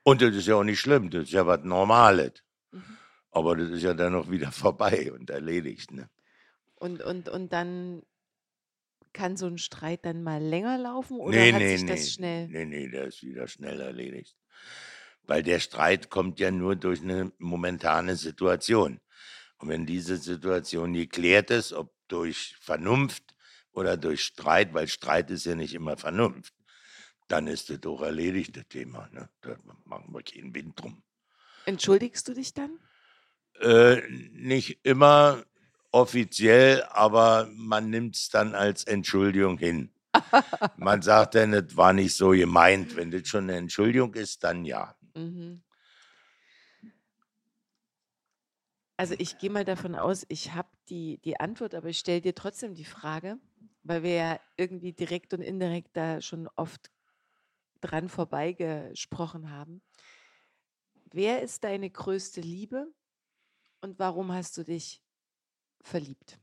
Und 0.02 0.22
das 0.22 0.34
ist 0.34 0.46
ja 0.46 0.54
auch 0.56 0.64
nicht 0.64 0.80
schlimm, 0.80 1.10
das 1.10 1.24
ist 1.24 1.32
ja 1.32 1.46
was 1.46 1.62
Normales. 1.64 2.42
Mhm. 2.70 2.96
Aber 3.30 3.56
das 3.56 3.70
ist 3.70 3.82
ja 3.82 3.94
dann 3.94 4.14
auch 4.14 4.30
wieder 4.30 4.50
vorbei 4.52 5.12
und 5.12 5.30
erledigt. 5.30 5.90
Ne? 5.92 6.08
Und, 6.76 7.02
und, 7.02 7.28
und 7.28 7.52
dann 7.52 8.02
kann 9.16 9.36
so 9.36 9.46
ein 9.46 9.56
Streit 9.58 10.04
dann 10.04 10.22
mal 10.22 10.42
länger 10.42 10.76
laufen 10.76 11.18
oder 11.18 11.36
Nee, 11.36 11.52
hat 11.52 11.60
nee, 11.60 11.76
sich 11.76 11.86
nee. 11.86 11.90
das 11.90 12.12
schnell? 12.12 12.48
Nee, 12.48 12.66
nee, 12.66 12.88
der 12.88 13.06
ist 13.06 13.22
wieder 13.22 13.48
schnell 13.48 13.80
erledigt. 13.80 14.36
Weil 15.22 15.42
der 15.42 15.58
Streit 15.58 16.10
kommt 16.10 16.38
ja 16.38 16.50
nur 16.50 16.76
durch 16.76 17.00
eine 17.00 17.32
momentane 17.38 18.14
Situation. 18.14 19.00
Und 19.56 19.70
wenn 19.70 19.86
diese 19.86 20.18
Situation 20.18 20.92
geklärt 20.92 21.50
ist, 21.50 21.72
ob 21.72 21.92
durch 22.08 22.56
Vernunft 22.60 23.34
oder 23.72 23.96
durch 23.96 24.22
Streit, 24.22 24.74
weil 24.74 24.86
Streit 24.86 25.30
ist 25.30 25.46
ja 25.46 25.54
nicht 25.54 25.74
immer 25.74 25.96
Vernunft, 25.96 26.52
dann 27.26 27.46
ist 27.46 27.70
das 27.70 27.80
doch 27.80 28.02
erledigt, 28.02 28.56
das 28.56 28.68
Thema. 28.68 29.08
Ne? 29.12 29.28
Da 29.40 29.56
machen 29.84 30.12
wir 30.12 30.22
keinen 30.22 30.54
Wind 30.54 30.80
drum. 30.80 31.02
Entschuldigst 31.64 32.28
du 32.28 32.34
dich 32.34 32.52
dann? 32.52 32.78
Äh, 33.60 34.02
nicht 34.32 34.80
immer 34.84 35.42
offiziell, 35.96 36.82
aber 36.90 37.48
man 37.54 37.88
nimmt 37.88 38.16
es 38.16 38.28
dann 38.28 38.54
als 38.54 38.84
Entschuldigung 38.84 39.56
hin. 39.56 39.90
Man 40.76 41.00
sagt 41.02 41.34
dann, 41.34 41.52
das 41.52 41.76
war 41.76 41.92
nicht 41.92 42.14
so 42.14 42.30
gemeint. 42.30 42.96
Wenn 42.96 43.10
das 43.10 43.28
schon 43.28 43.44
eine 43.44 43.56
Entschuldigung 43.56 44.12
ist, 44.14 44.44
dann 44.44 44.64
ja. 44.64 44.94
Mhm. 45.14 45.62
Also 48.98 49.14
ich 49.18 49.38
gehe 49.38 49.50
mal 49.50 49.64
davon 49.64 49.94
aus, 49.94 50.24
ich 50.28 50.52
habe 50.52 50.68
die, 50.88 51.18
die 51.18 51.38
Antwort, 51.40 51.74
aber 51.74 51.88
ich 51.88 51.98
stelle 51.98 52.20
dir 52.20 52.34
trotzdem 52.34 52.74
die 52.74 52.84
Frage, 52.84 53.38
weil 53.82 54.02
wir 54.02 54.14
ja 54.14 54.40
irgendwie 54.56 54.92
direkt 54.92 55.32
und 55.32 55.40
indirekt 55.42 55.96
da 55.96 56.20
schon 56.20 56.48
oft 56.56 56.90
dran 57.80 58.08
vorbeigesprochen 58.08 59.50
haben. 59.50 59.82
Wer 61.10 61.42
ist 61.42 61.64
deine 61.64 61.88
größte 61.90 62.40
Liebe 62.40 62.86
und 63.80 63.98
warum 63.98 64.32
hast 64.32 64.56
du 64.56 64.62
dich 64.62 65.02
verliebt? 65.86 66.38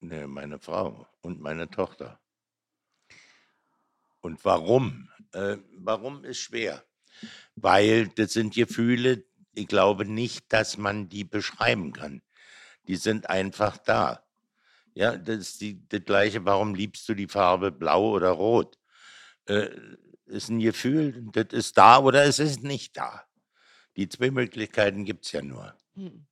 Ne, 0.00 0.26
meine 0.26 0.58
Frau 0.58 1.06
und 1.22 1.40
meine 1.40 1.68
Tochter. 1.70 2.20
Und 4.20 4.44
warum? 4.44 5.08
Äh, 5.32 5.58
warum 5.78 6.24
ist 6.24 6.38
schwer? 6.38 6.84
Weil 7.54 8.08
das 8.08 8.32
sind 8.32 8.54
Gefühle, 8.54 9.24
ich 9.54 9.68
glaube 9.68 10.04
nicht, 10.04 10.52
dass 10.52 10.76
man 10.76 11.08
die 11.08 11.24
beschreiben 11.24 11.92
kann. 11.92 12.22
Die 12.88 12.96
sind 12.96 13.30
einfach 13.30 13.78
da. 13.78 14.22
Ja, 14.94 15.16
das 15.16 15.38
ist 15.38 15.60
die, 15.60 15.86
das 15.88 16.04
Gleiche, 16.04 16.44
warum 16.44 16.74
liebst 16.74 17.08
du 17.08 17.14
die 17.14 17.28
Farbe 17.28 17.70
blau 17.70 18.10
oder 18.10 18.30
rot? 18.30 18.78
Äh, 19.46 19.68
ist 20.26 20.48
ein 20.48 20.58
Gefühl, 20.58 21.24
das 21.32 21.46
ist 21.52 21.78
da 21.78 21.98
oder 21.98 22.24
es 22.24 22.38
ist 22.38 22.62
nicht 22.62 22.96
da. 22.96 23.24
Die 23.96 24.08
zwei 24.08 24.30
Möglichkeiten 24.30 25.04
gibt 25.04 25.24
es 25.24 25.32
ja 25.32 25.42
nur. 25.42 25.76
Hm. 25.94 26.26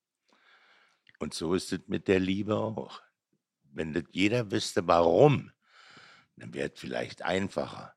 Und 1.19 1.35
so 1.35 1.55
ist 1.55 1.73
es 1.73 1.81
mit 1.87 2.09
der 2.09 2.21
Liebe 2.21 2.57
auch. 2.57 3.03
Wenn 3.62 3.93
das 3.93 4.05
jeder 4.12 4.51
wüsste, 4.51 4.87
warum, 4.87 5.53
dann 6.37 6.53
wäre 6.55 6.73
es 6.73 6.79
vielleicht 6.81 7.23
einfacher. 7.23 7.95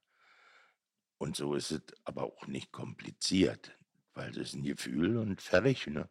Und 1.18 1.36
so 1.36 1.56
ist 1.56 1.72
es 1.72 1.82
aber 2.04 2.24
auch 2.24 2.48
nicht 2.48 2.72
kompliziert, 2.72 3.78
weil 4.14 4.32
es 4.32 4.38
ist 4.38 4.54
ein 4.54 4.64
Gefühl 4.64 5.18
und 5.18 5.42
fertig. 5.42 5.88
Ne? 5.88 6.10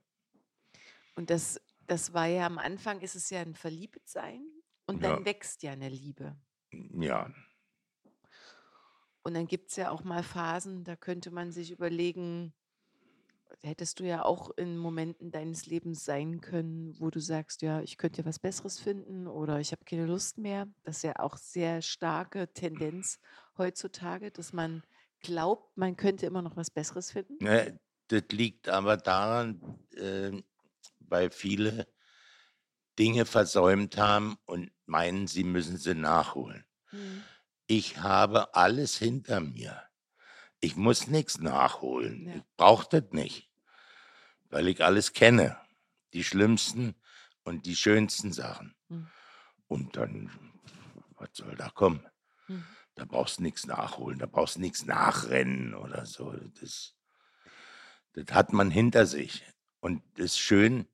Und 1.15 1.31
das, 1.31 1.61
das 1.87 2.13
war 2.13 2.27
ja 2.27 2.47
am 2.47 2.59
Anfang, 2.59 3.01
ist 3.01 3.15
es 3.15 3.31
ja 3.31 3.41
ein 3.41 3.55
Verliebtsein 3.55 4.45
und 4.87 5.03
dann 5.03 5.21
Ja. 5.21 5.25
wächst 5.25 5.63
ja 5.63 5.73
eine 5.73 5.89
Liebe. 5.89 6.37
Ja, 6.73 7.33
Und 9.23 9.35
dann 9.35 9.47
gibt 9.49 9.71
es 9.71 9.77
ja 9.77 9.91
auch 9.91 10.05
mal 10.05 10.23
Phasen, 10.23 10.85
da 10.85 10.95
könnte 10.95 11.33
man 11.33 11.51
sich 11.51 11.73
überlegen, 11.73 12.55
hättest 13.63 14.01
du 14.01 14.05
ja 14.05 14.25
auch 14.25 14.51
in 14.57 14.77
Momenten 14.77 15.31
deines 15.31 15.67
Lebens 15.67 16.05
sein 16.05 16.41
können, 16.41 16.95
wo 16.99 17.11
du 17.11 17.21
sagst, 17.21 17.63
ja, 17.63 17.81
ich 17.81 17.99
könnte 17.99 18.23
ja 18.23 18.27
was 18.27 18.39
Besseres 18.39 18.79
finden 18.79 19.27
oder 19.27 19.61
ich 19.61 19.73
habe 19.73 19.85
keine 19.85 20.07
Lust 20.07 20.39
mehr. 20.39 20.67
Das 20.85 20.99
ist 20.99 21.03
ja 21.03 21.19
auch 21.19 21.37
sehr 21.37 21.83
starke 21.83 22.53
Tendenz 22.53 23.19
heutzutage, 23.59 24.31
dass 24.31 24.53
man 24.53 24.83
glaubt, 25.21 25.77
man 25.77 25.97
könnte 25.97 26.27
immer 26.27 26.43
noch 26.43 26.57
was 26.57 26.71
Besseres 26.71 27.11
finden. 27.11 27.37
ne, 27.41 27.79
das 28.09 28.25
liegt 28.31 28.69
aber 28.69 28.97
daran, 28.97 29.79
äh, 29.97 30.43
weil 31.01 31.31
viele 31.31 31.89
Dinge 32.99 33.27
versäumt 33.27 33.97
haben 33.99 34.37
und 34.47 34.71
meinen, 34.87 35.27
sie 35.27 35.45
müssen 35.45 35.77
sie 35.77 35.95
nachholen. 35.95 36.65
Hm. 36.91 37.25
ich 37.67 37.99
habe 37.99 38.55
alles 38.55 38.97
hinter 38.97 39.41
mir. 39.41 39.83
Ich 40.67 40.75
muss 40.75 41.07
nichts 41.07 41.39
nachholen. 41.39 42.27
Ja. 42.27 42.35
Ich 42.35 42.43
brauche 42.57 42.89
das 42.91 43.13
nicht, 43.13 43.49
weil 44.51 44.67
ich 44.67 44.83
alles 44.83 45.13
kenne. 45.13 45.57
Die 46.13 46.25
schlimmsten 46.25 46.97
und 47.45 47.67
die 47.67 47.77
schönsten 47.77 48.33
Sachen. 48.33 48.75
Hm. 48.89 49.07
Und 49.69 49.97
dann, 49.97 50.29
was 51.15 51.29
soll 51.35 51.55
da 51.55 51.69
kommen? 51.69 52.05
Hm. 52.47 52.65
Da 52.97 53.05
brauchst 53.05 53.39
du 53.39 53.45
nichts 53.45 53.65
nachholen, 53.65 54.19
da 54.19 54.27
brauchst 54.27 54.57
du 54.57 54.61
nichts 54.61 54.85
nachrennen 54.85 55.73
oder 55.73 56.05
so. 56.05 56.33
Das, 56.61 56.97
das 58.15 58.35
hat 58.35 58.53
man 58.53 58.73
hinter 58.73 59.07
sich. 59.07 59.45
Und 59.79 60.03
es 60.15 60.33
ist 60.33 60.39
schön, 60.41 60.89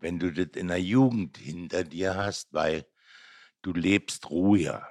wenn 0.00 0.18
du 0.18 0.30
das 0.30 0.54
in 0.54 0.68
der 0.68 0.82
Jugend 0.82 1.38
hinter 1.38 1.82
dir 1.82 2.14
hast, 2.14 2.52
weil 2.52 2.86
du 3.62 3.72
lebst 3.72 4.28
ruhiger. 4.28 4.86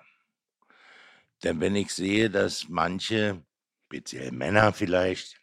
Denn 1.43 1.59
wenn 1.59 1.76
ich 1.76 1.93
sehe, 1.93 2.32
dass 2.32 2.68
manche, 2.68 3.45
speziell 3.88 4.31
Männer 4.33 4.73
vielleicht, 4.73 5.39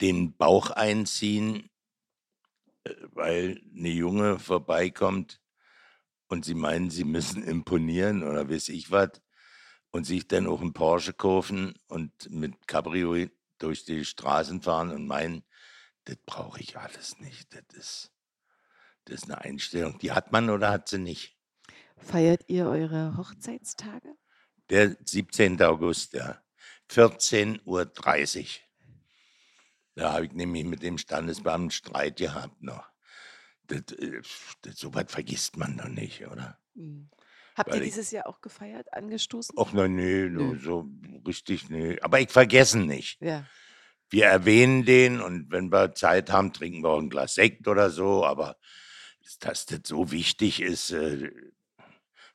den 0.00 0.34
Bauch 0.36 0.70
einziehen, 0.70 1.68
äh, 2.84 2.94
weil 3.12 3.60
eine 3.76 3.90
Junge 3.90 4.38
vorbeikommt 4.38 5.40
und 6.28 6.46
sie 6.46 6.54
meinen, 6.54 6.90
sie 6.90 7.04
müssen 7.04 7.42
imponieren 7.46 8.22
oder 8.22 8.48
weiß 8.48 8.70
ich 8.70 8.90
was 8.90 9.20
und 9.90 10.04
sich 10.04 10.26
dann 10.26 10.46
auch 10.46 10.62
einen 10.62 10.72
Porsche 10.72 11.12
kaufen 11.12 11.74
und 11.88 12.30
mit 12.30 12.66
Cabrio 12.66 13.28
durch 13.58 13.84
die 13.84 14.04
Straßen 14.06 14.62
fahren 14.62 14.90
und 14.90 15.06
meinen, 15.06 15.44
das 16.04 16.16
brauche 16.24 16.60
ich 16.60 16.78
alles 16.78 17.18
nicht. 17.18 17.54
Das 17.54 17.76
ist, 17.76 18.12
das 19.04 19.16
ist 19.16 19.24
eine 19.24 19.42
Einstellung. 19.42 19.98
Die 19.98 20.12
hat 20.12 20.32
man 20.32 20.48
oder 20.48 20.70
hat 20.70 20.88
sie 20.88 20.98
nicht? 20.98 21.36
Feiert 21.98 22.48
ihr 22.48 22.66
eure 22.66 23.16
Hochzeitstage? 23.18 24.16
Der 24.70 24.96
17. 25.04 25.60
August, 25.62 26.14
ja. 26.14 26.41
14.30 26.92 27.64
Uhr. 27.64 28.46
Da 29.94 30.12
habe 30.12 30.26
ich 30.26 30.32
nämlich 30.32 30.64
mit 30.64 30.82
dem 30.82 30.98
Standesbeamten 30.98 31.70
Streit 31.70 32.16
gehabt 32.16 32.62
noch. 32.62 32.86
Das, 33.66 33.80
äh, 33.98 34.22
das, 34.62 34.76
so 34.76 34.94
was 34.94 35.04
vergisst 35.08 35.56
man 35.56 35.76
doch 35.76 35.88
nicht, 35.88 36.26
oder? 36.26 36.58
Mhm. 36.74 37.10
Habt 37.54 37.68
ihr 37.68 37.74
Weil 37.74 37.82
ich, 37.82 37.90
dieses 37.90 38.10
Jahr 38.10 38.26
auch 38.26 38.40
gefeiert, 38.40 38.92
angestoßen? 38.94 39.54
ach 39.58 39.72
nein, 39.72 39.94
nee, 39.94 40.28
nur 40.28 40.58
so 40.58 40.88
richtig, 41.26 41.68
nee. 41.68 41.98
Aber 42.00 42.20
ich 42.20 42.30
vergesse 42.30 42.78
ihn 42.78 42.86
nicht. 42.86 43.20
Ja. 43.20 43.46
Wir 44.08 44.26
erwähnen 44.26 44.84
den 44.84 45.20
und 45.20 45.50
wenn 45.50 45.70
wir 45.70 45.94
Zeit 45.94 46.30
haben, 46.30 46.52
trinken 46.52 46.82
wir 46.82 46.90
auch 46.90 46.98
ein 46.98 47.10
Glas 47.10 47.34
Sekt 47.34 47.68
oder 47.68 47.90
so. 47.90 48.24
Aber 48.24 48.56
dass 49.40 49.66
das 49.66 49.82
so 49.84 50.10
wichtig 50.10 50.60
ist, 50.60 50.90
äh, 50.92 51.30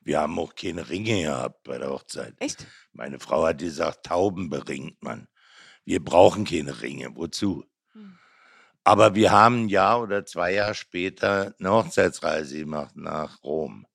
wir 0.08 0.22
haben 0.22 0.40
auch 0.40 0.56
keine 0.56 0.90
Ringe 0.90 1.24
gehabt 1.24 1.64
bei 1.64 1.78
der 1.78 1.90
Hochzeit. 1.90 2.34
Echt? 2.40 2.66
Meine 2.94 3.20
Frau 3.20 3.46
hat 3.46 3.58
gesagt, 3.58 4.06
Tauben 4.06 4.50
beringt 4.50 5.04
man. 5.04 5.28
Wir 5.84 6.02
brauchen 6.02 6.46
keine 6.46 6.82
Ringe. 6.82 7.14
Wozu? 7.18 7.66
Hm. 7.92 8.18
Aber 8.86 9.16
wir 9.16 9.32
haben 9.32 9.66
ein 9.66 9.70
Jahr 9.70 10.02
oder 10.02 10.26
zwei 10.26 10.54
Jahre 10.54 10.76
später 10.76 11.54
eine 11.60 11.72
Hochzeitsreise 11.72 12.58
gemacht 12.60 12.96
nach 12.96 13.44
Rom. 13.44 13.86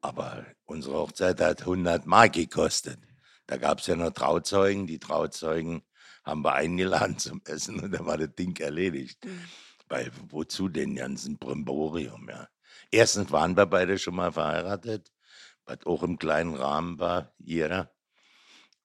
Aber 0.00 0.44
unsere 0.64 0.98
Hochzeit 0.98 1.40
hat 1.40 1.60
100 1.60 2.06
Mark 2.06 2.32
gekostet. 2.32 2.98
Da 3.46 3.58
gab 3.58 3.78
es 3.78 3.86
ja 3.86 3.94
noch 3.94 4.10
Trauzeugen. 4.10 4.88
Die 4.88 4.98
Trauzeugen 4.98 5.82
haben 6.24 6.42
wir 6.42 6.54
eingeladen 6.54 7.16
zum 7.16 7.42
Essen 7.44 7.78
und 7.78 7.92
dann 7.92 8.06
war 8.06 8.18
das 8.18 8.34
Ding 8.34 8.56
erledigt. 8.56 9.24
Mhm. 9.24 9.44
Weil 9.88 10.10
wozu 10.30 10.68
den 10.68 10.96
ganzen 10.96 11.38
Brimborium, 11.38 12.28
ja. 12.28 12.48
Erstens 12.90 13.30
waren 13.30 13.56
wir 13.56 13.66
beide 13.66 13.98
schon 13.98 14.16
mal 14.16 14.32
verheiratet, 14.32 15.12
was 15.64 15.86
auch 15.86 16.02
im 16.02 16.18
kleinen 16.18 16.54
Rahmen 16.54 16.98
war, 16.98 17.32
jeder. 17.38 17.92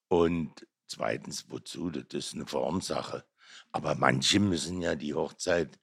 Und 0.08 0.68
zweitens, 0.88 1.50
wozu? 1.50 1.90
Das 1.90 2.06
ist 2.14 2.34
eine 2.36 2.46
Formsache. 2.46 3.26
Aber 3.72 3.96
manche 3.96 4.40
müssen 4.40 4.82
ja 4.82 4.96
die 4.96 5.14
Hochzeit 5.14 5.80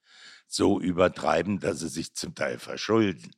so 0.46 0.80
übertreiben, 0.80 1.60
dass 1.60 1.80
sie 1.80 1.88
sich 1.88 2.14
zum 2.14 2.34
Teil 2.34 2.58
verschulden. 2.58 3.30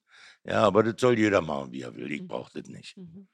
Ja, 0.44 0.62
aber 0.62 0.82
das 0.82 0.96
soll 0.98 1.18
jeder 1.18 1.40
machen, 1.40 1.72
wie 1.72 1.82
er 1.82 1.94
will. 1.94 2.10
Ich 2.12 2.22
Mhm. 2.22 2.28
brauche 2.28 2.60
das 2.60 2.68
nicht. 2.68 2.96
Mhm. 2.96 3.28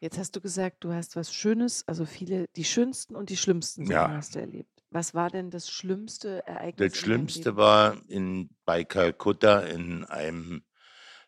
Jetzt 0.00 0.18
hast 0.18 0.36
du 0.36 0.40
gesagt, 0.42 0.84
du 0.84 0.92
hast 0.92 1.16
was 1.16 1.32
Schönes, 1.32 1.88
also 1.88 2.04
viele, 2.04 2.46
die 2.54 2.64
schönsten 2.64 3.16
und 3.16 3.30
die 3.30 3.36
schlimmsten 3.36 3.86
Sachen 3.86 3.94
Ja, 3.94 4.08
hast 4.12 4.34
du 4.34 4.40
erlebt. 4.40 4.82
Was 4.90 5.14
war 5.14 5.30
denn 5.30 5.50
das 5.50 5.70
schlimmste 5.70 6.46
Ereignis 6.46 6.92
das 6.92 6.98
Schlimmste 6.98 7.56
war 7.56 7.96
in, 8.08 8.50
bei 8.64 8.84
Kalkutta 8.84 9.60
in 9.60 10.04
einem 10.04 10.62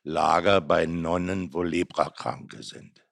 Lager 0.08 0.62
bei 0.62 0.86
Nonnen, 0.86 1.52
wo 1.52 1.62
Leprakranke 1.62 2.62
sind. 2.62 3.06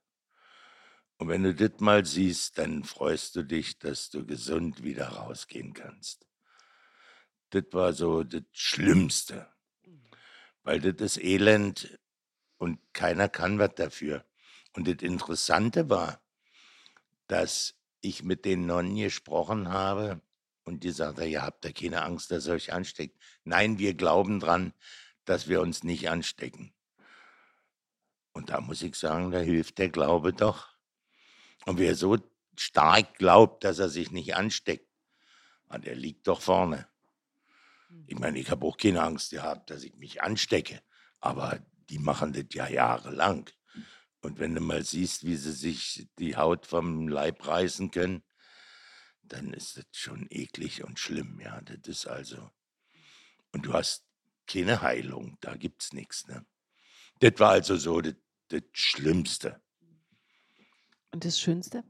Und 1.18 1.28
wenn 1.28 1.42
du 1.42 1.54
das 1.54 1.78
mal 1.80 2.06
siehst, 2.06 2.56
dann 2.56 2.84
freust 2.84 3.36
du 3.36 3.42
dich, 3.42 3.78
dass 3.78 4.08
du 4.08 4.24
gesund 4.24 4.82
wieder 4.82 5.08
rausgehen 5.08 5.74
kannst. 5.74 6.26
Das 7.50 7.64
war 7.72 7.92
so 7.92 8.24
das 8.24 8.44
Schlimmste, 8.52 9.46
weil 10.62 10.80
das 10.80 10.94
ist 11.16 11.22
Elend 11.22 11.98
und 12.56 12.80
keiner 12.94 13.28
kann 13.28 13.58
was 13.58 13.74
dafür. 13.74 14.24
Und 14.72 14.88
das 14.88 15.02
Interessante 15.02 15.90
war, 15.90 16.22
dass 17.26 17.74
ich 18.00 18.22
mit 18.22 18.46
den 18.46 18.64
Nonnen 18.64 18.96
gesprochen 18.96 19.68
habe 19.68 20.22
und 20.64 20.82
die 20.82 20.92
sagte, 20.92 21.26
ihr 21.26 21.42
habt 21.42 21.62
da 21.62 21.72
keine 21.72 22.04
Angst, 22.04 22.30
dass 22.30 22.46
ihr 22.46 22.54
euch 22.54 22.72
ansteckt. 22.72 23.22
Nein, 23.44 23.78
wir 23.78 23.92
glauben 23.92 24.40
dran, 24.40 24.72
dass 25.26 25.46
wir 25.46 25.60
uns 25.60 25.84
nicht 25.84 26.08
anstecken. 26.08 26.72
Und 28.36 28.50
da 28.50 28.60
muss 28.60 28.82
ich 28.82 28.96
sagen, 28.96 29.30
da 29.30 29.38
hilft 29.38 29.78
der 29.78 29.88
Glaube 29.88 30.34
doch. 30.34 30.68
Und 31.64 31.78
wer 31.78 31.94
so 31.94 32.18
stark 32.54 33.14
glaubt, 33.16 33.64
dass 33.64 33.78
er 33.78 33.88
sich 33.88 34.10
nicht 34.10 34.36
ansteckt, 34.36 34.86
ah, 35.68 35.78
der 35.78 35.94
liegt 35.94 36.26
doch 36.28 36.42
vorne. 36.42 36.86
Ich 38.06 38.14
Mhm. 38.14 38.20
meine, 38.20 38.38
ich 38.38 38.50
habe 38.50 38.66
auch 38.66 38.76
keine 38.76 39.02
Angst 39.02 39.30
gehabt, 39.30 39.70
dass 39.70 39.84
ich 39.84 39.96
mich 39.96 40.22
anstecke. 40.22 40.82
Aber 41.18 41.58
die 41.88 41.98
machen 41.98 42.34
das 42.34 42.44
ja 42.52 42.68
jahrelang. 42.68 43.48
Und 44.20 44.38
wenn 44.38 44.54
du 44.54 44.60
mal 44.60 44.84
siehst, 44.84 45.24
wie 45.24 45.36
sie 45.36 45.52
sich 45.52 46.06
die 46.18 46.36
Haut 46.36 46.66
vom 46.66 47.08
Leib 47.08 47.46
reißen 47.46 47.90
können, 47.90 48.22
dann 49.22 49.54
ist 49.54 49.78
das 49.78 49.86
schon 49.92 50.26
eklig 50.28 50.84
und 50.84 50.98
schlimm. 50.98 51.40
Ja, 51.40 51.62
das 51.62 51.78
ist 51.88 52.06
also. 52.06 52.50
Und 53.52 53.64
du 53.64 53.72
hast 53.72 54.04
keine 54.46 54.82
Heilung, 54.82 55.38
da 55.40 55.56
gibt's 55.56 55.94
nichts. 55.94 56.26
Ne? 56.26 56.44
Das 57.20 57.32
war 57.38 57.52
also 57.52 57.76
so 57.78 58.02
das, 58.02 58.14
das 58.48 58.62
Schlimmste. 58.72 59.60
Und 61.12 61.24
das 61.24 61.40
Schönste? 61.40 61.84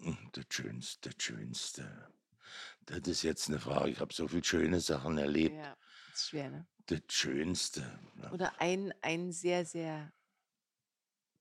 Hm, 0.00 0.16
Das 0.32 0.44
Schönste, 0.50 1.10
das 1.10 1.22
Schönste. 1.22 2.08
Das 2.86 3.00
ist 3.06 3.22
jetzt 3.22 3.48
eine 3.48 3.58
Frage. 3.60 3.90
Ich 3.90 4.00
habe 4.00 4.12
so 4.14 4.26
viele 4.28 4.44
schöne 4.44 4.80
Sachen 4.80 5.18
erlebt. 5.18 5.54
Ja, 5.56 5.76
ist 6.12 6.28
schwer, 6.30 6.50
ne? 6.50 6.66
Das 6.86 7.02
Schönste. 7.08 8.00
Oder 8.32 8.58
ein, 8.60 8.94
ein 9.02 9.30
sehr, 9.32 9.66
sehr 9.66 10.10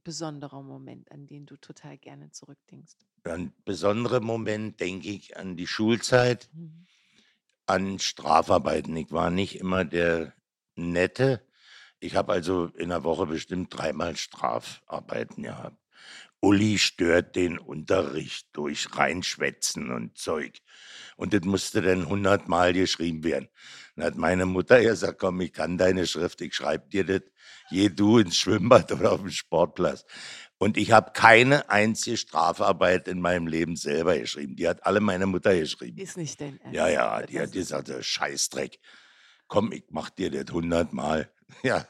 besonderer 0.03 0.61
Moment, 0.61 1.11
an 1.11 1.27
den 1.27 1.45
du 1.45 1.55
total 1.57 1.97
gerne 1.97 2.31
zurückdenkst. 2.31 2.95
Ein 3.23 3.53
besonderer 3.65 4.19
Moment 4.21 4.79
denke 4.79 5.09
ich 5.09 5.37
an 5.37 5.55
die 5.57 5.67
Schulzeit, 5.67 6.49
Mhm. 6.53 6.85
an 7.65 7.99
Strafarbeiten. 7.99 8.95
Ich 8.95 9.11
war 9.11 9.29
nicht 9.29 9.59
immer 9.59 9.83
der 9.85 10.33
Nette. 10.75 11.45
Ich 11.99 12.15
habe 12.15 12.33
also 12.33 12.65
in 12.77 12.89
der 12.89 13.03
Woche 13.03 13.25
bestimmt 13.25 13.75
dreimal 13.75 14.15
Strafarbeiten 14.15 15.43
gehabt. 15.43 15.77
Uli 16.39 16.77
stört 16.77 17.35
den 17.35 17.57
Unterricht 17.57 18.47
durch 18.53 18.95
Reinschwätzen 18.95 19.89
und 19.89 20.17
Zeug. 20.17 20.59
Und 21.15 21.33
das 21.33 21.41
musste 21.41 21.81
dann 21.81 22.07
hundertmal 22.07 22.73
geschrieben 22.73 23.23
werden. 23.23 23.49
Dann 23.95 24.05
hat 24.05 24.15
meine 24.17 24.45
Mutter 24.45 24.79
gesagt, 24.81 25.17
komm, 25.17 25.41
ich 25.41 25.51
kann 25.51 25.79
deine 25.79 26.05
Schrift, 26.05 26.39
ich 26.41 26.53
schreibe 26.53 26.87
dir 26.89 27.03
das. 27.05 27.21
Geh 27.71 27.89
du 27.89 28.19
ins 28.19 28.37
Schwimmbad 28.37 28.91
oder 28.91 29.13
auf 29.13 29.21
den 29.21 29.31
Sportplatz. 29.31 30.05
Und 30.59 30.77
ich 30.77 30.91
habe 30.91 31.11
keine 31.13 31.69
einzige 31.71 32.17
Strafarbeit 32.17 33.07
in 33.07 33.19
meinem 33.19 33.47
Leben 33.47 33.75
selber 33.75 34.17
geschrieben. 34.17 34.55
Die 34.55 34.67
hat 34.67 34.85
alle 34.85 34.99
meine 34.99 35.25
Mutter 35.25 35.57
geschrieben. 35.57 35.97
Ist 35.97 36.17
nicht 36.17 36.39
dein 36.39 36.59
Ernst. 36.61 36.75
Ja, 36.75 36.87
ja, 36.87 37.21
die 37.23 37.39
hat 37.39 37.51
gesagt, 37.51 37.87
"Der 37.87 38.03
Scheißdreck. 38.03 38.79
Komm, 39.47 39.71
ich 39.71 39.85
mach 39.89 40.09
dir 40.09 40.29
das 40.29 40.53
hundertmal. 40.53 41.31
Ja. 41.63 41.87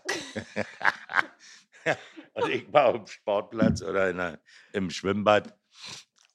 Und 2.33 2.49
ich 2.49 2.71
war 2.71 2.87
auf 2.87 2.95
dem 2.95 3.07
Sportplatz 3.07 3.81
oder 3.81 4.09
in 4.09 4.17
der, 4.17 4.41
im 4.73 4.89
Schwimmbad. 4.89 5.57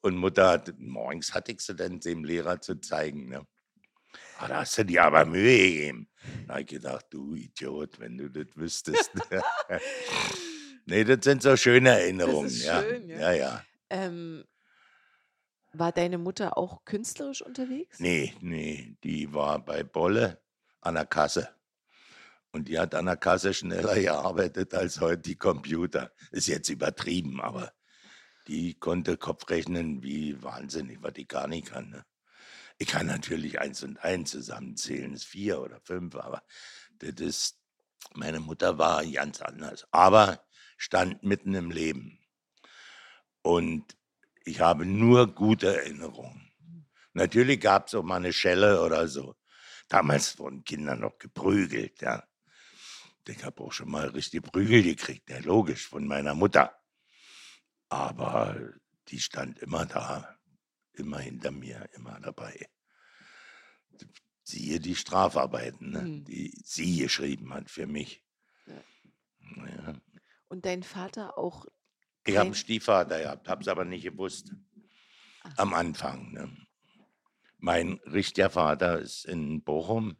Und 0.01 0.16
Mutter 0.16 0.49
hat, 0.49 0.75
morgens 0.79 1.33
hatte 1.33 1.53
ich 1.53 1.61
sie 1.61 1.77
dann 1.77 2.01
dem 2.01 2.25
Lehrer 2.25 2.61
zu 2.61 2.81
zeigen. 2.81 3.29
Ne? 3.29 3.47
Ah, 4.39 4.49
da 4.49 4.57
hast 4.61 4.77
du 4.79 4.85
dir 4.85 5.05
aber 5.05 5.25
Mühe 5.25 5.57
gegeben. 5.57 6.09
Da 6.47 6.55
habe 6.55 6.62
ich 6.62 6.66
gedacht, 6.66 7.07
du 7.11 7.35
Idiot, 7.35 8.01
wenn 8.01 8.18
du 8.18 8.29
das 8.29 8.57
wüsstest. 8.57 9.12
nee, 10.87 11.05
das 11.05 11.18
sind 11.23 11.43
so 11.43 11.57
schöne 11.57 11.91
Erinnerungen. 11.91 12.47
ist 12.47 12.64
ja. 12.64 12.83
schön, 12.83 13.09
ja. 13.09 13.20
ja, 13.20 13.33
ja. 13.33 13.64
Ähm, 13.91 14.45
war 15.73 15.93
deine 15.93 16.18
Mutter 16.18 16.59
auch 16.59 16.85
künstlerisch 16.85 17.43
unterwegs? 17.43 18.01
Nee, 18.01 18.35
nee, 18.41 18.97
die 19.05 19.33
war 19.33 19.64
bei 19.64 19.85
Bolle 19.85 20.43
an 20.81 20.95
der 20.95 21.07
Kasse. 21.07 21.49
Und 22.53 22.68
die 22.68 22.78
hat 22.78 22.94
an 22.94 23.07
der 23.07 23.16
Kasse 23.16 23.55
schneller 23.55 23.94
gearbeitet 23.98 24.74
als 24.74 25.00
heute 25.00 25.22
die 25.22 25.36
Computer. 25.36 26.12
Ist 26.30 26.48
jetzt 26.48 26.68
übertrieben, 26.68 27.40
aber 27.40 27.72
die 28.46 28.74
konnte 28.74 29.16
Kopfrechnen 29.16 30.03
wie 30.03 30.42
wahnsinnig, 30.42 31.03
was 31.03 31.12
ich 31.16 31.28
gar 31.28 31.48
nicht 31.48 31.68
kann. 31.68 31.88
Ne? 31.88 32.05
Ich 32.76 32.88
kann 32.88 33.07
natürlich 33.07 33.59
eins 33.59 33.82
und 33.82 33.98
eins 33.98 34.32
zusammenzählen, 34.32 35.14
ist 35.14 35.24
vier 35.24 35.61
oder 35.61 35.80
fünf, 35.80 36.14
aber 36.16 36.42
das 36.98 37.14
ist, 37.20 37.59
meine 38.14 38.40
Mutter 38.40 38.76
war 38.76 39.05
ganz 39.07 39.40
anders, 39.40 39.86
aber 39.90 40.44
stand 40.76 41.22
mitten 41.22 41.55
im 41.55 41.70
Leben. 41.70 42.18
Und 43.42 43.96
ich 44.44 44.61
habe 44.61 44.84
nur 44.84 45.34
gute 45.34 45.76
Erinnerungen. 45.76 46.53
Natürlich 47.14 47.61
gab 47.61 47.86
es 47.86 47.94
auch 47.94 48.03
mal 48.03 48.16
eine 48.16 48.32
Schelle 48.32 48.82
oder 48.82 49.09
so. 49.09 49.36
Damals 49.88 50.38
wurden 50.38 50.64
Kinder 50.64 50.96
noch 50.96 51.18
geprügelt, 51.18 52.00
ja. 52.03 52.24
Ich 53.29 53.45
habe 53.45 53.62
auch 53.62 53.73
schon 53.73 53.91
mal 53.91 54.09
richtig 54.09 54.43
Prügel 54.43 54.83
gekriegt, 54.83 55.31
ja, 55.31 55.39
logisch, 55.39 55.87
von 55.89 56.07
meiner 56.07 56.35
Mutter. 56.35 56.77
Aber 57.89 58.73
die 59.09 59.20
stand 59.20 59.59
immer 59.61 59.87
da, 59.87 60.37
immer 60.93 61.18
hinter 61.20 61.51
mir, 61.51 61.89
immer 61.95 62.18
dabei. 62.20 62.66
Siehe 64.45 64.81
die 64.81 64.97
Strafarbeiten, 64.97 65.91
ne, 65.91 66.03
Mhm. 66.03 66.25
die 66.25 66.53
sie 66.64 66.99
geschrieben 66.99 67.55
hat 67.55 67.70
für 67.70 67.87
mich. 67.87 68.23
Ja. 68.66 68.83
Ja. 69.57 70.01
Und 70.49 70.64
dein 70.66 70.83
Vater 70.83 71.39
auch 71.39 71.66
Ich 72.25 72.37
habe 72.37 72.47
einen 72.47 72.55
Stiefvater 72.55 73.20
gehabt, 73.20 73.49
habe 73.49 73.62
es 73.62 73.68
aber 73.68 73.85
nicht 73.85 74.03
gewusst 74.05 74.53
Ach 75.45 75.59
am. 75.59 75.75
Anfang. 75.75 76.33
Ne. 76.33 76.57
Mein 77.59 78.01
richtiger 78.07 78.51
Vater 78.51 78.99
ist 78.99 79.25
in 79.25 79.62
Bochum 79.62 80.16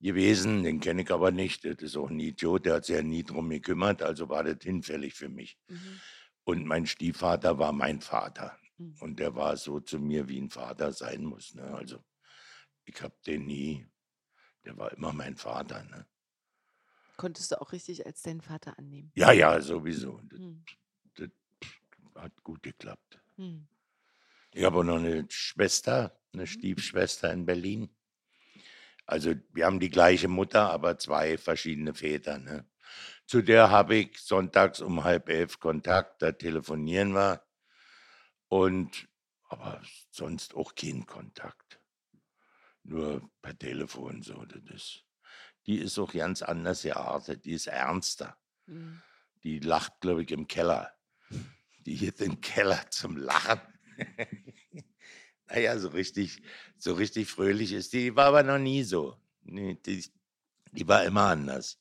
gewesen, 0.00 0.62
den 0.62 0.80
kenne 0.80 1.02
ich 1.02 1.10
aber 1.10 1.30
nicht. 1.30 1.64
Das 1.64 1.76
ist 1.78 1.96
auch 1.96 2.10
ein 2.10 2.20
Idiot, 2.20 2.66
der 2.66 2.74
hat 2.76 2.84
sich 2.86 2.96
ja 2.96 3.02
nie 3.02 3.24
drum 3.24 3.50
gekümmert, 3.50 4.02
also 4.02 4.28
war 4.28 4.44
das 4.44 4.58
hinfällig 4.62 5.14
für 5.14 5.28
mich. 5.28 5.58
Mhm. 5.68 6.02
Und 6.44 6.66
mein 6.66 6.86
Stiefvater 6.86 7.58
war 7.58 7.72
mein 7.72 8.00
Vater. 8.00 8.58
Mhm. 8.78 8.96
Und 9.00 9.18
der 9.20 9.34
war 9.36 9.56
so 9.56 9.80
zu 9.80 9.98
mir, 9.98 10.28
wie 10.28 10.40
ein 10.40 10.50
Vater 10.50 10.92
sein 10.92 11.24
muss. 11.24 11.54
Ne? 11.54 11.62
Also 11.64 12.02
ich 12.84 13.00
habe 13.02 13.14
den 13.26 13.46
nie 13.46 13.86
Der 14.64 14.76
war 14.76 14.92
immer 14.92 15.12
mein 15.12 15.36
Vater, 15.36 15.84
ne? 15.84 16.06
Konntest 17.16 17.52
du 17.52 17.60
auch 17.60 17.72
richtig 17.72 18.06
als 18.06 18.22
deinen 18.22 18.40
Vater 18.40 18.78
annehmen? 18.78 19.12
Ja, 19.14 19.32
ja, 19.32 19.60
sowieso. 19.60 20.20
Das, 20.24 20.38
Hm. 20.38 20.64
das 21.14 21.28
hat 22.14 22.42
gut 22.42 22.62
geklappt. 22.62 23.20
Hm. 23.36 23.66
Ich 24.52 24.64
habe 24.64 24.78
auch 24.78 24.84
noch 24.84 24.96
eine 24.98 25.26
Schwester, 25.30 26.18
eine 26.32 26.42
Mhm. 26.42 26.46
Stiefschwester 26.46 27.32
in 27.32 27.46
Berlin. 27.46 27.90
Also 29.10 29.34
wir 29.52 29.66
haben 29.66 29.80
die 29.80 29.90
gleiche 29.90 30.28
Mutter, 30.28 30.70
aber 30.70 30.96
zwei 30.96 31.36
verschiedene 31.36 31.94
Väter. 31.94 32.38
Ne? 32.38 32.64
Zu 33.26 33.42
der 33.42 33.68
habe 33.68 33.96
ich 33.96 34.18
sonntags 34.20 34.80
um 34.80 35.02
halb 35.02 35.28
elf 35.28 35.58
Kontakt, 35.58 36.22
da 36.22 36.30
telefonieren 36.30 37.12
wir. 37.12 37.42
Und 38.46 39.08
aber 39.48 39.82
sonst 40.12 40.54
auch 40.54 40.76
keinen 40.76 41.06
Kontakt. 41.06 41.80
Nur 42.84 43.28
per 43.42 43.58
Telefon 43.58 44.22
so. 44.22 44.44
Das 44.44 45.00
die 45.66 45.78
ist 45.78 45.98
auch 45.98 46.12
ganz 46.12 46.42
anders 46.42 46.82
geartet, 46.82 47.44
die 47.44 47.52
ist 47.52 47.66
ernster. 47.66 48.38
Hm. 48.66 49.02
Die 49.42 49.58
lacht, 49.58 50.00
glaube 50.00 50.22
ich, 50.22 50.30
im 50.30 50.46
Keller. 50.46 50.92
Die 51.84 51.96
geht 51.96 52.20
im 52.20 52.40
Keller 52.40 52.80
zum 52.90 53.16
Lachen. 53.16 53.60
naja, 55.50 55.78
so 55.78 55.88
richtig, 55.88 56.42
so 56.78 56.94
richtig 56.94 57.28
fröhlich 57.28 57.72
ist 57.72 57.92
die. 57.92 58.04
Die 58.04 58.16
war 58.16 58.26
aber 58.26 58.42
noch 58.42 58.58
nie 58.58 58.82
so. 58.84 59.16
Nee, 59.42 59.78
die, 59.86 60.04
die 60.72 60.86
war 60.86 61.04
immer 61.04 61.24
anders 61.26 61.78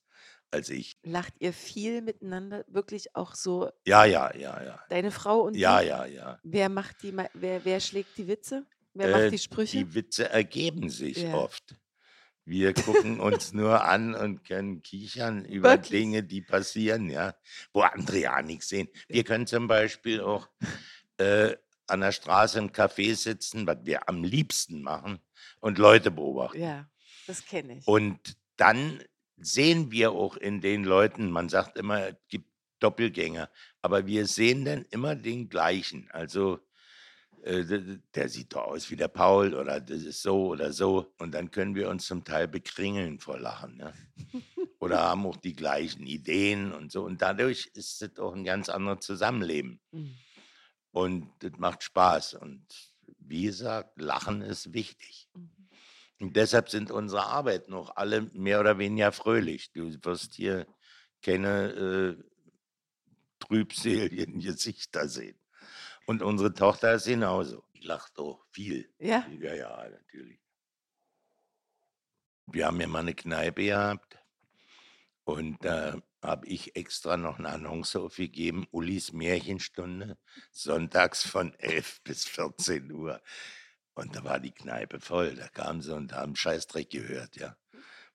als 0.51 0.70
ich. 0.70 0.97
Lacht 1.03 1.34
ihr 1.39 1.53
viel 1.53 2.01
miteinander? 2.01 2.65
Wirklich 2.67 3.15
auch 3.15 3.36
so 3.36 3.72
Ja, 3.86 4.05
ja, 4.05 4.36
ja, 4.36 4.63
ja. 4.63 4.80
deine 4.89 5.11
Frau 5.11 5.41
und 5.41 5.55
Ja, 5.55 5.80
du? 5.82 5.88
ja, 5.88 6.05
ja. 6.05 6.39
Wer 6.43 6.70
macht 6.70 7.03
die, 7.03 7.15
wer, 7.34 7.65
wer 7.65 7.80
schlägt 7.80 8.17
die 8.17 8.28
Witze? 8.28 8.65
Wer 8.93 9.07
Äh, 9.07 9.22
macht 9.22 9.32
die 9.34 9.38
Sprüche? 9.38 9.78
Die 9.78 9.93
Witze 9.93 10.30
ergeben 10.30 10.89
sich 10.89 11.26
Ja. 11.26 11.34
oft. 11.36 11.76
Wir 12.45 12.74
gucken 12.74 13.20
uns 13.20 13.53
nur 13.53 13.84
an 13.86 14.15
und 14.15 14.43
können 14.43 14.82
kichern 14.82 15.45
über 15.45 15.70
Wirklich? 15.70 16.01
Dinge, 16.01 16.24
die 16.24 16.41
passieren, 16.41 17.09
ja, 17.09 17.36
wo 17.74 17.82
andere 17.82 18.17
ja 18.17 18.41
nichts 18.41 18.70
sehen. 18.70 18.88
Wir 19.07 19.24
können 19.24 19.45
zum 19.45 19.67
Beispiel 19.67 20.22
auch 20.22 20.49
äh, 21.17 21.55
an 21.89 22.01
der 22.01 22.11
Straße 22.11 22.59
im 22.59 22.69
Café 22.69 23.15
sitzen, 23.15 23.67
was 23.67 23.77
wir 23.83 24.07
am 24.09 24.23
liebsten 24.23 24.81
machen, 24.81 25.19
und 25.59 25.77
Leute 25.77 26.11
beobachten. 26.11 26.61
Ja, 26.61 26.89
das 27.27 27.45
kenne 27.45 27.77
ich. 27.77 27.87
Und 27.87 28.37
dann 28.57 29.03
sehen 29.37 29.91
wir 29.91 30.11
auch 30.11 30.37
in 30.37 30.61
den 30.61 30.83
Leuten, 30.83 31.31
man 31.31 31.49
sagt 31.49 31.77
immer, 31.77 32.09
es 32.09 32.15
gibt 32.27 32.49
Doppelgänger, 32.79 33.49
aber 33.81 34.05
wir 34.05 34.25
sehen 34.25 34.65
dann 34.65 34.85
immer 34.89 35.15
den 35.15 35.49
gleichen. 35.49 36.09
Also 36.11 36.59
äh, 37.43 37.97
der 38.15 38.29
sieht 38.29 38.53
doch 38.53 38.65
aus 38.65 38.89
wie 38.91 38.95
der 38.95 39.07
Paul 39.07 39.53
oder 39.53 39.79
das 39.79 40.03
ist 40.03 40.21
so 40.21 40.47
oder 40.47 40.73
so. 40.73 41.13
Und 41.19 41.33
dann 41.33 41.51
können 41.51 41.75
wir 41.75 41.89
uns 41.89 42.05
zum 42.05 42.23
Teil 42.23 42.47
bekringeln 42.47 43.19
vor 43.19 43.39
Lachen. 43.39 43.77
Ne? 43.77 43.93
Oder 44.79 44.99
haben 44.99 45.25
auch 45.25 45.35
die 45.35 45.55
gleichen 45.55 46.07
Ideen 46.07 46.71
und 46.71 46.91
so. 46.91 47.03
Und 47.03 47.21
dadurch 47.21 47.69
ist 47.73 48.01
es 48.01 48.17
auch 48.17 48.33
ein 48.33 48.45
ganz 48.45 48.69
anderes 48.69 49.05
Zusammenleben. 49.05 49.81
Hm. 49.91 50.15
Und 50.91 51.31
das 51.39 51.51
macht 51.57 51.83
Spaß. 51.83 52.35
Und 52.35 52.65
wie 53.19 53.43
gesagt, 53.43 54.01
Lachen 54.01 54.41
ist 54.41 54.73
wichtig. 54.73 55.29
Mhm. 55.33 55.49
Und 56.19 56.35
deshalb 56.35 56.69
sind 56.69 56.91
unsere 56.91 57.25
Arbeiten 57.27 57.73
auch 57.73 57.95
alle 57.95 58.23
mehr 58.33 58.59
oder 58.59 58.77
weniger 58.77 59.11
fröhlich. 59.11 59.71
Du 59.71 59.91
wirst 60.03 60.33
hier 60.35 60.67
keine 61.21 61.69
äh, 61.71 62.23
trübseligen 63.39 64.39
Gesichter 64.39 65.07
sehen. 65.07 65.39
Und 66.05 66.21
unsere 66.21 66.53
Tochter 66.53 66.93
ist 66.93 67.05
genauso. 67.05 67.63
Die 67.73 67.81
lacht 67.81 68.17
auch 68.19 68.43
viel. 68.51 68.91
Ja, 68.99 69.25
Ja, 69.39 69.53
ja, 69.53 69.89
natürlich. 69.89 70.39
Wir 72.47 72.65
haben 72.65 72.81
ja 72.81 72.87
mal 72.87 72.99
eine 72.99 73.13
Kneipe 73.13 73.63
gehabt 73.63 74.17
und 75.23 75.63
da 75.63 76.01
habe 76.22 76.47
ich 76.47 76.76
extra 76.76 77.17
noch 77.17 77.39
eine 77.39 77.49
Annonce 77.49 77.95
aufgegeben, 77.95 78.67
Ulis 78.72 79.13
Märchenstunde, 79.13 80.17
sonntags 80.51 81.26
von 81.26 81.53
11 81.55 82.01
bis 82.03 82.26
14 82.26 82.91
Uhr. 82.91 83.22
Und 83.93 84.15
da 84.15 84.24
war 84.24 84.39
die 84.39 84.51
Kneipe 84.51 84.99
voll, 84.99 85.36
da 85.36 85.47
kamen 85.49 85.82
sie 85.82 85.95
und 85.95 86.13
haben 86.13 86.36
Scheißdreck 86.36 86.89
gehört, 86.89 87.36
ja. 87.36 87.57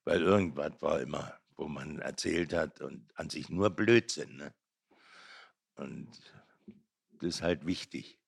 Weil 0.04 0.22
irgendwas 0.22 0.80
war 0.80 1.00
immer, 1.00 1.38
wo 1.56 1.68
man 1.68 1.98
erzählt 2.00 2.52
hat 2.52 2.80
und 2.80 3.10
an 3.14 3.30
sich 3.30 3.48
nur 3.48 3.70
Blödsinn, 3.70 4.36
ne? 4.36 4.54
Und 5.76 6.20
das 7.12 7.36
ist 7.36 7.42
halt 7.42 7.66
wichtig, 7.66 8.18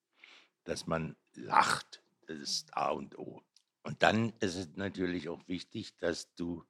dass 0.65 0.87
man 0.87 1.17
lacht. 1.35 2.03
Das 2.27 2.39
ist 2.39 2.77
A 2.77 2.91
und 2.91 3.19
O. 3.19 3.43
Und 3.83 4.03
dann 4.03 4.33
ist 4.41 4.57
es 4.57 4.77
natürlich 4.77 5.29
auch 5.29 5.47
wichtig, 5.47 5.97
dass 5.99 6.35
du 6.35 6.65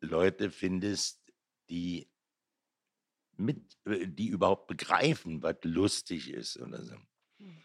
Leute 0.00 0.50
findest, 0.50 1.20
die 1.68 2.08
mit, 3.36 3.78
äh, 3.84 4.06
die 4.06 4.28
überhaupt 4.28 4.66
begreifen, 4.66 5.42
was 5.42 5.56
lustig 5.62 6.30
ist 6.30 6.58
oder 6.58 6.82
so. 6.84 6.96
Hm. 7.38 7.62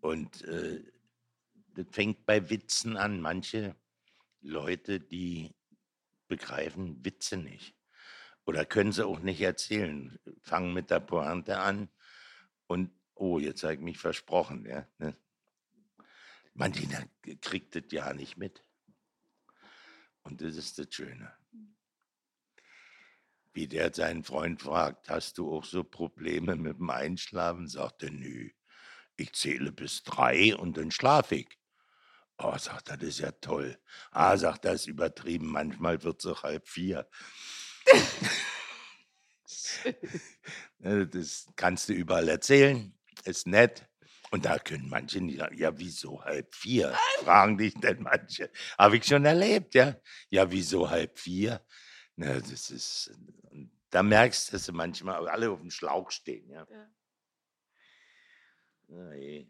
Und 0.00 0.42
äh, 0.44 0.82
das 1.74 1.86
fängt 1.90 2.24
bei 2.26 2.48
Witzen 2.50 2.96
an. 2.96 3.20
Manche 3.20 3.76
Leute, 4.40 5.00
die 5.00 5.54
begreifen 6.28 7.04
Witze 7.04 7.36
nicht 7.36 7.76
oder 8.44 8.64
können 8.64 8.92
sie 8.92 9.06
auch 9.06 9.20
nicht 9.20 9.40
erzählen, 9.40 10.18
fangen 10.40 10.72
mit 10.72 10.90
der 10.90 11.00
Pointe 11.00 11.58
an 11.58 11.88
und 12.66 12.90
oh, 13.14 13.38
jetzt 13.38 13.62
habe 13.62 13.74
ich 13.74 13.80
mich 13.80 13.98
versprochen, 13.98 14.66
ja. 14.66 14.86
Ne? 14.98 15.16
Manche 16.54 16.88
kriegt 17.40 17.76
das 17.76 17.84
ja 17.90 18.12
nicht 18.12 18.36
mit. 18.36 18.64
Und 20.22 20.40
das 20.40 20.56
ist 20.56 20.78
das 20.78 20.88
Schöne. 20.90 21.32
Wie 23.52 23.66
der 23.66 23.92
seinen 23.92 24.22
Freund 24.22 24.62
fragt, 24.62 25.08
hast 25.08 25.38
du 25.38 25.52
auch 25.52 25.64
so 25.64 25.82
Probleme 25.82 26.56
mit 26.56 26.78
dem 26.78 26.90
Einschlafen? 26.90 27.66
Sagt 27.66 28.04
er, 28.04 28.10
nö, 28.10 28.50
ich 29.16 29.32
zähle 29.32 29.72
bis 29.72 30.04
drei 30.04 30.54
und 30.54 30.76
dann 30.76 30.90
schlafe 30.90 31.36
ich. 31.36 31.48
Oh, 32.38 32.56
sagt 32.56 32.88
er, 32.88 32.96
das 32.96 33.08
ist 33.08 33.18
ja 33.18 33.32
toll. 33.32 33.78
Ah, 34.12 34.36
sagt 34.36 34.64
er, 34.64 34.72
ist 34.72 34.86
übertrieben, 34.86 35.46
manchmal 35.48 36.02
wird 36.02 36.20
es 36.20 36.26
auch 36.30 36.42
halb 36.44 36.68
vier. 36.68 37.08
Das 40.78 41.46
kannst 41.56 41.88
du 41.88 41.92
überall 41.92 42.28
erzählen, 42.28 42.96
ist 43.24 43.46
nett. 43.46 43.86
Und 44.30 44.44
da 44.44 44.58
können 44.58 44.88
manche 44.88 45.20
nicht 45.20 45.38
sagen, 45.38 45.58
ja, 45.58 45.76
wieso 45.76 46.22
halb 46.24 46.54
vier? 46.54 46.96
Fragen 47.24 47.58
dich 47.58 47.74
denn 47.74 48.02
manche. 48.02 48.50
Habe 48.78 48.96
ich 48.96 49.04
schon 49.04 49.24
erlebt, 49.24 49.74
ja. 49.74 49.96
Ja, 50.30 50.50
wieso 50.50 50.88
halb 50.88 51.18
vier? 51.18 51.66
Na, 52.20 52.38
das 52.38 52.70
ist, 52.70 53.10
und 53.50 53.70
da 53.88 54.02
merkst 54.02 54.48
du, 54.48 54.52
dass 54.52 54.66
sie 54.66 54.72
manchmal 54.72 55.26
alle 55.26 55.50
auf 55.50 55.60
dem 55.60 55.70
Schlauch 55.70 56.10
stehen, 56.10 56.50
ja. 56.50 56.66
Ja. 58.88 59.12
Eh. 59.14 59.46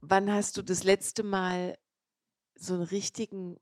Wann 0.00 0.32
hast 0.32 0.56
du 0.56 0.62
das 0.62 0.82
letzte 0.82 1.22
Mal 1.24 1.76
so 2.54 2.72
einen 2.72 2.84
richtigen 2.84 3.60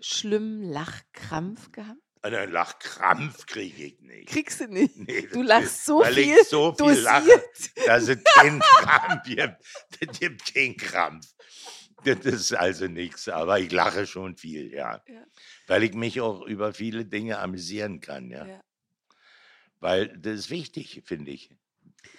schlimmen 0.00 0.62
Lachkrampf 0.64 1.70
gehabt? 1.70 2.00
Einen 2.22 2.50
Lachkrampf 2.50 3.46
kriege 3.46 3.84
ich 3.84 4.00
nicht. 4.00 4.28
Kriegst 4.28 4.58
du 4.58 4.66
nicht. 4.66 4.96
Nee, 4.96 5.28
Du 5.32 5.42
lachst 5.42 5.84
so 5.84 6.00
weil 6.00 6.14
viel 6.14 6.36
ich 6.36 6.48
so 6.48 6.74
viel 6.74 6.98
lache, 6.98 7.24
Dosiert. 7.28 7.86
dass 7.86 8.08
es 8.08 8.24
keinen 8.34 8.58
Krampf 8.58 9.22
gibt. 9.22 9.64
Es 10.00 10.18
gibt 10.18 10.52
keinen 10.54 10.76
Krampf. 10.76 11.32
Das 12.04 12.20
ist 12.20 12.52
also 12.54 12.86
nichts, 12.86 13.28
aber 13.28 13.58
ich 13.58 13.72
lache 13.72 14.06
schon 14.06 14.36
viel, 14.36 14.72
ja. 14.72 15.02
Ja. 15.06 15.24
Weil 15.66 15.82
ich 15.82 15.94
mich 15.94 16.20
auch 16.20 16.42
über 16.42 16.72
viele 16.72 17.04
Dinge 17.04 17.38
amüsieren 17.38 18.00
kann, 18.00 18.30
ja. 18.30 18.46
Ja. 18.46 18.60
Weil 19.80 20.16
das 20.18 20.34
ist 20.38 20.50
wichtig, 20.50 21.02
finde 21.06 21.30
ich, 21.32 21.50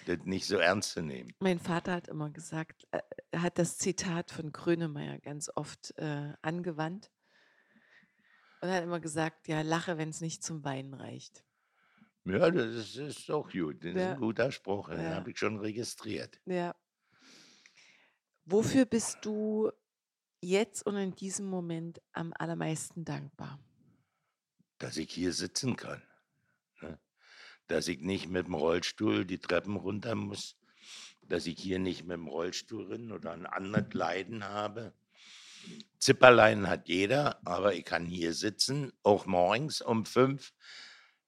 das 0.06 0.18
nicht 0.24 0.46
so 0.46 0.56
ernst 0.58 0.92
zu 0.92 1.02
nehmen. 1.02 1.32
Mein 1.40 1.58
Vater 1.58 1.92
hat 1.92 2.08
immer 2.08 2.30
gesagt, 2.30 2.86
äh, 2.90 3.00
er 3.30 3.42
hat 3.42 3.58
das 3.58 3.78
Zitat 3.78 4.30
von 4.30 4.52
Grönemeyer 4.52 5.18
ganz 5.18 5.50
oft 5.54 5.94
äh, 5.98 6.32
angewandt. 6.42 7.10
Und 8.62 8.68
hat 8.70 8.82
immer 8.84 9.00
gesagt, 9.00 9.48
ja, 9.48 9.62
lache, 9.62 9.96
wenn 9.96 10.10
es 10.10 10.20
nicht 10.20 10.44
zum 10.44 10.64
Weinen 10.64 10.92
reicht. 10.92 11.44
Ja, 12.26 12.50
das 12.50 12.74
ist, 12.74 12.96
ist 12.96 13.28
doch 13.30 13.50
gut. 13.50 13.82
Das 13.82 13.92
ist 13.92 13.96
Ja. 13.96 14.12
ein 14.12 14.20
guter 14.20 14.52
Spruch, 14.52 14.90
den 14.90 15.00
Ja. 15.02 15.14
habe 15.14 15.30
ich 15.30 15.38
schon 15.38 15.58
registriert. 15.58 16.38
Ja. 16.44 16.74
Wofür 18.44 18.84
bist 18.84 19.18
du 19.22 19.70
jetzt 20.40 20.86
und 20.86 20.96
in 20.96 21.14
diesem 21.14 21.46
Moment 21.46 22.00
am 22.12 22.32
allermeisten 22.36 23.04
dankbar? 23.04 23.58
dass 24.80 24.96
ich 24.96 25.12
hier 25.12 25.32
sitzen 25.32 25.76
kann. 25.76 26.02
Ne? 26.80 26.98
Dass 27.68 27.86
ich 27.86 28.00
nicht 28.00 28.28
mit 28.28 28.46
dem 28.46 28.54
Rollstuhl 28.54 29.24
die 29.24 29.38
Treppen 29.38 29.76
runter 29.76 30.16
muss, 30.16 30.56
dass 31.22 31.46
ich 31.46 31.60
hier 31.60 31.78
nicht 31.78 32.02
mit 32.02 32.16
dem 32.16 32.26
Rollstuhl 32.26 32.88
bin 32.88 33.12
oder 33.12 33.32
ein 33.32 33.46
anderes 33.46 33.92
Leiden 33.92 34.42
habe. 34.42 34.92
Zipperlein 35.98 36.68
hat 36.68 36.88
jeder, 36.88 37.46
aber 37.46 37.74
ich 37.74 37.84
kann 37.84 38.06
hier 38.06 38.32
sitzen, 38.32 38.92
auch 39.02 39.26
morgens 39.26 39.82
um 39.82 40.06
fünf, 40.06 40.54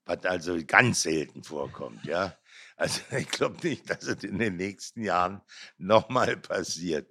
was 0.07 0.25
also 0.25 0.59
ganz 0.67 1.03
selten 1.03 1.45
vorkommt, 1.45 2.05
ja. 2.07 2.37
Also 2.77 3.01
ich 3.17 3.29
glaube 3.29 3.57
nicht, 3.67 3.89
dass 3.91 4.05
es 4.05 4.25
in 4.25 4.39
den 4.39 4.57
nächsten 4.57 5.03
Jahren 5.03 5.41
nochmal 5.79 6.37
passiert. 6.37 7.09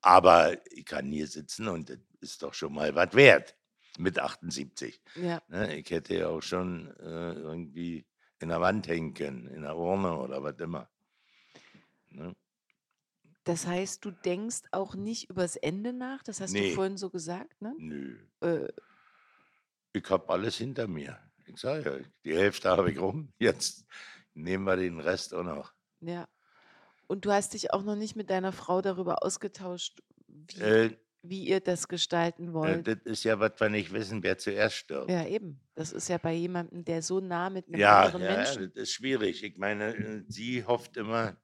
Aber 0.00 0.56
ich 0.72 0.84
kann 0.84 1.10
hier 1.10 1.26
sitzen 1.26 1.68
und 1.68 1.90
das 1.90 1.98
ist 2.20 2.42
doch 2.42 2.54
schon 2.54 2.74
mal 2.74 2.94
was 2.94 3.14
wert 3.14 3.56
mit 3.98 4.18
78. 4.18 5.00
Ja. 5.14 5.42
Ne? 5.48 5.76
Ich 5.76 5.90
hätte 5.90 6.14
ja 6.16 6.28
auch 6.28 6.42
schon 6.42 6.88
äh, 6.98 7.32
irgendwie 7.34 8.06
in 8.40 8.48
der 8.48 8.60
Wand 8.60 8.88
hängen 8.88 9.14
können, 9.14 9.46
in 9.46 9.62
der 9.62 9.76
Urne 9.76 10.18
oder 10.18 10.42
was 10.42 10.58
immer. 10.58 10.90
Ne? 12.10 12.34
Das 13.44 13.66
heißt, 13.66 14.04
du 14.04 14.10
denkst 14.10 14.62
auch 14.72 14.94
nicht 14.94 15.28
übers 15.30 15.56
Ende 15.56 15.92
nach? 15.92 16.22
Das 16.22 16.40
hast 16.40 16.54
du 16.54 16.58
Nee. 16.58 16.72
vorhin 16.74 16.96
so 16.96 17.10
gesagt, 17.10 17.60
ne? 17.60 17.74
Nö, 17.78 18.18
Äh, 18.40 18.68
ich 19.92 20.08
habe 20.10 20.28
alles 20.32 20.56
hinter 20.56 20.88
mir. 20.88 21.18
Ich 21.46 21.58
sage 21.60 21.98
ja, 22.00 22.06
die 22.24 22.36
Hälfte 22.36 22.70
habe 22.70 22.90
ich 22.90 22.98
rum. 22.98 23.32
Jetzt 23.38 23.84
nehmen 24.34 24.64
wir 24.64 24.76
den 24.76 25.00
Rest 25.00 25.34
auch 25.34 25.42
noch. 25.44 25.72
ja. 26.00 26.28
Und 27.06 27.26
du 27.26 27.32
hast 27.32 27.52
dich 27.52 27.70
auch 27.74 27.82
noch 27.82 27.96
nicht 27.96 28.16
mit 28.16 28.30
deiner 28.30 28.50
Frau 28.52 28.80
darüber 28.80 29.22
ausgetauscht, 29.22 30.02
wie, 30.26 30.60
Äh, 30.60 30.96
wie 31.22 31.46
ihr 31.46 31.60
das 31.60 31.86
gestalten 31.88 32.48
äh, 32.48 32.52
wollt. 32.54 32.86
das 32.88 32.96
ist 33.04 33.24
ja, 33.24 33.38
was 33.38 33.52
wir 33.60 33.68
nicht 33.68 33.92
wissen, 33.92 34.22
wer 34.22 34.38
zuerst 34.38 34.76
stirbt. 34.76 35.10
Ja, 35.10 35.26
eben. 35.26 35.60
Das 35.74 35.92
ist 35.92 36.08
ja 36.08 36.16
bei 36.16 36.32
jemandem, 36.32 36.82
der 36.84 37.02
so 37.02 37.20
nah 37.20 37.50
mit 37.50 37.68
einem 37.68 37.78
Ja, 37.78 38.04
anderen 38.04 38.22
ja, 38.22 38.30
ja, 38.30 38.36
Menschen. 38.38 38.72
das 38.74 38.84
ist 38.84 38.92
schwierig. 38.92 39.44
Ich 39.44 39.58
meine, 39.58 39.94
äh, 39.94 40.24
sie 40.28 40.64
hofft 40.64 40.96
immer, 40.96 41.36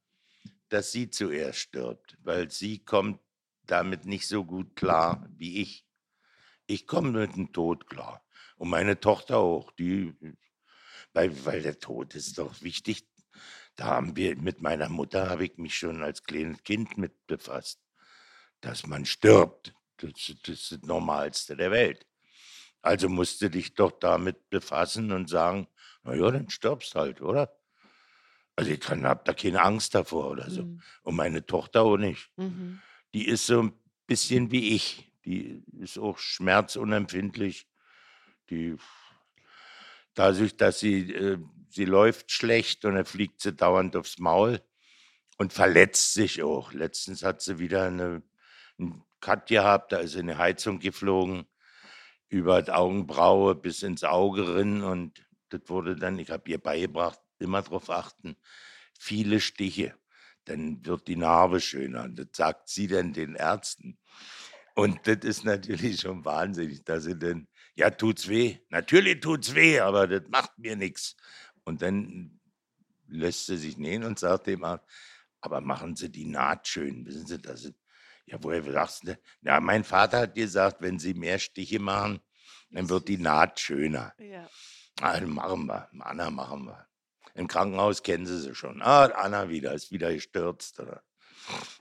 dass 0.71 0.93
sie 0.93 1.11
zuerst 1.11 1.59
stirbt, 1.59 2.17
weil 2.23 2.51
sie 2.51 2.79
kommt 2.83 3.21
damit 3.65 4.07
nicht 4.07 4.27
so 4.29 4.45
gut 4.47 4.77
klar 4.77 5.29
wie 5.37 5.61
ich. 5.61 5.87
Ich 6.67 6.87
komme 6.87 7.11
mit 7.13 7.37
dem 7.37 7.53
Tod 7.53 7.87
klar. 7.87 8.25
Und 8.57 8.71
meine 8.71 8.99
Tochter 8.99 9.37
auch. 9.39 9.73
Die, 9.73 10.15
weil, 11.13 11.45
weil 11.45 11.63
der 11.63 11.79
Tod 11.79 12.15
ist 12.15 12.39
doch 12.39 12.63
wichtig. 12.63 13.07
Da 13.77 13.87
haben 13.87 14.17
wir, 14.17 14.37
mit 14.37 14.61
meiner 14.61 14.89
Mutter 14.89 15.29
habe 15.31 15.45
ich 15.45 15.57
mich 15.57 15.77
schon 15.77 16.03
als 16.03 16.23
kleines 16.23 16.63
Kind 16.63 16.99
mit 16.99 17.27
befasst. 17.27 17.81
Dass 18.61 18.87
man 18.87 19.07
stirbt. 19.07 19.75
Das, 19.97 20.13
das 20.13 20.49
ist 20.49 20.73
das 20.73 20.83
Normalste 20.83 21.57
der 21.57 21.71
Welt. 21.71 22.07
Also 22.83 23.09
musst 23.09 23.43
du 23.43 23.51
dich 23.51 23.75
doch 23.75 23.93
damit 23.93 24.49
befassen 24.51 25.13
und 25.13 25.29
sagen, 25.29 25.69
na 26.03 26.15
ja, 26.15 26.31
dann 26.31 26.49
stirbst 26.49 26.95
halt, 26.95 27.21
oder? 27.21 27.55
Also 28.57 28.73
ich 28.73 28.89
habe 28.89 29.23
da 29.25 29.33
keine 29.33 29.63
Angst 29.63 29.95
davor 29.95 30.31
oder 30.31 30.51
so. 30.51 30.65
Mhm. 30.65 30.83
Und 31.03 31.17
meine 31.17 31.45
Tochter 31.47 31.83
auch 31.83 31.97
nicht. 31.97 32.31
Mhm. 32.37 32.81
Die 33.15 33.27
ist 33.27 33.47
so 33.47 33.63
ein 33.63 33.73
bisschen 34.07 34.51
wie 34.51 34.75
ich. 34.75 35.13
Die 35.25 35.63
ist 35.79 35.99
auch 35.99 36.19
schmerzunempfindlich. 36.19 37.67
Die, 38.51 38.77
dadurch, 40.15 40.57
dass 40.57 40.81
sie, 40.81 41.13
äh, 41.13 41.39
sie 41.69 41.85
läuft 41.85 42.31
schlecht 42.33 42.85
und 42.85 42.95
dann 42.95 43.05
fliegt 43.05 43.41
sie 43.41 43.53
dauernd 43.53 43.97
aufs 43.97 44.19
Maul 44.19 44.61
und 45.39 45.53
verletzt 45.53 46.15
sich 46.15 46.43
auch. 46.43 46.73
Letztens 46.73 47.23
hat 47.23 47.43
sie 47.43 47.59
wieder 47.59 47.85
eine, 47.85 48.23
einen 48.79 49.03
Cut 49.21 49.49
gehabt, 49.49 49.93
da 49.93 49.99
ist 49.99 50.13
sie 50.13 50.21
in 50.21 50.31
eine 50.31 50.39
Heizung 50.39 50.79
geflogen, 50.81 51.47
über 52.29 52.63
die 52.63 52.71
Augenbraue 52.71 53.55
bis 53.55 53.83
ins 53.83 54.05
Auge 54.05 54.57
rin 54.57 54.83
und 54.83 55.25
das 55.51 55.63
wurde 55.67 55.97
dann, 55.97 56.19
ich 56.19 56.31
habe 56.31 56.49
ihr 56.51 56.59
beigebracht, 56.59 57.19
immer 57.39 57.63
darauf 57.63 57.91
achten, 57.91 58.37
viele 58.99 59.41
Stiche, 59.41 59.95
dann 60.45 60.85
wird 60.85 61.09
die 61.09 61.17
Narbe 61.17 61.61
schöner. 61.61 62.09
Das 62.09 62.29
sagt 62.35 62.69
sie 62.69 62.87
dann 62.87 63.13
den 63.13 63.35
Ärzten. 63.35 63.99
Und 64.75 65.07
das 65.07 65.19
ist 65.23 65.45
natürlich 65.45 66.01
schon 66.01 66.25
wahnsinnig, 66.25 66.85
dass 66.85 67.05
sie 67.05 67.19
dann, 67.19 67.49
ja, 67.81 67.89
tut's 67.89 68.29
weh. 68.29 68.59
Natürlich 68.69 69.21
tut's 69.21 69.55
weh, 69.55 69.81
aber 69.81 70.07
das 70.07 70.29
macht 70.29 70.59
mir 70.59 70.77
nichts. 70.77 71.17
Und 71.65 71.81
dann 71.81 72.39
lässt 73.07 73.47
sie 73.47 73.57
sich 73.57 73.79
nähen 73.79 74.05
und 74.05 74.19
sagt 74.19 74.49
dem 74.49 74.65
Arzt, 74.65 74.85
aber 75.41 75.63
machen 75.63 75.97
Sie 75.97 76.11
die 76.11 76.27
Naht 76.27 76.69
schön. 76.69 77.07
Wissen 77.07 77.27
Sie, 77.27 77.41
das 77.41 77.65
ist, 77.65 77.75
ja, 78.27 78.37
woher 78.43 78.63
sagst 78.71 79.09
du? 79.09 79.19
Ja, 79.41 79.61
mein 79.61 79.83
Vater 79.83 80.21
hat 80.21 80.35
gesagt, 80.35 80.83
wenn 80.83 80.99
Sie 80.99 81.15
mehr 81.15 81.39
Stiche 81.39 81.79
machen, 81.79 82.21
dann 82.71 82.91
wird 82.91 83.09
die 83.09 83.17
Naht 83.17 83.59
schöner. 83.59 84.13
Ja. 84.19 84.47
Also 85.01 85.27
machen 85.27 85.67
wir, 85.67 85.89
Anna 86.01 86.31
machen 86.31 86.67
wir. 86.67 86.87
Im 87.33 87.49
Krankenhaus 87.49 88.03
kennen 88.03 88.27
sie 88.27 88.41
sie 88.41 88.55
schon. 88.55 88.83
Ah, 88.83 89.07
Anna 89.07 89.49
wieder, 89.49 89.73
ist 89.73 89.91
wieder 89.91 90.13
gestürzt 90.13 90.79
oder 90.81 91.03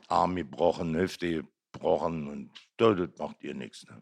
Arm 0.08 0.38
gebrochen, 0.38 0.96
Hüfte 0.96 1.44
gebrochen 1.74 2.28
und 2.30 2.52
das 2.78 3.10
macht 3.18 3.44
ihr 3.44 3.54
nichts. 3.54 3.86
Ne? 3.86 4.02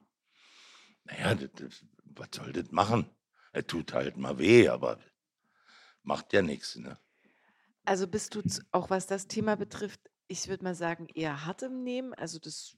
Naja, 1.08 1.36
das, 1.36 1.50
das, 1.56 1.86
was 2.06 2.28
soll 2.34 2.52
das 2.54 2.72
machen? 2.72 3.10
Er 3.52 3.66
tut 3.66 3.94
halt 3.94 4.18
mal 4.18 4.38
weh, 4.38 4.68
aber 4.70 5.00
macht 6.04 6.34
ja 6.34 6.42
nichts. 6.42 6.76
Ne? 6.76 6.98
Also 7.86 8.08
bist 8.08 8.36
du 8.36 8.42
auch 8.72 8.90
was 8.90 9.08
das 9.08 9.28
Thema 9.28 9.56
betrifft, 9.56 10.02
ich 10.28 10.48
würde 10.48 10.64
mal 10.64 10.76
sagen, 10.76 11.08
eher 11.14 11.46
hart 11.46 11.62
im 11.64 11.84
Nehmen. 11.84 12.14
Also 12.14 12.40
das, 12.40 12.76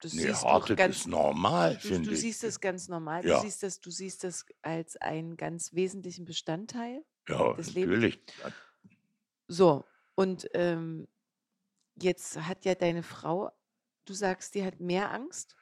das 0.00 0.12
Nee, 0.12 0.22
siehst 0.22 0.50
du 0.50 0.60
hart, 0.60 0.70
das 0.70 0.76
ganz 0.76 0.96
ist 0.96 1.06
normal, 1.06 1.78
Du, 1.82 1.90
finde 1.90 2.10
du 2.10 2.14
ich. 2.14 2.18
siehst 2.20 2.44
es 2.44 2.60
ganz 2.60 2.88
normal. 2.88 3.24
Du 3.24 3.30
Ja. 3.30 3.40
siehst 3.40 3.62
das, 3.62 3.80
du 3.80 3.90
siehst 3.90 4.24
das 4.24 4.44
als 4.62 4.96
einen 4.98 5.36
ganz 5.36 5.72
wesentlichen 5.74 6.26
Bestandteil. 6.26 7.04
Ja, 7.28 7.56
des 7.56 7.72
Lebens. 7.74 7.96
natürlich. 7.96 8.20
So, 9.48 9.84
und 10.14 10.48
ähm, 10.54 11.08
jetzt 12.00 12.38
hat 12.40 12.64
ja 12.64 12.74
deine 12.74 13.02
Frau, 13.02 13.50
du 14.06 14.14
sagst, 14.14 14.54
die 14.54 14.64
hat 14.64 14.80
mehr 14.80 15.12
Angst, 15.12 15.56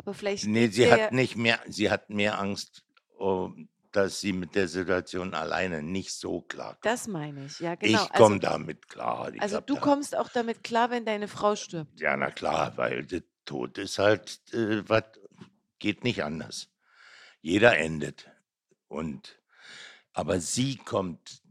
aber 0.00 0.14
vielleicht. 0.14 0.46
Nee, 0.46 0.68
sie 0.68 0.90
hat 0.90 1.12
nicht 1.12 1.36
mehr, 1.36 1.60
sie 1.68 1.90
hat 1.90 2.10
mehr 2.10 2.38
Angst, 2.38 2.84
oh, 3.18 3.50
dass 3.92 4.20
sie 4.20 4.32
mit 4.32 4.54
der 4.54 4.68
Situation 4.68 5.34
alleine 5.34 5.82
nicht 5.82 6.12
so 6.12 6.40
klar 6.42 6.74
kommt. 6.74 6.86
Das 6.86 7.06
meine 7.06 7.46
ich, 7.46 7.60
ja, 7.60 7.74
genau. 7.74 8.04
ich 8.04 8.12
komme 8.12 8.38
damit 8.38 8.88
klar. 8.88 9.32
Ich 9.34 9.42
Also, 9.42 9.56
also 9.56 9.66
du 9.66 9.74
da, 9.74 9.80
kommst 9.80 10.16
auch 10.16 10.28
damit 10.28 10.64
klar, 10.64 10.90
wenn 10.90 11.04
deine 11.04 11.28
Frau 11.28 11.56
stirbt. 11.56 12.00
Ja, 12.00 12.16
na 12.16 12.30
klar, 12.30 12.76
weil 12.76 13.04
der 13.04 13.22
Tod 13.44 13.78
ist 13.78 13.98
halt, 13.98 14.40
äh, 14.52 14.88
was 14.88 15.04
geht 15.78 16.04
nicht 16.04 16.22
anders. 16.22 16.68
Jeder 17.40 17.76
endet. 17.76 18.30
Und 18.88 19.38
aber 20.12 20.40
sie 20.40 20.76
kommt 20.76 21.42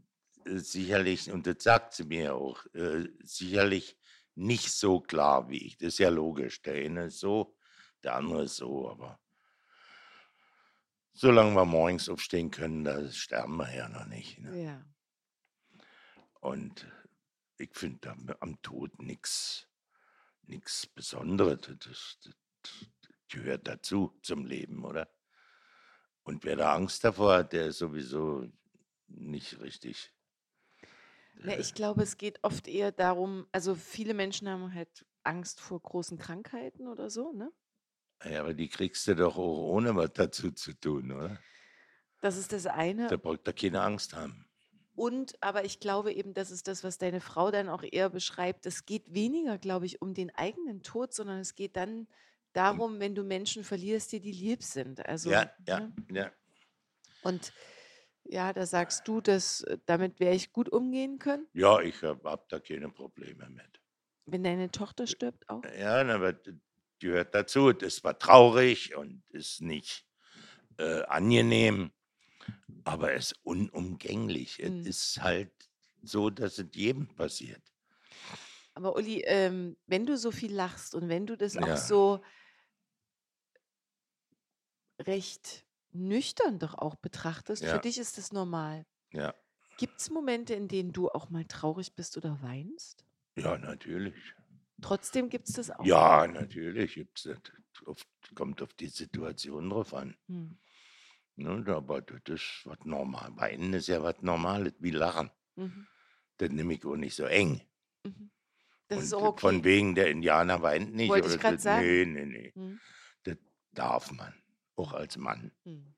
äh, 0.44 0.58
sicherlich, 0.58 1.30
und 1.30 1.46
das 1.46 1.62
sagt 1.62 1.94
sie 1.94 2.04
mir 2.04 2.34
auch, 2.34 2.64
äh, 2.74 3.08
sicherlich 3.22 3.96
nicht 4.34 4.72
so 4.72 5.00
klar 5.00 5.50
wie 5.50 5.66
ich. 5.66 5.76
Das 5.76 5.88
ist 5.88 5.98
ja 5.98 6.08
logisch. 6.08 6.62
Der 6.62 6.74
eine 6.74 7.06
ist 7.06 7.20
so, 7.20 7.54
der 8.02 8.16
andere 8.16 8.44
ist 8.44 8.56
so, 8.56 8.90
aber 8.90 9.20
solange 11.12 11.54
wir 11.54 11.64
morgens 11.64 12.08
aufstehen 12.08 12.50
können, 12.50 12.84
da 12.84 13.10
sterben 13.10 13.56
wir 13.56 13.74
ja 13.74 13.88
noch 13.88 14.06
nicht. 14.06 14.38
Ne? 14.38 14.62
Ja. 14.62 14.84
Und 16.40 16.86
ich 17.58 17.74
finde 17.74 18.16
am 18.40 18.62
Tod 18.62 19.02
nichts 19.02 19.70
nichts 20.50 20.86
Besonderes. 20.86 21.60
Das, 21.62 21.78
das, 21.78 22.18
das 22.62 22.88
gehört 23.28 23.66
dazu 23.66 24.18
zum 24.22 24.44
Leben, 24.44 24.84
oder? 24.84 25.08
Und 26.22 26.44
wer 26.44 26.56
da 26.56 26.74
Angst 26.74 27.02
davor 27.04 27.38
hat, 27.38 27.52
der 27.52 27.66
ist 27.66 27.78
sowieso 27.78 28.46
nicht 29.06 29.60
richtig. 29.60 30.12
Na, 31.42 31.58
ich 31.58 31.72
glaube, 31.72 32.02
es 32.02 32.18
geht 32.18 32.38
oft 32.42 32.68
eher 32.68 32.92
darum, 32.92 33.46
also 33.50 33.74
viele 33.74 34.12
Menschen 34.12 34.48
haben 34.48 34.74
halt 34.74 35.06
Angst 35.22 35.60
vor 35.60 35.80
großen 35.80 36.18
Krankheiten 36.18 36.86
oder 36.86 37.08
so, 37.08 37.32
ne? 37.32 37.50
Ja, 38.24 38.40
aber 38.40 38.54
die 38.54 38.68
kriegst 38.68 39.06
du 39.08 39.14
doch 39.14 39.36
auch 39.36 39.68
ohne 39.72 39.96
was 39.96 40.12
dazu 40.12 40.52
zu 40.52 40.74
tun, 40.74 41.10
oder? 41.12 41.38
Das 42.20 42.36
ist 42.36 42.52
das 42.52 42.66
eine. 42.66 43.08
Da 43.08 43.16
braucht 43.16 43.46
er 43.46 43.52
keine 43.54 43.80
Angst 43.80 44.14
haben. 44.14 44.46
Und, 44.94 45.42
aber 45.42 45.64
ich 45.64 45.80
glaube 45.80 46.12
eben, 46.12 46.34
das 46.34 46.50
ist 46.50 46.68
das, 46.68 46.84
was 46.84 46.98
deine 46.98 47.22
Frau 47.22 47.50
dann 47.50 47.70
auch 47.70 47.82
eher 47.82 48.10
beschreibt. 48.10 48.66
Es 48.66 48.84
geht 48.84 49.14
weniger, 49.14 49.56
glaube 49.56 49.86
ich, 49.86 50.02
um 50.02 50.12
den 50.12 50.34
eigenen 50.34 50.82
Tod, 50.82 51.14
sondern 51.14 51.38
es 51.38 51.54
geht 51.54 51.76
dann 51.76 52.06
darum, 52.52 53.00
wenn 53.00 53.14
du 53.14 53.22
Menschen 53.22 53.64
verlierst, 53.64 54.12
die 54.12 54.20
dir 54.20 54.34
lieb 54.34 54.62
sind. 54.62 55.06
Also, 55.06 55.30
ja, 55.30 55.50
ja, 55.66 55.80
ne? 55.80 55.92
ja. 56.10 56.30
Und 57.22 57.54
ja, 58.24 58.52
da 58.52 58.66
sagst 58.66 59.08
du, 59.08 59.22
dass 59.22 59.62
äh, 59.62 59.78
damit 59.86 60.20
wäre 60.20 60.34
ich 60.34 60.52
gut 60.52 60.68
umgehen 60.68 61.18
können, 61.18 61.46
Ja, 61.54 61.80
ich 61.80 62.02
habe 62.02 62.28
hab 62.28 62.48
da 62.50 62.60
keine 62.60 62.90
Probleme 62.90 63.48
mit. 63.48 63.80
wenn 64.26 64.44
deine 64.44 64.70
Tochter 64.70 65.06
stirbt 65.06 65.48
auch. 65.48 65.62
Ja, 65.78 66.02
aber 66.14 66.34
gehört 67.00 67.34
dazu. 67.34 67.72
Das 67.72 68.04
war 68.04 68.18
traurig 68.18 68.96
und 68.96 69.22
ist 69.30 69.60
nicht 69.62 70.06
äh, 70.78 71.02
angenehm, 71.04 71.92
aber 72.84 73.14
es 73.14 73.32
ist 73.32 73.40
unumgänglich. 73.44 74.60
Mhm. 74.62 74.90
Es 74.90 74.98
ist 75.16 75.22
halt 75.22 75.52
so, 76.02 76.30
dass 76.30 76.58
es 76.58 76.68
jedem 76.74 77.08
passiert. 77.08 77.62
Aber 78.74 78.94
Uli, 78.96 79.22
ähm, 79.26 79.76
wenn 79.86 80.06
du 80.06 80.16
so 80.16 80.30
viel 80.30 80.52
lachst 80.54 80.94
und 80.94 81.08
wenn 81.08 81.26
du 81.26 81.36
das 81.36 81.56
auch 81.56 81.76
Ja. 81.76 81.76
so 81.76 82.20
recht 85.00 85.66
nüchtern 85.92 86.58
doch 86.60 86.74
auch 86.74 86.94
betrachtest, 86.96 87.66
für 87.68 87.78
Ja. 87.78 87.80
dich 87.80 87.98
ist 87.98 88.18
das 88.18 88.32
normal. 88.32 88.86
Ja, 89.12 89.34
Gibt 89.78 90.00
es 90.02 90.10
Momente, 90.10 90.54
in 90.54 90.68
denen 90.68 90.92
du 90.92 91.10
auch 91.10 91.30
mal 91.30 91.44
traurig 91.46 91.94
bist 91.96 92.16
oder 92.18 92.42
weinst? 92.42 93.06
ja, 93.36 93.58
natürlich. 93.58 94.34
Trotzdem 94.80 95.28
gibt 95.28 95.48
es 95.48 95.54
das 95.56 95.70
auch. 95.70 95.84
Ja, 95.84 96.26
natürlich 96.26 96.94
gibt's 96.94 97.24
das. 97.24 97.38
Auf, 97.86 98.04
kommt 98.34 98.60
auf 98.62 98.74
die 98.74 98.88
Situation 98.88 99.70
drauf 99.70 99.94
an. 99.94 100.16
Hm. 100.26 100.58
Ne? 101.36 101.64
Aber 101.68 102.02
das 102.02 102.20
ist 102.26 102.62
was 102.64 102.78
normal. 102.84 103.30
Weinen 103.36 103.72
ist 103.72 103.88
ja 103.88 104.02
was 104.02 104.20
Normales, 104.20 104.74
wie 104.78 104.90
Lachen. 104.90 105.30
Mhm. 105.56 105.86
Das 106.36 106.50
nehme 106.50 106.74
ich 106.74 106.84
auch 106.84 106.96
nicht 106.96 107.14
so 107.14 107.24
eng. 107.24 107.62
Mhm. 108.04 108.30
Das 108.88 108.98
Und 108.98 109.04
ist 109.04 109.14
auch 109.14 109.22
okay. 109.22 109.40
von 109.40 109.64
wegen, 109.64 109.94
der 109.94 110.10
Indianer 110.10 110.60
weint 110.62 110.94
nicht. 110.94 111.08
Wollte 111.08 111.28
ich 111.34 111.40
das- 111.40 111.62
sagen. 111.62 111.86
Nee, 111.86 112.04
nee, 112.04 112.26
nee. 112.26 112.52
Hm? 112.54 112.80
Das 113.22 113.36
darf 113.72 114.10
man. 114.12 114.34
Auch 114.76 114.92
als 114.92 115.16
Mann. 115.16 115.52
Hm. 115.64 115.94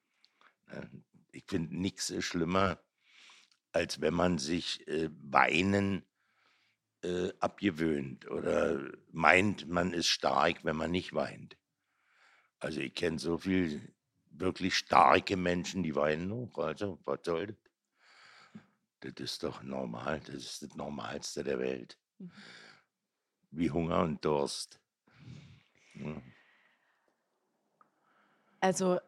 ne? 0.69 0.91
Ich 1.33 1.45
finde 1.49 1.75
nichts 1.77 2.13
schlimmer, 2.23 2.79
als 3.73 4.01
wenn 4.01 4.15
man 4.15 4.39
sich 4.39 4.87
äh, 4.87 5.09
Weinen 5.13 6.05
äh, 7.03 7.33
abgewöhnt 7.41 8.31
oder 8.31 8.81
meint, 9.11 9.69
man 9.69 9.93
ist 9.93 10.09
stark, 10.09 10.65
wenn 10.65 10.77
man 10.77 10.91
nicht 10.91 11.15
weint. 11.15 11.57
Also 12.59 12.81
ich 12.81 12.95
kenne 12.95 13.19
so 13.19 13.39
viel 13.39 13.93
wirklich 14.31 14.77
starke 14.77 15.37
Menschen, 15.37 15.83
die 15.83 15.95
weinen 15.95 16.33
auch. 16.33 16.59
Also, 16.59 16.99
was 17.05 17.21
soll 17.25 17.49
das? 17.49 17.57
Das 19.01 19.13
ist 19.19 19.43
doch 19.43 19.63
normal. 19.63 20.21
Das 20.21 20.37
ist 20.37 20.63
das 20.63 20.75
Normalste 20.77 21.43
der 21.43 21.59
Welt. 21.59 21.99
Mhm. 22.19 22.31
Wie 23.51 23.71
Hunger 23.71 24.01
und 24.03 24.25
Durst. 24.25 24.81
Ja. 25.95 26.23
Also, 28.61 29.01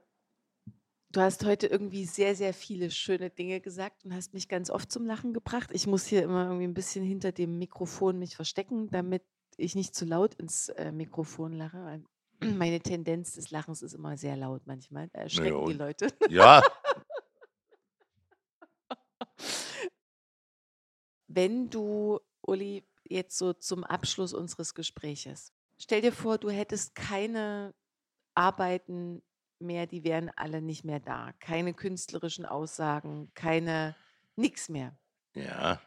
du 1.15 1.21
hast 1.21 1.45
heute 1.45 1.67
irgendwie 1.69 2.05
sehr, 2.07 2.35
sehr 2.35 2.53
viele 2.55 2.91
schöne 2.91 3.31
Dinge 3.31 3.61
gesagt 3.61 4.05
und 4.05 4.15
hast 4.15 4.35
mich 4.35 4.49
ganz 4.49 4.69
oft 4.71 4.91
zum 4.91 5.07
Lachen 5.07 5.33
gebracht. 5.33 5.71
Ich 5.73 5.87
muss 5.87 6.05
hier 6.07 6.23
immer 6.23 6.45
irgendwie 6.47 6.65
ein 6.67 6.75
bisschen 6.75 7.05
hinter 7.05 7.33
dem 7.33 7.59
Mikrofon 7.59 8.19
mich 8.19 8.37
verstecken, 8.37 8.91
damit 8.91 9.23
ich 9.57 9.75
nicht 9.75 9.95
zu 9.95 10.05
laut 10.05 10.35
ins 10.35 10.69
äh, 10.71 10.91
Mikrofon 10.93 11.53
lache. 11.53 12.03
Meine 12.43 12.81
Tendenz 12.81 13.33
des 13.35 13.51
Lachens 13.51 13.83
ist 13.83 13.95
immer 13.95 14.17
sehr 14.17 14.37
laut 14.37 14.62
manchmal. 14.67 15.09
Da 15.09 15.21
erschrecken 15.21 15.65
die 15.67 15.73
und- 15.73 15.79
Leute. 15.79 16.09
ja, 16.29 16.62
Wenn 21.27 21.71
du, 21.71 22.21
Uli, 22.47 22.85
jetzt 23.05 23.39
so 23.39 23.53
zum 23.55 23.83
Abschluss 23.85 24.33
unseres 24.35 24.75
Gespräches, 24.75 25.53
stell 25.79 26.01
dir 26.01 26.12
vor, 26.12 26.39
du 26.39 26.51
hättest 26.51 26.95
keine 26.95 27.75
Arbeiten 28.35 29.23
mehr, 29.61 29.87
die 29.87 30.05
wären 30.05 30.31
alle 30.37 30.61
nicht 30.63 30.85
mehr 30.85 31.01
da. 31.01 31.33
Keine 31.41 31.75
künstlerischen 31.75 32.45
Aussagen, 32.47 33.31
keine, 33.35 33.95
nix 34.37 34.69
mehr. 34.69 34.97
ja, 35.35 35.81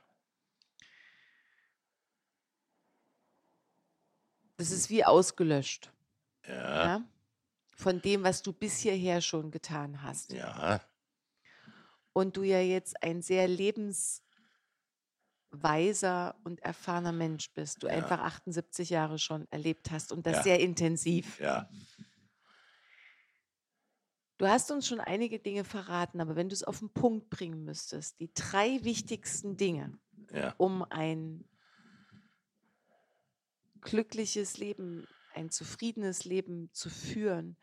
Das 4.57 4.72
ist 4.72 4.89
wie 4.89 5.05
ausgelöscht. 5.05 5.91
ja, 6.47 6.86
Ja? 6.86 7.01
Von 7.76 8.01
dem, 8.01 8.24
was 8.24 8.41
du 8.41 8.51
bis 8.53 8.80
hierher 8.80 9.22
schon 9.22 9.51
getan 9.51 10.01
hast. 10.01 10.32
ja, 10.34 10.82
Und 12.13 12.36
du 12.36 12.41
ja 12.41 12.59
jetzt 12.59 13.03
ein 13.03 13.22
sehr 13.22 13.47
lebensweiser 13.47 14.24
und 16.43 16.59
erfahrener 16.61 17.11
Mensch 17.11 17.51
bist. 17.53 17.84
Du 17.84 17.88
Ja. 17.88 17.93
einfach 17.93 18.20
78 18.20 18.89
Jahre 18.89 19.20
schon 19.20 19.47
erlebt 19.51 19.91
hast 19.91 20.11
und 20.11 20.26
das 20.26 20.38
Ja. 20.38 20.43
sehr 20.43 20.59
intensiv. 20.59 21.39
ja. 21.39 21.70
Du 24.38 24.47
hast 24.47 24.69
uns 24.71 24.88
schon 24.88 24.99
einige 24.99 25.39
Dinge 25.39 25.63
verraten, 25.63 26.21
aber 26.21 26.35
wenn 26.35 26.49
du 26.49 26.53
es 26.53 26.63
auf 26.63 26.79
den 26.79 26.89
Punkt 26.89 27.29
bringen 27.29 27.63
müsstest, 27.63 28.19
die 28.19 28.31
drei 28.33 28.79
wichtigsten 28.83 29.57
Dinge, 29.57 29.97
ja. 30.31 30.53
um 30.57 30.83
ein 30.83 31.43
glückliches 33.81 34.57
Leben, 34.57 35.07
ein 35.33 35.49
zufriedenes 35.49 36.25
Leben 36.25 36.69
zu 36.73 36.89
führen. 36.89 37.57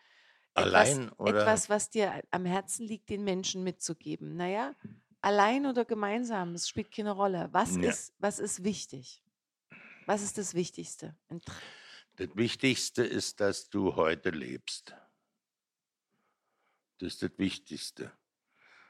Allein 0.55 1.05
etwas, 1.09 1.19
oder- 1.19 1.41
etwas, 1.41 1.69
was 1.69 1.91
dir 1.91 2.23
am 2.31 2.45
Herzen 2.45 2.87
liegt, 2.87 3.09
den 3.11 3.25
Menschen 3.25 3.63
mitzugeben. 3.65 4.37
Naja, 4.37 4.75
allein 5.21 5.67
oder 5.67 5.85
gemeinsam, 5.85 6.55
es 6.55 6.69
spielt 6.69 6.93
keine 6.93 7.11
Rolle. 7.13 7.49
Was, 7.53 7.77
Ja. 7.77 7.91
ist, 7.91 8.15
was 8.19 8.39
ist 8.39 8.65
wichtig? 8.65 9.23
Was 10.07 10.23
ist 10.23 10.39
das 10.39 10.55
Wichtigste? 10.55 11.17
Das 12.17 12.29
Wichtigste 12.35 13.05
ist, 13.05 13.41
dass 13.41 13.71
du 13.71 13.97
heute 13.97 14.31
lebst. 14.31 14.95
Das 16.99 17.15
ist 17.15 17.23
das 17.23 17.33
Wichtigste. 17.39 18.13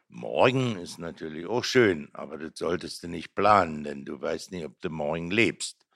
Morgen 0.09 0.77
ist 0.77 0.99
natürlich 0.99 1.47
auch 1.47 1.65
schön, 1.65 2.11
aber 2.13 2.39
das 2.39 2.59
solltest 2.59 3.03
du 3.03 3.09
nicht 3.09 3.35
planen, 3.35 3.85
denn 3.85 4.05
du 4.05 4.21
weißt 4.21 4.53
nicht, 4.53 4.65
ob 4.65 4.81
du 4.81 4.91
morgen 4.91 5.31
lebst. 5.31 5.87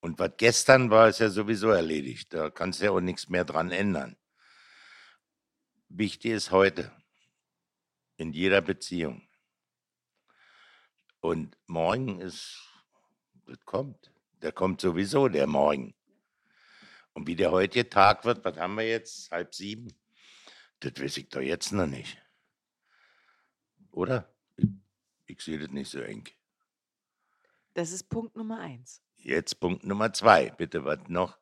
Und 0.00 0.18
was 0.18 0.32
gestern 0.36 0.90
war, 0.90 1.08
ist 1.08 1.20
ja 1.20 1.30
sowieso 1.30 1.70
erledigt. 1.70 2.32
Da 2.34 2.50
kannst 2.50 2.80
du 2.80 2.86
ja 2.86 2.90
auch 2.90 3.00
nichts 3.00 3.28
mehr 3.28 3.44
dran 3.44 3.70
ändern. 3.70 4.16
Wichtig 5.88 6.32
ist 6.32 6.50
heute. 6.50 6.90
In 8.16 8.32
jeder 8.32 8.60
Beziehung. 8.60 9.26
Und 11.20 11.56
morgen 11.66 12.20
ist, 12.20 12.60
das 13.46 13.58
kommt. 13.64 14.12
Der 14.42 14.52
kommt 14.52 14.80
sowieso, 14.80 15.28
der 15.28 15.46
Morgen. 15.46 15.94
Und 17.14 17.26
wie 17.26 17.36
der 17.36 17.50
heutige 17.50 17.88
Tag 17.88 18.24
wird, 18.24 18.44
was 18.44 18.58
haben 18.58 18.74
wir 18.74 18.86
jetzt? 18.86 19.30
Halb 19.30 19.54
sieben? 19.54 19.88
Das 20.84 21.02
weiß 21.02 21.16
ich 21.16 21.28
doch 21.30 21.40
jetzt 21.40 21.72
noch 21.72 21.86
nicht. 21.86 22.20
Oder? 23.90 24.30
Ich, 24.56 24.68
ich 25.26 25.40
sehe 25.40 25.58
das 25.58 25.70
nicht 25.70 25.90
so 25.90 26.00
eng. 26.00 26.28
Das 27.72 27.90
ist 27.90 28.04
Punkt 28.10 28.36
Nummer 28.36 28.60
eins. 28.60 29.02
Jetzt 29.16 29.58
Punkt 29.60 29.84
Nummer 29.84 30.12
zwei. 30.12 30.50
Bitte, 30.50 30.84
was 30.84 30.98
noch? 31.08 31.38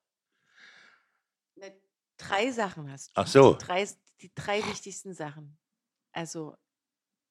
Ne, 1.57 1.74
Drei 2.16 2.53
Sachen 2.53 2.90
hast 2.90 3.09
du. 3.09 3.12
Ach 3.16 3.26
so. 3.26 3.55
Die 3.55 3.64
drei, 3.64 3.88
die 4.20 4.32
drei 4.34 4.64
wichtigsten 4.68 5.12
Sachen. 5.12 5.59
Also, 6.12 6.57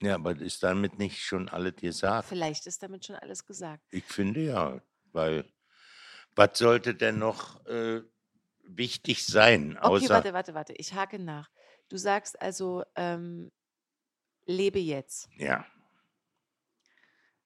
Ja, 0.01 0.15
aber 0.15 0.37
ist 0.37 0.61
damit 0.63 0.97
nicht 0.99 1.23
schon 1.23 1.47
alles 1.47 1.75
gesagt? 1.77 2.27
vielleicht 2.27 2.67
ist 2.67 2.83
damit 2.83 3.05
schon 3.05 3.15
alles 3.15 3.45
gesagt. 3.45 3.85
Ich 3.91 4.03
finde 4.03 4.41
ja, 4.41 4.81
weil 5.13 5.49
was 6.35 6.57
sollte 6.57 6.93
denn 6.93 7.19
noch 7.19 7.65
äh, 7.67 8.01
wichtig 8.63 9.25
sein? 9.25 9.77
Okay, 9.77 9.87
Außer, 9.87 10.09
warte, 10.15 10.33
warte, 10.33 10.53
warte. 10.53 10.73
Ich 10.73 10.93
hake 10.93 11.17
nach. 11.19 11.49
Du 11.91 11.97
sagst 11.97 12.41
also, 12.41 12.85
ähm, 12.95 13.51
lebe 14.45 14.79
jetzt. 14.79 15.29
Ja, 15.37 15.65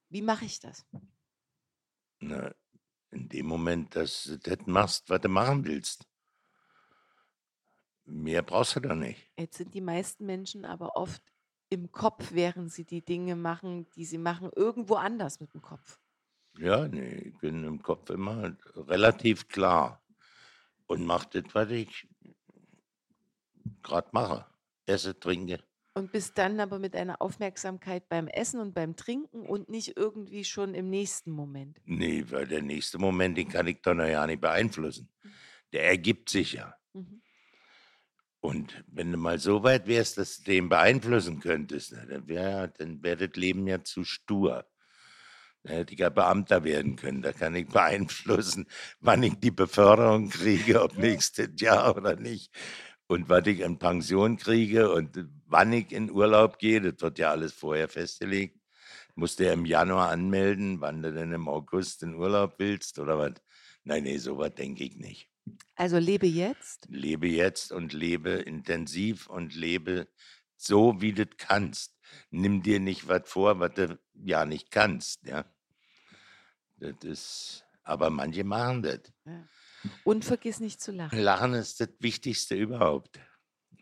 Wie 0.08 0.22
mache 0.22 0.44
ich 0.44 0.60
das? 0.60 0.86
na, 2.20 2.54
in 3.10 3.28
dem 3.28 3.46
Moment, 3.46 3.96
dass 3.96 4.22
du 4.22 4.38
das 4.38 4.64
machst, 4.66 5.10
was 5.10 5.20
du 5.20 5.28
machen 5.28 5.64
willst. 5.64 6.06
Mehr 8.04 8.42
brauchst 8.42 8.76
du 8.76 8.80
da 8.80 8.94
nicht. 8.94 9.28
Jetzt 9.36 9.56
sind 9.56 9.74
die 9.74 9.80
meisten 9.80 10.24
Menschen 10.26 10.64
aber 10.64 10.94
oft 10.94 11.22
im 11.68 11.90
Kopf, 11.90 12.30
während 12.30 12.72
sie 12.72 12.84
die 12.84 13.04
Dinge 13.04 13.34
machen, 13.34 13.90
die 13.96 14.04
sie 14.04 14.18
machen, 14.18 14.50
irgendwo 14.54 14.94
anders 14.94 15.40
mit 15.40 15.52
dem 15.54 15.60
Kopf. 15.62 15.98
Ja, 16.56 16.86
nee, 16.86 17.16
ich 17.16 17.38
bin 17.38 17.64
im 17.64 17.82
Kopf 17.82 18.10
immer 18.10 18.56
relativ 18.76 19.48
klar 19.48 20.00
und 20.86 21.04
mache 21.04 21.40
das, 21.40 21.52
was 21.52 21.70
ich 21.70 22.08
gerade 23.86 24.08
mache. 24.12 24.46
Esse, 24.86 25.18
trinke. 25.18 25.60
Und 25.94 26.12
bist 26.12 26.36
dann 26.36 26.60
aber 26.60 26.78
mit 26.78 26.94
einer 26.94 27.22
Aufmerksamkeit 27.22 28.08
beim 28.10 28.28
Essen 28.28 28.60
und 28.60 28.74
beim 28.74 28.96
Trinken 28.96 29.46
und 29.46 29.70
nicht 29.70 29.96
irgendwie 29.96 30.44
schon 30.44 30.74
im 30.74 30.90
nächsten 30.90 31.30
Moment. 31.30 31.78
Nee, 31.86 32.24
weil 32.28 32.46
der 32.46 32.60
nächste 32.60 32.98
Moment, 32.98 33.38
den 33.38 33.48
kann 33.48 33.66
ich 33.66 33.80
doch 33.80 33.94
noch 33.94 34.04
ja 34.04 34.26
nicht 34.26 34.42
beeinflussen. 34.42 35.08
Der 35.72 35.84
ergibt 35.84 36.28
sich 36.28 36.52
ja. 36.52 36.74
Mhm. 36.92 37.22
Und 38.40 38.84
wenn 38.86 39.10
du 39.10 39.18
mal 39.18 39.38
so 39.38 39.62
weit 39.62 39.86
wärst, 39.86 40.18
dass 40.18 40.38
du 40.38 40.44
den 40.44 40.68
beeinflussen 40.68 41.40
könntest, 41.40 41.92
na, 41.96 42.04
dann 42.04 42.28
wäre 42.28 42.72
dann 42.76 43.02
wär 43.02 43.16
das 43.16 43.34
Leben 43.34 43.66
ja 43.66 43.82
zu 43.82 44.04
stur. 44.04 44.66
Da 45.64 45.72
hätte 45.72 45.94
ich 45.94 46.00
ja 46.00 46.10
Beamter 46.10 46.62
werden 46.62 46.96
können. 46.96 47.22
Da 47.22 47.32
kann 47.32 47.54
ich 47.54 47.66
beeinflussen, 47.68 48.66
wann 49.00 49.22
ich 49.22 49.34
die 49.40 49.50
Beförderung 49.50 50.28
kriege, 50.28 50.82
ob 50.82 50.96
nächstes 50.96 51.60
Jahr 51.60 51.96
oder 51.96 52.16
nicht. 52.16 52.52
Und 53.08 53.28
was 53.28 53.46
ich 53.46 53.60
in 53.60 53.78
Pension 53.78 54.36
kriege 54.36 54.90
und 54.92 55.28
wann 55.46 55.72
ich 55.72 55.92
in 55.92 56.10
Urlaub 56.10 56.58
gehe, 56.58 56.80
das 56.80 57.00
wird 57.00 57.18
ja 57.18 57.30
alles 57.30 57.52
vorher 57.52 57.88
festgelegt. 57.88 58.58
Musst 59.14 59.38
du 59.38 59.46
ja 59.46 59.52
im 59.52 59.64
Januar 59.64 60.10
anmelden, 60.10 60.80
wann 60.80 61.02
du 61.02 61.12
denn 61.12 61.32
im 61.32 61.48
August 61.48 62.02
in 62.02 62.14
Urlaub 62.14 62.54
willst 62.58 62.98
oder 62.98 63.18
was. 63.18 63.32
Nein, 63.84 64.02
nee, 64.02 64.18
sowas 64.18 64.54
denke 64.54 64.84
ich 64.84 64.96
nicht 64.96 65.30
Also 65.76 65.98
lebe 65.98 66.26
jetzt. 66.26 66.86
lebe 66.90 67.28
jetzt 67.28 67.72
und 67.72 67.92
lebe 67.92 68.30
intensiv 68.30 69.28
und 69.28 69.54
lebe 69.54 70.08
so, 70.56 71.00
wie 71.00 71.12
du 71.12 71.26
kannst. 71.26 71.96
Nimm 72.30 72.62
dir 72.62 72.80
nicht 72.80 73.08
was 73.08 73.22
vor, 73.26 73.60
was 73.60 73.74
du 73.74 73.98
ja 74.14 74.44
nicht 74.44 74.70
kannst, 74.70 75.24
ja. 75.24 75.44
Das 76.78 76.96
ist, 77.04 77.64
aber 77.84 78.10
manche 78.10 78.44
machen 78.44 78.82
das. 78.82 79.00
Ja. 79.24 79.44
Und 80.04 80.24
vergiss 80.24 80.60
nicht 80.60 80.80
zu 80.80 80.92
lachen. 80.92 81.18
Lachen 81.18 81.54
ist 81.54 81.80
das 81.80 81.88
Wichtigste 81.98 82.54
überhaupt. 82.54 83.18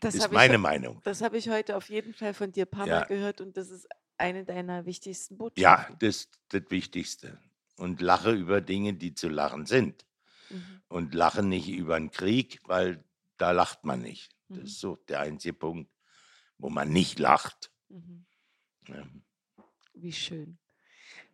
Das 0.01 0.13
ist 0.15 0.31
meine 0.31 0.55
ich, 0.55 0.59
Meinung. 0.59 1.01
das 1.03 1.21
habe 1.21 1.37
ich 1.37 1.49
heute 1.49 1.75
auf 1.77 1.89
jeden 1.89 2.13
Fall 2.13 2.33
von 2.33 2.51
dir 2.51 2.65
ein 2.65 2.69
paar 2.71 2.87
Ja. 2.87 2.99
Mal 2.99 3.05
gehört 3.05 3.41
und 3.41 3.55
das 3.57 3.69
ist 3.69 3.87
eine 4.17 4.43
deiner 4.45 4.85
wichtigsten 4.85 5.37
Botschaften. 5.37 5.61
Ja, 5.63 5.87
das 5.99 6.15
ist 6.17 6.39
das 6.49 6.63
Wichtigste. 6.69 7.39
Und 7.77 8.01
lache 8.01 8.31
über 8.31 8.61
Dinge, 8.61 8.93
die 8.93 9.13
zu 9.13 9.27
lachen 9.29 9.65
sind. 9.65 10.05
Mhm. 10.49 10.81
Und 10.87 11.13
lache 11.13 11.43
nicht 11.43 11.69
über 11.69 11.95
einen 11.95 12.11
Krieg, 12.11 12.61
weil 12.65 13.03
da 13.37 13.51
lacht 13.51 13.83
man 13.83 14.01
nicht. 14.01 14.31
Das 14.49 14.57
Mhm. 14.59 14.63
ist 14.65 14.79
so 14.79 14.95
der 15.07 15.21
einzige 15.21 15.53
Punkt, 15.53 15.91
wo 16.57 16.69
man 16.69 16.89
nicht 16.89 17.19
lacht. 17.19 17.71
Mhm. 17.89 18.25
Ja. 18.87 19.03
Wie 19.93 20.13
schön. 20.13 20.57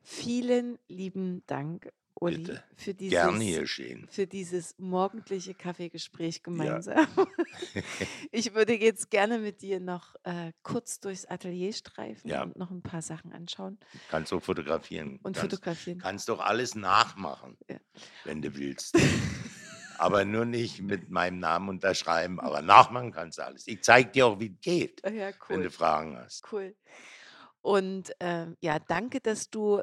Vielen 0.03 0.79
lieben 0.87 1.43
Dank, 1.45 1.91
Uli, 2.21 2.37
Bitte. 2.37 2.63
für 2.75 2.93
Gerne 2.93 3.39
dieses, 3.39 3.43
hier 3.57 3.67
stehen. 3.67 4.07
für 4.11 4.27
dieses 4.27 4.75
morgendliche 4.77 5.55
Kaffeegespräch 5.55 6.35
Ja. 6.35 6.41
gemeinsam. 6.43 7.07
Ich 8.31 8.53
würde 8.53 8.73
jetzt 8.79 9.09
gerne 9.09 9.39
mit 9.39 9.61
dir 9.63 9.79
noch 9.79 10.15
äh, 10.23 10.53
kurz 10.63 10.99
durchs 10.99 11.25
Atelier 11.25 11.73
streifen 11.73 12.29
Ja, 12.29 12.43
und 12.43 12.57
noch 12.57 12.69
ein 12.71 12.83
paar 12.83 13.01
Sachen 13.01 13.33
anschauen 13.33 13.79
kannst 14.09 14.31
du 14.31 14.39
fotografieren. 14.39 15.19
und 15.23 15.35
Kannst, 15.35 15.55
fotografieren. 15.55 15.97
kannst 15.99 16.29
doch 16.29 16.39
alles 16.39 16.75
nachmachen, 16.75 17.57
Ja. 17.67 17.77
wenn 18.23 18.41
du 18.41 18.55
willst. 18.55 18.95
Aber 19.97 20.23
nur 20.25 20.45
nicht 20.45 20.81
mit 20.81 21.09
meinem 21.09 21.39
Namen 21.39 21.69
unterschreiben. 21.69 22.39
Aber 22.39 22.61
nachmachen 22.61 23.11
kannst 23.11 23.37
du 23.39 23.45
alles. 23.45 23.67
Ich 23.67 23.83
zeige 23.83 24.09
dir 24.11 24.25
auch, 24.27 24.39
wie 24.39 24.47
es 24.53 24.61
geht, 24.61 25.01
Ja, 25.05 25.31
wenn 25.47 25.57
cool, 25.57 25.63
du 25.63 25.71
Fragen 25.71 26.17
hast. 26.17 26.43
cool. 26.51 26.75
Und 27.61 28.11
ähm, 28.19 28.57
ja, 28.61 28.79
danke, 28.79 29.19
dass 29.21 29.49
du 29.49 29.81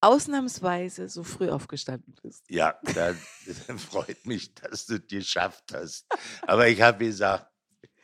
ausnahmsweise 0.00 1.08
so 1.08 1.24
früh 1.24 1.50
aufgestanden 1.50 2.14
bist. 2.22 2.44
Ja, 2.48 2.78
das 2.94 3.16
freut 3.88 4.24
mich, 4.26 4.54
dass 4.54 4.86
du 4.86 4.94
es 4.96 5.06
geschafft 5.06 5.72
hast. 5.72 6.06
Aber 6.42 6.68
ich 6.68 6.80
habe 6.80 7.06
gesagt, 7.06 7.50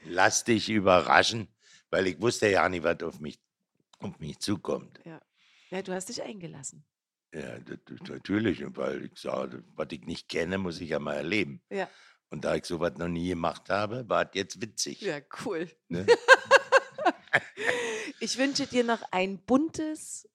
lass 0.04 0.44
dich 0.44 0.68
überraschen, 0.68 1.48
weil 1.90 2.06
ich 2.06 2.20
wusste 2.20 2.48
ja 2.48 2.68
nicht, 2.68 2.82
was 2.82 3.02
auf 3.02 3.20
mich, 3.20 3.40
auf 3.98 4.18
mich 4.18 4.38
zukommt. 4.40 5.00
Ja. 5.04 5.20
ja, 5.70 5.82
du 5.82 5.92
hast 5.92 6.08
dich 6.08 6.22
eingelassen. 6.22 6.84
Ja, 7.34 7.58
das, 7.60 7.78
natürlich, 8.08 8.62
weil 8.76 9.06
ich 9.06 9.18
sage, 9.18 9.64
was 9.74 9.88
ich 9.90 10.02
nicht 10.04 10.28
kenne, 10.28 10.58
muss 10.58 10.80
ich 10.80 10.90
ja 10.90 10.98
mal 10.98 11.14
erleben. 11.14 11.62
Ja, 11.70 11.88
Und 12.30 12.44
da 12.44 12.54
ich 12.54 12.64
sowas 12.66 12.92
noch 12.98 13.08
nie 13.08 13.28
gemacht 13.28 13.70
habe, 13.70 14.06
war 14.08 14.24
es 14.24 14.30
jetzt 14.34 14.60
witzig. 14.60 15.00
ja, 15.00 15.20
cool. 15.44 15.70
Ne? 15.88 16.06
Ich 18.20 18.38
wünsche 18.38 18.66
dir 18.66 18.84
noch 18.84 19.02
ein 19.10 19.38
buntes, 19.38 20.28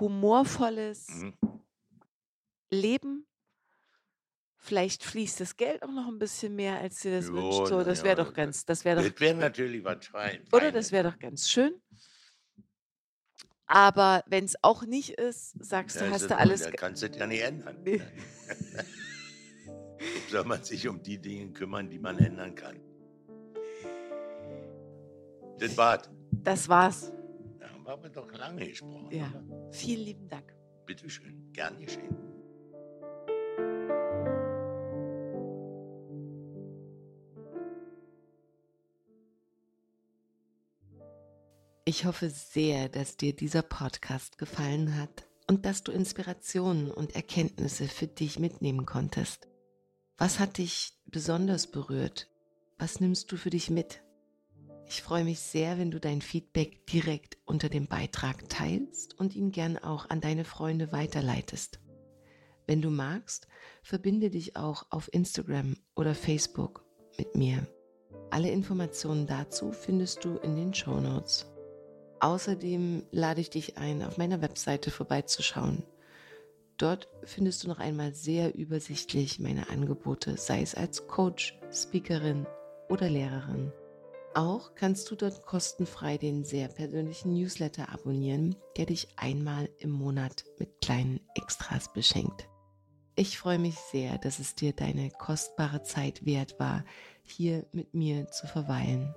humorvolles 0.00 1.08
Mhm. 1.08 1.34
Leben. 2.70 3.26
Vielleicht 4.60 5.04
fließt 5.04 5.40
das 5.40 5.56
Geld 5.56 5.82
auch 5.82 5.90
noch 5.92 6.08
ein 6.08 6.18
bisschen 6.18 6.54
mehr, 6.56 6.78
als 6.80 7.00
dir 7.00 7.12
das 7.12 7.28
wünscht. 7.32 7.58
Jo, 7.60 7.66
So, 7.66 7.76
na 7.78 7.84
das 7.84 7.98
ja, 8.00 8.04
wäre 8.04 8.16
doch 8.16 8.26
das, 8.26 8.34
ganz, 8.34 8.64
das 8.66 8.84
wäre 8.84 9.00
doch, 9.02 9.08
das 9.10 9.20
wäre 9.20 9.34
natürlich 9.36 9.84
was 9.84 10.06
fein, 10.06 10.40
oder 10.52 10.72
das 10.72 10.90
Feines. 10.90 10.92
wäre 10.92 11.10
doch 11.12 11.18
ganz 11.18 11.48
schön. 11.48 11.80
Aber 13.66 14.24
wenn 14.26 14.44
es 14.44 14.56
auch 14.62 14.82
nicht 14.84 15.10
ist, 15.10 15.52
sagst 15.64 15.96
Ja, 15.96 16.06
du, 16.06 16.10
hast 16.12 16.30
du 16.30 16.36
alles. 16.36 16.62
da 16.62 16.70
kannst 16.72 17.02
du 17.02 17.08
das 17.08 17.18
ja 17.18 17.26
nicht 17.26 17.42
ändern. 17.42 17.76
Nee. 17.84 18.02
Soll 20.30 20.44
man 20.44 20.62
sich 20.64 20.88
um 20.88 21.02
die 21.02 21.18
Dinge 21.18 21.52
kümmern, 21.52 21.88
die 21.88 21.98
man 21.98 22.18
ändern 22.18 22.54
kann. 22.54 22.80
Das 25.58 25.76
war's. 25.76 26.10
Das 26.32 26.68
war's. 26.68 27.12
Haben 27.88 28.02
wir 28.02 28.10
doch 28.10 28.30
lange 28.32 28.68
gesprochen. 28.68 29.08
Ja. 29.10 29.28
oder? 29.30 29.72
Vielen 29.72 30.04
lieben 30.04 30.28
Dank. 30.28 30.54
Bitteschön, 30.84 31.50
gern 31.54 31.80
geschehen. 31.80 32.14
Ich 41.86 42.04
hoffe 42.04 42.28
sehr, 42.28 42.90
dass 42.90 43.16
dir 43.16 43.34
dieser 43.34 43.62
Podcast 43.62 44.36
gefallen 44.36 44.94
hat 45.00 45.26
und 45.46 45.64
dass 45.64 45.82
du 45.82 45.90
Inspirationen 45.90 46.90
und 46.90 47.16
Erkenntnisse 47.16 47.88
für 47.88 48.06
dich 48.06 48.38
mitnehmen 48.38 48.84
konntest. 48.84 49.48
Was 50.18 50.38
hat 50.38 50.58
dich 50.58 50.92
besonders 51.06 51.66
berührt? 51.66 52.28
Was 52.76 53.00
nimmst 53.00 53.32
du 53.32 53.38
für 53.38 53.48
dich 53.48 53.70
mit? 53.70 54.02
Ich 54.90 55.02
freue 55.02 55.24
mich 55.24 55.40
sehr, 55.40 55.78
wenn 55.78 55.90
du 55.90 56.00
dein 56.00 56.22
Feedback 56.22 56.86
direkt 56.86 57.36
unter 57.44 57.68
dem 57.68 57.88
Beitrag 57.88 58.48
teilst 58.48 59.18
und 59.18 59.36
ihn 59.36 59.52
gern 59.52 59.76
auch 59.76 60.08
an 60.08 60.22
deine 60.22 60.44
Freunde 60.44 60.92
weiterleitest. 60.92 61.78
Wenn 62.66 62.80
du 62.80 62.88
magst, 62.88 63.48
verbinde 63.82 64.30
dich 64.30 64.56
auch 64.56 64.86
auf 64.88 65.12
Instagram 65.12 65.76
oder 65.94 66.14
Facebook 66.14 66.84
mit 67.18 67.36
mir. 67.36 67.66
Alle 68.30 68.50
Informationen 68.50 69.26
dazu 69.26 69.72
findest 69.72 70.24
du 70.24 70.36
in 70.38 70.56
den 70.56 70.72
Show 70.72 71.00
Notes. 71.00 71.46
Außerdem 72.20 73.04
lade 73.10 73.42
ich 73.42 73.50
dich 73.50 73.76
ein, 73.76 74.02
auf 74.02 74.16
meiner 74.16 74.40
Webseite 74.40 74.90
vorbeizuschauen. 74.90 75.84
Dort 76.78 77.08
findest 77.24 77.64
du 77.64 77.68
noch 77.68 77.78
einmal 77.78 78.14
sehr 78.14 78.54
übersichtlich 78.54 79.38
meine 79.38 79.68
Angebote, 79.68 80.38
sei 80.38 80.62
es 80.62 80.74
als 80.74 81.06
Coach, 81.08 81.58
Speakerin 81.70 82.46
oder 82.88 83.10
Lehrerin. 83.10 83.70
Auch 84.34 84.74
kannst 84.74 85.10
du 85.10 85.16
dort 85.16 85.44
kostenfrei 85.46 86.18
den 86.18 86.44
sehr 86.44 86.68
persönlichen 86.68 87.32
Newsletter 87.32 87.92
abonnieren, 87.92 88.56
der 88.76 88.86
dich 88.86 89.08
einmal 89.16 89.68
im 89.78 89.90
Monat 89.90 90.44
mit 90.58 90.80
kleinen 90.80 91.20
Extras 91.34 91.92
beschenkt. 91.92 92.48
Ich 93.16 93.38
freue 93.38 93.58
mich 93.58 93.76
sehr, 93.90 94.18
dass 94.18 94.38
es 94.38 94.54
dir 94.54 94.72
deine 94.72 95.10
kostbare 95.10 95.82
Zeit 95.82 96.24
wert 96.24 96.60
war, 96.60 96.84
hier 97.24 97.66
mit 97.72 97.94
mir 97.94 98.28
zu 98.28 98.46
verweilen. 98.46 99.12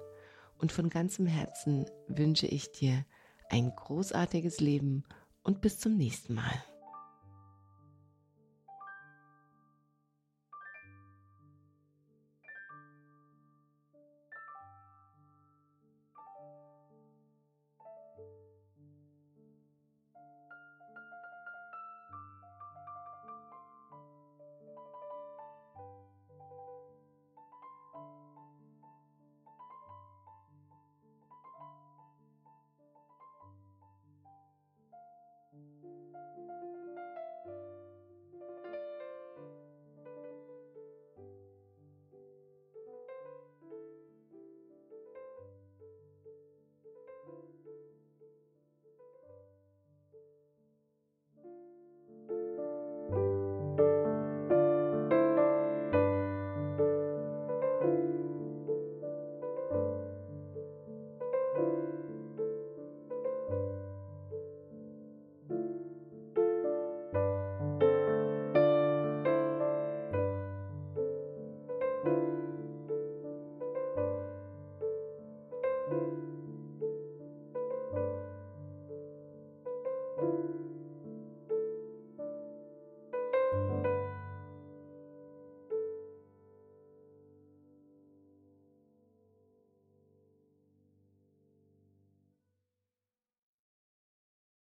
Und 0.58 0.72
von 0.72 0.90
ganzem 0.90 1.28
Herzen 1.28 1.86
wünsche 2.08 2.48
ich 2.48 2.72
dir 2.72 3.06
ein 3.50 3.72
großartiges 3.76 4.60
Leben 4.60 5.04
und 5.44 5.62
bis 5.62 5.80
zum 5.80 5.98
nächsten 5.98 6.34
Mal. 6.34 6.64